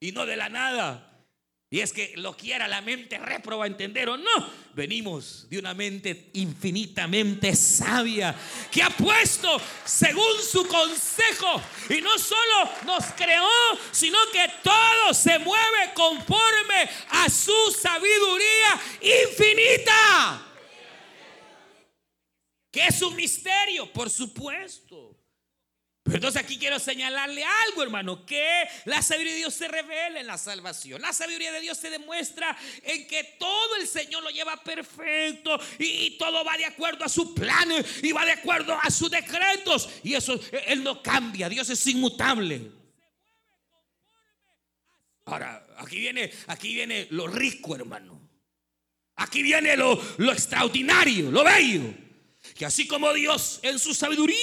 y 0.00 0.12
no 0.12 0.24
de 0.24 0.36
la 0.38 0.48
nada. 0.48 1.28
Y 1.68 1.80
es 1.80 1.92
que 1.92 2.14
lo 2.16 2.34
quiera 2.38 2.66
la 2.68 2.80
mente 2.80 3.18
reproba 3.18 3.66
entender 3.66 4.08
o 4.08 4.16
no, 4.16 4.50
venimos 4.72 5.46
de 5.50 5.58
una 5.58 5.74
mente 5.74 6.30
infinitamente 6.32 7.54
sabia 7.54 8.34
que 8.70 8.82
ha 8.82 8.88
puesto 8.88 9.60
según 9.84 10.40
su 10.42 10.66
consejo 10.66 11.60
y 11.90 12.00
no 12.00 12.18
solo 12.18 12.70
nos 12.86 13.04
creó, 13.12 13.46
sino 13.92 14.16
que 14.32 14.50
todo 14.62 15.12
se 15.12 15.38
mueve 15.38 15.92
conforme 15.94 16.88
a 17.10 17.28
su 17.28 17.76
sabiduría 17.78 18.80
infinita. 19.02 20.46
Que 22.70 22.86
es 22.86 23.02
un 23.02 23.16
misterio, 23.16 23.92
por 23.92 24.08
supuesto. 24.08 25.16
Pero 26.02 26.16
entonces 26.16 26.42
aquí 26.42 26.58
quiero 26.58 26.78
señalarle 26.78 27.44
algo, 27.44 27.82
hermano, 27.82 28.24
que 28.24 28.64
la 28.86 29.02
sabiduría 29.02 29.32
de 29.34 29.38
Dios 29.38 29.54
se 29.54 29.68
revela 29.68 30.18
en 30.18 30.26
la 30.26 30.38
salvación. 30.38 31.00
La 31.02 31.12
sabiduría 31.12 31.52
de 31.52 31.60
Dios 31.60 31.76
se 31.76 31.90
demuestra 31.90 32.56
en 32.82 33.06
que 33.06 33.36
todo 33.38 33.76
el 33.76 33.86
Señor 33.86 34.22
lo 34.22 34.30
lleva 34.30 34.56
perfecto 34.56 35.60
y, 35.78 36.16
todo 36.18 36.42
va 36.44 36.56
de 36.56 36.64
acuerdo 36.64 37.04
a 37.04 37.08
su 37.08 37.34
plan 37.34 37.68
y 38.02 38.12
va 38.12 38.24
de 38.24 38.32
acuerdo 38.32 38.76
a 38.82 38.90
sus 38.90 39.10
decretos. 39.10 39.88
Y 40.02 40.14
eso 40.14 40.40
Él 40.66 40.82
no 40.82 41.02
cambia, 41.02 41.48
Dios 41.48 41.68
es 41.68 41.86
inmutable. 41.86 42.72
Ahora, 45.26 45.66
aquí 45.76 46.00
viene, 46.00 46.32
aquí 46.46 46.74
viene 46.74 47.08
lo 47.10 47.28
rico, 47.28 47.76
hermano. 47.76 48.20
Aquí 49.16 49.42
viene 49.42 49.76
lo, 49.76 50.00
lo 50.16 50.32
extraordinario, 50.32 51.30
lo 51.30 51.44
bello. 51.44 52.09
Que 52.60 52.66
así 52.66 52.86
como 52.86 53.10
Dios 53.14 53.58
en 53.62 53.78
su 53.78 53.94
sabiduría, 53.94 54.36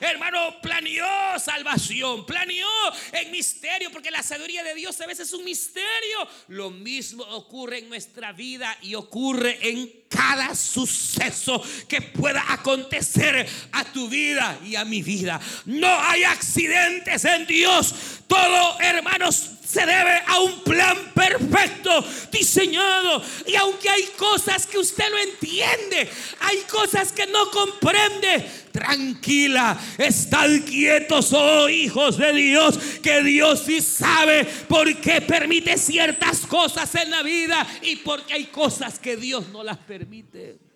hermano, 0.00 0.62
planeó 0.62 1.04
salvación, 1.38 2.24
planeó 2.24 2.66
en 3.12 3.30
misterio, 3.30 3.90
porque 3.90 4.10
la 4.10 4.22
sabiduría 4.22 4.64
de 4.64 4.74
Dios 4.74 4.98
a 5.02 5.06
veces 5.06 5.28
es 5.28 5.34
un 5.34 5.44
misterio. 5.44 6.26
Lo 6.48 6.70
mismo 6.70 7.22
ocurre 7.22 7.80
en 7.80 7.90
nuestra 7.90 8.32
vida 8.32 8.74
y 8.80 8.94
ocurre 8.94 9.58
en 9.60 10.04
cada 10.08 10.54
suceso 10.54 11.62
que 11.86 12.00
pueda 12.00 12.42
acontecer 12.50 13.46
a 13.72 13.84
tu 13.92 14.08
vida 14.08 14.58
y 14.64 14.76
a 14.76 14.86
mi 14.86 15.02
vida. 15.02 15.38
No 15.66 16.00
hay 16.00 16.24
accidentes 16.24 17.26
en 17.26 17.46
Dios. 17.46 17.94
Todo, 18.26 18.80
hermanos, 18.80 19.50
se 19.64 19.80
debe 19.80 20.22
a 20.26 20.40
un 20.40 20.60
plan 20.60 21.12
perfecto, 21.14 22.04
diseñado. 22.30 23.22
Y 23.46 23.54
aunque 23.56 23.88
hay 23.88 24.04
cosas 24.16 24.66
que 24.66 24.78
usted 24.78 25.04
no 25.10 25.18
entiende, 25.18 26.08
hay 26.40 26.58
cosas 26.70 27.12
que 27.12 27.26
no 27.26 27.50
comprende, 27.50 28.48
tranquila, 28.72 29.78
estad 29.98 30.48
quietos, 30.66 31.32
oh 31.32 31.68
hijos 31.68 32.18
de 32.18 32.32
Dios, 32.32 32.78
que 33.02 33.22
Dios 33.22 33.62
sí 33.64 33.80
sabe 33.80 34.44
por 34.44 34.94
qué 35.00 35.20
permite 35.20 35.78
ciertas 35.78 36.40
cosas 36.40 36.94
en 36.96 37.10
la 37.10 37.22
vida 37.22 37.66
y 37.82 37.96
porque 37.96 38.34
hay 38.34 38.46
cosas 38.46 38.98
que 38.98 39.16
Dios 39.16 39.48
no 39.48 39.62
las 39.62 39.78
permite. 39.78 40.73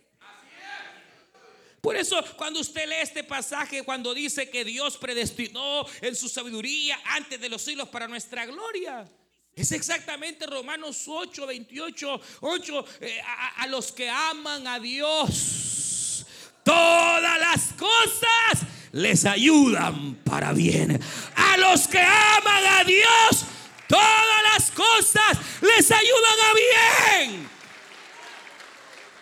Por 1.88 1.96
eso 1.96 2.22
cuando 2.36 2.60
usted 2.60 2.86
lee 2.86 2.96
este 3.00 3.24
pasaje, 3.24 3.82
cuando 3.82 4.12
dice 4.12 4.50
que 4.50 4.62
Dios 4.62 4.98
predestinó 4.98 5.86
en 6.02 6.14
su 6.14 6.28
sabiduría 6.28 7.00
antes 7.02 7.40
de 7.40 7.48
los 7.48 7.62
siglos 7.62 7.88
para 7.88 8.06
nuestra 8.06 8.44
gloria. 8.44 9.10
Es 9.54 9.72
exactamente 9.72 10.46
Romanos 10.46 11.04
8, 11.06 11.46
28, 11.46 12.20
8, 12.42 12.84
a, 13.24 13.62
a 13.62 13.66
los 13.68 13.90
que 13.90 14.06
aman 14.06 14.66
a 14.66 14.78
Dios. 14.78 16.26
Todas 16.62 17.40
las 17.40 17.72
cosas 17.72 18.68
les 18.92 19.24
ayudan 19.24 20.16
para 20.16 20.52
bien. 20.52 21.00
A 21.36 21.56
los 21.56 21.88
que 21.88 22.00
aman 22.00 22.66
a 22.66 22.84
Dios, 22.84 23.46
todas 23.88 24.42
las 24.52 24.70
cosas 24.72 25.38
les 25.62 25.90
ayudan 25.90 26.38
a 26.50 26.54
bien. 26.54 27.57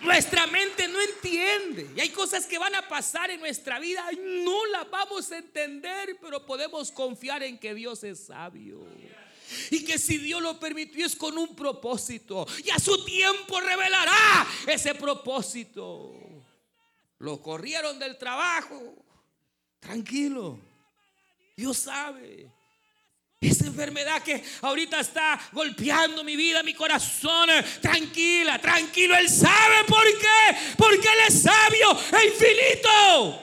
Nuestra 0.01 0.47
mente 0.47 0.88
no 0.88 1.01
entiende. 1.01 1.90
Y 1.97 2.01
hay 2.01 2.11
cosas 2.11 2.47
que 2.47 2.59
van 2.59 2.74
a 2.74 2.86
pasar 2.86 3.30
en 3.30 3.40
nuestra 3.40 3.78
vida. 3.78 4.05
No 4.22 4.66
las 4.66 4.88
vamos 4.90 5.30
a 5.32 5.38
entender, 5.38 6.18
pero 6.20 6.44
podemos 6.44 6.90
confiar 6.92 7.42
en 7.42 7.59
que 7.59 7.74
Dios 7.74 8.05
es 8.05 8.26
sabio. 8.26 8.84
Y 9.70 9.84
que 9.84 9.99
si 9.99 10.18
Dios 10.18 10.42
lo 10.42 10.59
permitió 10.59 11.07
es 11.07 11.16
con 11.16 11.38
un 11.38 11.55
propósito. 11.55 12.47
Y 12.64 12.70
a 12.70 12.78
su 12.78 13.05
tiempo 13.05 13.61
revelará 13.61 14.47
ese 14.66 14.94
propósito. 14.94 16.14
Lo 17.18 17.40
corrieron 17.40 17.99
del 17.99 18.18
trabajo. 18.18 18.94
Tranquilo. 19.80 20.59
Dios 21.57 21.78
sabe. 21.78 22.51
Esa 23.41 23.66
enfermedad 23.66 24.22
que 24.22 24.43
ahorita 24.62 25.01
está 25.01 25.39
golpeando 25.53 26.24
mi 26.24 26.37
vida, 26.37 26.62
mi 26.62 26.72
corazón, 26.72 27.51
tranquila, 27.82 28.59
tranquilo. 28.59 29.14
Él 29.16 29.28
sabe 29.28 29.84
por 29.87 30.05
qué. 30.18 30.57
Porque 30.76 31.07
Él 31.07 31.18
es 31.28 31.43
sabio 31.43 31.99
e 32.18 32.26
infinito. 32.26 33.43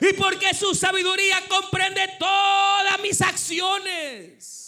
Y 0.00 0.12
porque 0.14 0.54
su 0.54 0.74
sabiduría 0.74 1.42
comprende 1.46 2.16
todas 2.18 3.00
mis 3.00 3.20
acciones. 3.20 4.58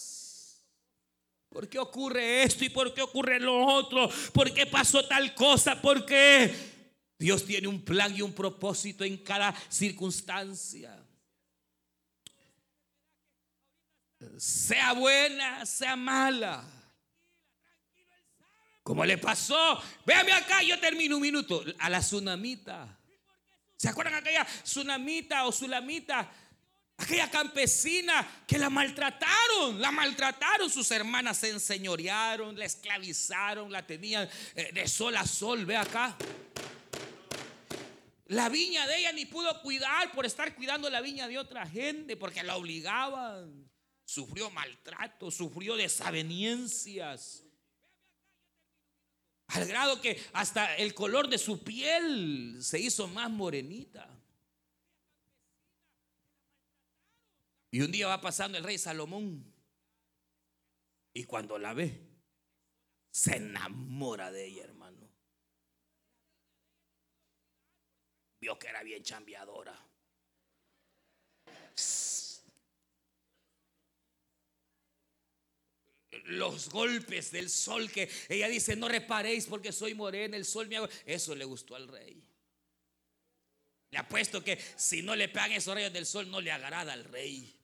¿Por 1.48 1.68
qué 1.68 1.78
ocurre 1.78 2.44
esto 2.44 2.64
y 2.64 2.68
por 2.68 2.94
qué 2.94 3.02
ocurre 3.02 3.40
lo 3.40 3.66
otro? 3.66 4.08
¿Por 4.32 4.52
qué 4.54 4.66
pasó 4.66 5.04
tal 5.06 5.34
cosa? 5.34 5.80
Porque 5.80 6.54
Dios 7.18 7.44
tiene 7.44 7.66
un 7.66 7.82
plan 7.82 8.14
y 8.16 8.22
un 8.22 8.32
propósito 8.32 9.04
en 9.04 9.18
cada 9.18 9.54
circunstancia. 9.68 10.96
Sea 14.36 14.92
buena, 14.92 15.64
sea 15.64 15.96
mala. 15.96 16.64
Como 18.82 19.04
le 19.04 19.18
pasó, 19.18 19.80
véame 20.04 20.32
acá, 20.32 20.62
yo 20.62 20.78
termino 20.80 21.16
un 21.16 21.22
minuto, 21.22 21.62
a 21.78 21.90
la 21.90 22.00
tsunamita. 22.00 22.98
¿Se 23.76 23.88
acuerdan 23.88 24.14
aquella 24.14 24.44
tsunamita 24.44 25.46
o 25.46 25.52
sulamita? 25.52 26.30
Aquella 26.96 27.30
campesina 27.30 28.44
que 28.46 28.58
la 28.58 28.68
maltrataron, 28.68 29.80
la 29.80 29.90
maltrataron, 29.90 30.68
sus 30.68 30.90
hermanas 30.90 31.38
se 31.38 31.48
enseñorearon, 31.48 32.58
la 32.58 32.66
esclavizaron, 32.66 33.72
la 33.72 33.86
tenían 33.86 34.28
eh, 34.54 34.70
de 34.72 34.86
sol 34.86 35.16
a 35.16 35.26
sol, 35.26 35.64
ve 35.64 35.76
acá. 35.76 36.14
La 38.26 38.50
viña 38.50 38.86
de 38.86 38.98
ella 38.98 39.12
ni 39.12 39.24
pudo 39.24 39.62
cuidar 39.62 40.12
por 40.12 40.26
estar 40.26 40.54
cuidando 40.54 40.90
la 40.90 41.00
viña 41.00 41.26
de 41.26 41.38
otra 41.38 41.66
gente, 41.66 42.16
porque 42.16 42.42
la 42.42 42.56
obligaban 42.56 43.70
sufrió 44.10 44.50
maltrato, 44.50 45.30
sufrió 45.30 45.76
desaveniencias. 45.76 47.44
Al 49.46 49.66
grado 49.66 50.00
que 50.00 50.20
hasta 50.32 50.74
el 50.76 50.94
color 50.94 51.28
de 51.28 51.38
su 51.38 51.62
piel 51.62 52.58
se 52.60 52.80
hizo 52.80 53.06
más 53.06 53.30
morenita. 53.30 54.08
Y 57.70 57.82
un 57.82 57.92
día 57.92 58.08
va 58.08 58.20
pasando 58.20 58.58
el 58.58 58.64
rey 58.64 58.78
Salomón. 58.78 59.44
Y 61.12 61.22
cuando 61.22 61.56
la 61.56 61.72
ve, 61.72 62.00
se 63.12 63.36
enamora 63.36 64.32
de 64.32 64.44
ella, 64.44 64.64
hermano. 64.64 65.08
Vio 68.40 68.58
que 68.58 68.66
era 68.66 68.82
bien 68.82 69.04
chambeadora. 69.04 69.78
Los 76.30 76.68
golpes 76.70 77.30
del 77.30 77.50
sol 77.50 77.90
que 77.90 78.08
ella 78.28 78.48
dice, 78.48 78.76
no 78.76 78.88
reparéis 78.88 79.46
porque 79.46 79.72
soy 79.72 79.94
morena, 79.94 80.36
el 80.36 80.44
sol 80.44 80.68
me 80.68 80.76
hago. 80.76 80.88
Eso 81.04 81.34
le 81.34 81.44
gustó 81.44 81.76
al 81.76 81.88
rey. 81.88 82.22
Le 83.90 83.98
apuesto 83.98 84.42
que 84.42 84.58
si 84.76 85.02
no 85.02 85.16
le 85.16 85.28
pegan 85.28 85.52
esos 85.52 85.74
rayos 85.74 85.92
del 85.92 86.06
sol, 86.06 86.30
no 86.30 86.40
le 86.40 86.52
agrada 86.52 86.92
al 86.92 87.04
rey. 87.04 87.56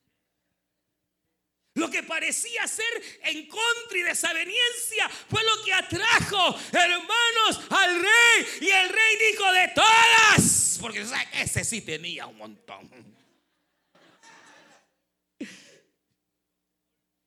Lo 1.74 1.90
que 1.90 2.02
parecía 2.02 2.66
ser 2.66 2.86
en 3.22 3.46
contra 3.46 3.98
y 3.98 4.02
desaveniencia 4.02 5.08
fue 5.28 5.42
lo 5.44 5.62
que 5.62 5.74
atrajo, 5.74 6.58
hermanos, 6.72 7.60
al 7.68 8.00
rey. 8.00 8.46
Y 8.62 8.70
el 8.70 8.88
rey 8.88 9.30
dijo 9.30 9.52
de 9.52 9.68
todas, 9.74 10.78
porque 10.80 11.04
ese 11.34 11.64
sí 11.64 11.82
tenía 11.82 12.26
un 12.26 12.38
montón. 12.38 13.15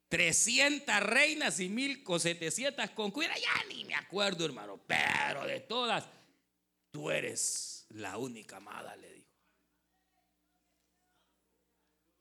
300 0.10 1.00
reinas 1.02 1.60
y 1.60 1.70
mil 1.70 2.04
con 2.04 2.20
700 2.20 2.90
concubinas, 2.92 3.40
ya 3.40 3.64
ni 3.70 3.86
me 3.86 3.96
acuerdo, 3.96 4.44
hermano, 4.44 4.80
pero 4.86 5.46
de 5.46 5.60
todas, 5.62 6.04
tú 6.92 7.12
eres 7.12 7.86
la 7.90 8.18
única 8.18 8.58
amada, 8.58 8.96
le 8.96 9.14
dijo. 9.14 9.20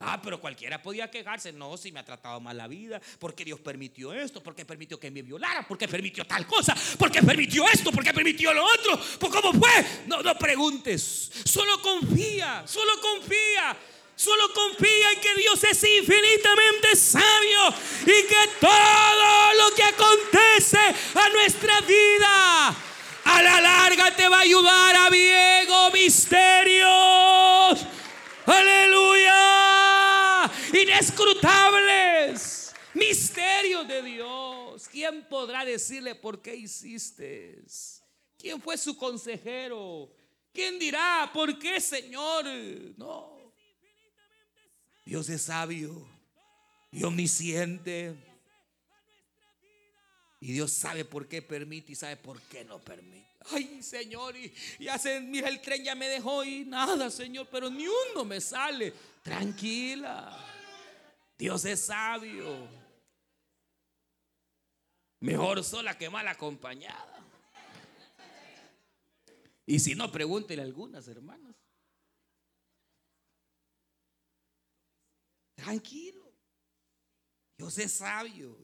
Ah, 0.01 0.21
pero 0.21 0.39
cualquiera 0.39 0.81
podía 0.81 1.11
quejarse. 1.11 1.51
No, 1.51 1.75
si 1.75 1.91
me 1.91 1.99
ha 1.99 2.05
tratado 2.05 2.39
mal 2.39 2.55
la 2.55 2.67
vida, 2.67 3.01
porque 3.19 3.43
Dios 3.43 3.59
permitió 3.59 4.13
esto, 4.13 4.41
porque 4.41 4.65
permitió 4.65 4.97
que 4.97 5.11
me 5.11 5.21
violara, 5.21 5.67
porque 5.67 5.89
permitió 5.89 6.25
tal 6.25 6.47
cosa, 6.47 6.73
porque 6.97 7.21
permitió 7.21 7.67
esto, 7.67 7.91
porque 7.91 8.13
permitió 8.13 8.53
lo 8.53 8.63
otro. 8.63 8.97
Pues 9.19 9.33
¿Cómo 9.33 9.51
fue? 9.51 9.69
No, 10.07 10.21
no 10.21 10.37
preguntes. 10.37 11.31
Solo 11.43 11.81
confía, 11.81 12.63
solo 12.65 12.93
confía. 13.01 13.77
Solo 14.19 14.51
confía 14.53 15.13
en 15.13 15.21
que 15.21 15.33
Dios 15.35 15.63
es 15.63 15.81
infinitamente 15.81 16.93
sabio 16.93 17.73
y 18.01 18.27
que 18.27 18.49
todo 18.59 19.53
lo 19.53 19.73
que 19.73 19.83
acontece 19.83 20.77
a 20.77 21.29
nuestra 21.29 21.79
vida 21.79 22.75
a 23.23 23.41
la 23.41 23.61
larga 23.61 24.13
te 24.13 24.27
va 24.27 24.39
a 24.39 24.41
ayudar 24.41 24.97
a 24.97 25.09
bien, 25.09 25.69
misterios. 25.93 27.79
Aleluya. 28.45 30.51
Inescrutables. 30.73 32.73
Misterios 32.95 33.87
de 33.87 34.01
Dios. 34.01 34.89
¿Quién 34.91 35.29
podrá 35.29 35.63
decirle 35.63 36.15
por 36.15 36.41
qué 36.41 36.57
hiciste? 36.57 37.63
¿Quién 38.37 38.61
fue 38.61 38.77
su 38.77 38.97
consejero? 38.97 40.11
¿Quién 40.51 40.77
dirá 40.77 41.31
por 41.33 41.57
qué, 41.57 41.79
Señor? 41.79 42.43
No. 42.97 43.38
Dios 45.09 45.27
es 45.29 45.41
sabio 45.41 46.07
y 46.91 47.03
omnisciente. 47.03 48.15
Y 50.39 50.53
Dios 50.53 50.71
sabe 50.71 51.03
por 51.03 51.27
qué 51.27 51.41
permite 51.41 51.93
y 51.93 51.95
sabe 51.95 52.15
por 52.15 52.39
qué 52.41 52.63
no 52.63 52.77
permite. 52.79 53.27
Ay, 53.49 53.81
Señor, 53.81 54.37
y, 54.37 54.53
ya 54.79 54.99
se, 54.99 55.19
mira, 55.19 55.49
el 55.49 55.61
tren 55.61 55.83
ya 55.83 55.95
me 55.95 56.07
dejó 56.07 56.43
y 56.43 56.63
nada, 56.63 57.09
Señor, 57.09 57.47
pero 57.51 57.71
ni 57.71 57.87
uno 57.87 58.23
me 58.23 58.39
sale. 58.39 58.93
Tranquila. 59.23 60.45
Dios 61.39 61.65
es 61.65 61.87
sabio. 61.87 62.67
Mejor 65.21 65.63
sola 65.63 65.97
que 65.97 66.07
mal 66.07 66.27
acompañada. 66.27 67.19
Y 69.65 69.79
si 69.79 69.95
no, 69.95 70.11
pregúntele 70.11 70.61
a 70.61 70.65
algunas 70.65 71.07
hermanas. 71.07 71.48
Tranquilo. 75.63 76.31
Dios 77.57 77.77
es 77.77 77.91
sabio. 77.91 78.57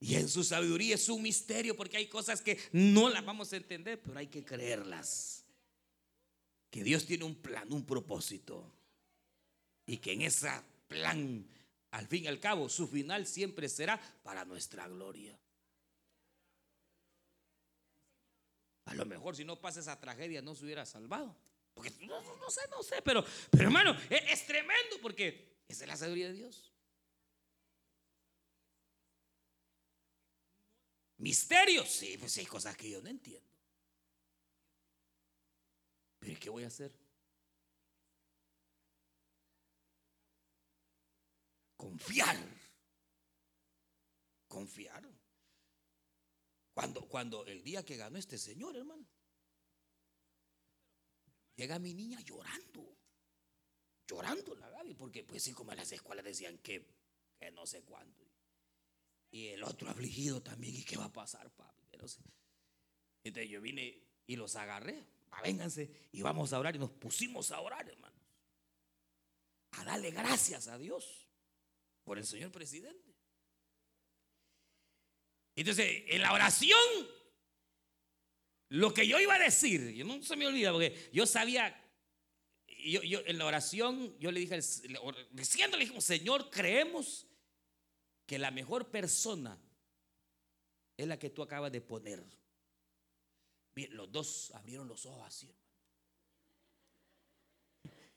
Y 0.00 0.16
en 0.16 0.28
su 0.28 0.42
sabiduría 0.42 0.94
es 0.94 1.08
un 1.08 1.22
misterio 1.22 1.76
porque 1.76 1.98
hay 1.98 2.08
cosas 2.08 2.40
que 2.40 2.58
no 2.72 3.08
las 3.08 3.24
vamos 3.24 3.52
a 3.52 3.56
entender, 3.56 4.00
pero 4.02 4.18
hay 4.18 4.26
que 4.26 4.44
creerlas. 4.44 5.44
Que 6.70 6.82
Dios 6.82 7.06
tiene 7.06 7.24
un 7.24 7.36
plan, 7.36 7.72
un 7.72 7.84
propósito. 7.84 8.72
Y 9.86 9.98
que 9.98 10.12
en 10.12 10.22
ese 10.22 10.50
plan, 10.88 11.46
al 11.90 12.06
fin 12.08 12.24
y 12.24 12.26
al 12.26 12.40
cabo, 12.40 12.68
su 12.68 12.88
final 12.88 13.26
siempre 13.26 13.68
será 13.68 14.00
para 14.22 14.44
nuestra 14.44 14.88
gloria. 14.88 15.38
A 18.86 18.94
lo 18.94 19.04
mejor 19.04 19.36
si 19.36 19.44
no 19.44 19.60
pasa 19.60 19.80
esa 19.80 20.00
tragedia 20.00 20.42
no 20.42 20.54
se 20.54 20.64
hubiera 20.64 20.84
salvado. 20.86 21.36
No, 21.76 22.50
sé, 22.50 22.60
no 22.70 22.82
sé, 22.82 23.00
pero, 23.02 23.24
pero 23.50 23.64
hermano, 23.64 23.96
es, 24.10 24.22
es 24.28 24.46
tremendo 24.46 24.96
porque 25.00 25.49
esa 25.70 25.84
es 25.84 25.88
la 25.88 25.96
sabiduría 25.96 26.26
de 26.26 26.32
Dios. 26.32 26.72
Misterios, 31.18 31.88
sí, 31.88 32.16
pues 32.18 32.36
hay 32.38 32.46
cosas 32.46 32.76
que 32.76 32.90
yo 32.90 33.00
no 33.00 33.08
entiendo. 33.08 33.48
Pero 36.18 36.40
¿qué 36.40 36.50
voy 36.50 36.64
a 36.64 36.66
hacer? 36.66 36.92
Confiar. 41.76 42.36
Confiar. 44.48 45.08
Cuando, 46.74 47.06
cuando 47.06 47.46
el 47.46 47.62
día 47.62 47.84
que 47.84 47.96
ganó 47.96 48.18
este 48.18 48.38
señor, 48.38 48.76
hermano, 48.76 49.06
llega 51.54 51.78
mi 51.78 51.94
niña 51.94 52.20
llorando 52.22 52.99
llorando 54.10 54.54
la 54.56 54.68
Gaby, 54.70 54.94
porque 54.94 55.22
pues 55.22 55.42
sí, 55.42 55.52
como 55.52 55.70
en 55.72 55.78
las 55.78 55.92
escuelas 55.92 56.24
decían 56.24 56.58
que, 56.58 56.84
que 57.38 57.50
no 57.52 57.66
sé 57.66 57.82
cuándo. 57.82 58.26
Y 59.30 59.48
el 59.48 59.62
otro 59.62 59.88
afligido 59.88 60.42
también, 60.42 60.74
¿y 60.74 60.82
qué 60.82 60.96
va 60.96 61.04
a 61.04 61.12
pasar, 61.12 61.50
papi? 61.50 61.86
Entonces 61.92 63.50
yo 63.50 63.60
vine 63.60 64.02
y 64.26 64.36
los 64.36 64.56
agarré, 64.56 65.06
vénganse 65.42 66.08
y 66.12 66.22
vamos 66.22 66.52
a 66.52 66.58
orar. 66.58 66.74
Y 66.74 66.78
nos 66.78 66.90
pusimos 66.90 67.52
a 67.52 67.60
orar, 67.60 67.88
hermanos. 67.88 68.18
A 69.72 69.84
darle 69.84 70.10
gracias 70.10 70.66
a 70.68 70.78
Dios 70.78 71.28
por 72.02 72.18
el 72.18 72.26
señor 72.26 72.50
presidente. 72.50 73.14
Entonces, 75.54 76.04
en 76.06 76.22
la 76.22 76.32
oración, 76.32 76.78
lo 78.70 78.94
que 78.94 79.06
yo 79.06 79.20
iba 79.20 79.34
a 79.34 79.38
decir, 79.38 79.90
yo 79.90 80.04
no 80.04 80.22
se 80.22 80.36
me 80.36 80.46
olvida, 80.46 80.72
porque 80.72 81.10
yo 81.12 81.26
sabía 81.26 81.76
yo, 82.84 83.02
yo, 83.02 83.20
en 83.26 83.38
la 83.38 83.46
oración, 83.46 84.16
yo 84.18 84.30
le 84.30 84.40
dije, 84.40 84.60
diciéndole, 85.30 85.84
dijimos, 85.84 86.04
Señor, 86.04 86.50
creemos 86.50 87.26
que 88.26 88.38
la 88.38 88.50
mejor 88.50 88.90
persona 88.90 89.58
es 90.96 91.06
la 91.06 91.18
que 91.18 91.30
tú 91.30 91.42
acabas 91.42 91.72
de 91.72 91.80
poner. 91.80 92.22
Los 93.90 94.12
dos 94.12 94.52
abrieron 94.54 94.86
los 94.86 95.06
ojos 95.06 95.26
así, 95.26 95.50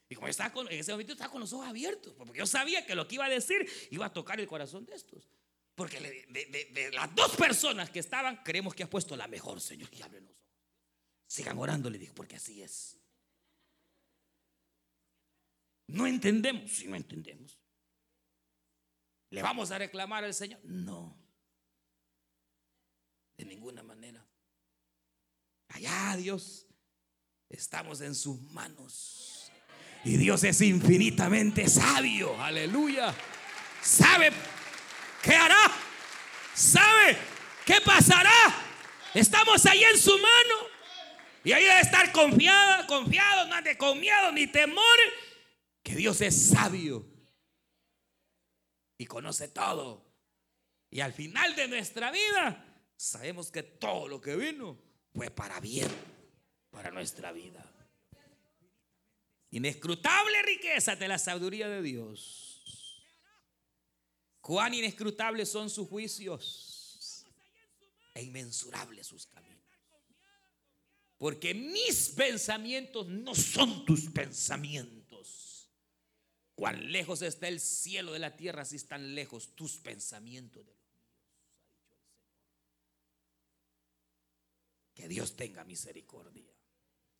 Y 0.09 0.15
como 0.15 0.27
estaba 0.27 0.51
con, 0.51 0.67
en 0.67 0.79
ese 0.79 0.91
momento 0.91 1.13
estaba 1.13 1.31
con 1.31 1.41
los 1.41 1.53
ojos 1.53 1.67
abiertos, 1.67 2.13
porque 2.15 2.37
yo 2.37 2.45
sabía 2.45 2.85
que 2.85 2.93
lo 2.95 3.07
que 3.07 3.15
iba 3.15 3.25
a 3.25 3.29
decir 3.29 3.67
iba 3.89 4.05
a 4.05 4.13
tocar 4.13 4.39
el 4.39 4.47
corazón 4.47 4.85
de 4.85 4.93
estos. 4.95 5.29
Porque 5.75 5.99
de, 5.99 6.91
las 6.91 7.15
dos 7.15 7.35
personas 7.35 7.89
que 7.89 7.99
estaban, 7.99 8.43
creemos 8.43 8.75
que 8.75 8.83
ha 8.83 8.89
puesto 8.89 9.15
la 9.15 9.27
mejor, 9.27 9.59
Señor. 9.59 9.89
Y 9.91 10.01
abren 10.01 10.25
los 10.25 10.35
ojos. 10.35 10.43
Sigan 11.25 11.57
orando, 11.57 11.89
le 11.89 11.97
dije, 11.97 12.13
porque 12.13 12.35
así 12.35 12.61
es. 12.61 12.99
No 15.87 16.07
entendemos, 16.07 16.71
si 16.71 16.87
no 16.87 16.95
entendemos. 16.95 17.59
¿Le 19.29 19.41
vamos 19.41 19.71
a 19.71 19.77
reclamar 19.77 20.23
al 20.23 20.33
Señor? 20.33 20.59
No. 20.63 21.19
De 23.37 23.45
ninguna 23.45 23.83
manera. 23.83 24.25
Allá 25.69 26.15
Dios, 26.17 26.67
estamos 27.49 28.01
en 28.01 28.13
sus 28.13 28.39
manos. 28.51 29.51
Y 30.05 30.17
Dios 30.17 30.43
es 30.43 30.61
infinitamente 30.61 31.67
sabio. 31.67 32.39
Aleluya. 32.41 33.13
Sabe 33.81 34.31
qué 35.23 35.35
hará. 35.35 35.71
Sabe 36.53 37.17
qué 37.65 37.81
pasará. 37.83 38.31
Estamos 39.13 39.65
ahí 39.65 39.83
en 39.83 39.97
su 39.97 40.11
mano. 40.11 40.73
Y 41.43 41.51
ahí 41.51 41.63
debe 41.63 41.81
estar 41.81 42.11
confiada, 42.11 42.85
confiado, 42.87 43.47
no 43.47 43.55
ande 43.55 43.77
con 43.77 43.99
miedo 43.99 44.31
ni 44.31 44.47
temor 44.47 44.97
que 45.83 45.95
Dios 45.95 46.21
es 46.21 46.49
sabio 46.49 47.05
y 48.97 49.05
conoce 49.05 49.49
todo. 49.49 50.05
Y 50.89 51.01
al 51.01 51.13
final 51.13 51.55
de 51.55 51.67
nuestra 51.67 52.09
vida 52.11 52.87
sabemos 52.95 53.51
que 53.51 53.63
todo 53.63 54.07
lo 54.07 54.21
que 54.21 54.35
vino 54.35 54.79
fue 55.13 55.29
para 55.29 55.59
bien, 55.59 55.89
para 56.71 56.89
nuestra 56.89 57.31
vida. 57.31 57.69
Inescrutable 59.51 60.41
riqueza 60.43 60.95
de 60.95 61.07
la 61.07 61.19
sabiduría 61.19 61.67
de 61.67 61.81
Dios. 61.81 63.03
Cuán 64.41 64.73
inescrutables 64.73 65.49
son 65.49 65.69
sus 65.69 65.87
juicios 65.87 67.25
e 68.15 68.23
inmensurables 68.23 69.07
sus 69.07 69.27
caminos. 69.27 69.53
Porque 71.17 71.53
mis 71.53 72.09
pensamientos 72.09 73.07
no 73.07 73.35
son 73.35 73.85
tus 73.85 74.09
pensamientos 74.09 75.02
Cuán 76.63 76.93
lejos 76.93 77.21
está 77.21 77.49
el 77.49 77.59
cielo 77.59 78.13
de 78.13 78.19
la 78.19 78.37
tierra 78.37 78.63
si 78.63 78.77
están 78.77 79.15
lejos 79.15 79.53
tus 79.53 79.75
pensamientos 79.79 80.65
de 80.65 80.71
los 80.71 80.81
Señor. 81.81 82.07
Que 84.93 85.09
Dios 85.09 85.35
tenga 85.35 85.65
misericordia. 85.65 86.49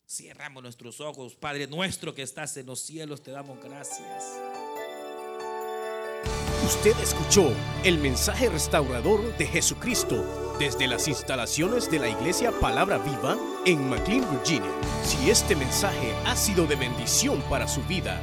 Cierramos 0.08 0.62
nuestros 0.62 0.98
ojos, 1.02 1.36
Padre 1.36 1.66
nuestro 1.66 2.14
que 2.14 2.22
estás 2.22 2.56
en 2.56 2.64
los 2.64 2.80
cielos, 2.80 3.22
te 3.22 3.32
damos 3.32 3.62
gracias. 3.62 4.24
Usted 6.64 6.98
escuchó 7.02 7.54
el 7.84 7.98
mensaje 7.98 8.48
restaurador 8.48 9.36
de 9.36 9.46
Jesucristo 9.46 10.56
desde 10.58 10.86
las 10.86 11.06
instalaciones 11.06 11.90
de 11.90 11.98
la 11.98 12.08
iglesia 12.08 12.50
Palabra 12.50 12.96
Viva 12.96 13.36
en 13.66 13.90
McLean, 13.90 14.26
Virginia. 14.38 14.72
Si 15.04 15.28
este 15.28 15.54
mensaje 15.54 16.14
ha 16.24 16.34
sido 16.34 16.66
de 16.66 16.76
bendición 16.76 17.42
para 17.50 17.68
su 17.68 17.82
vida, 17.82 18.22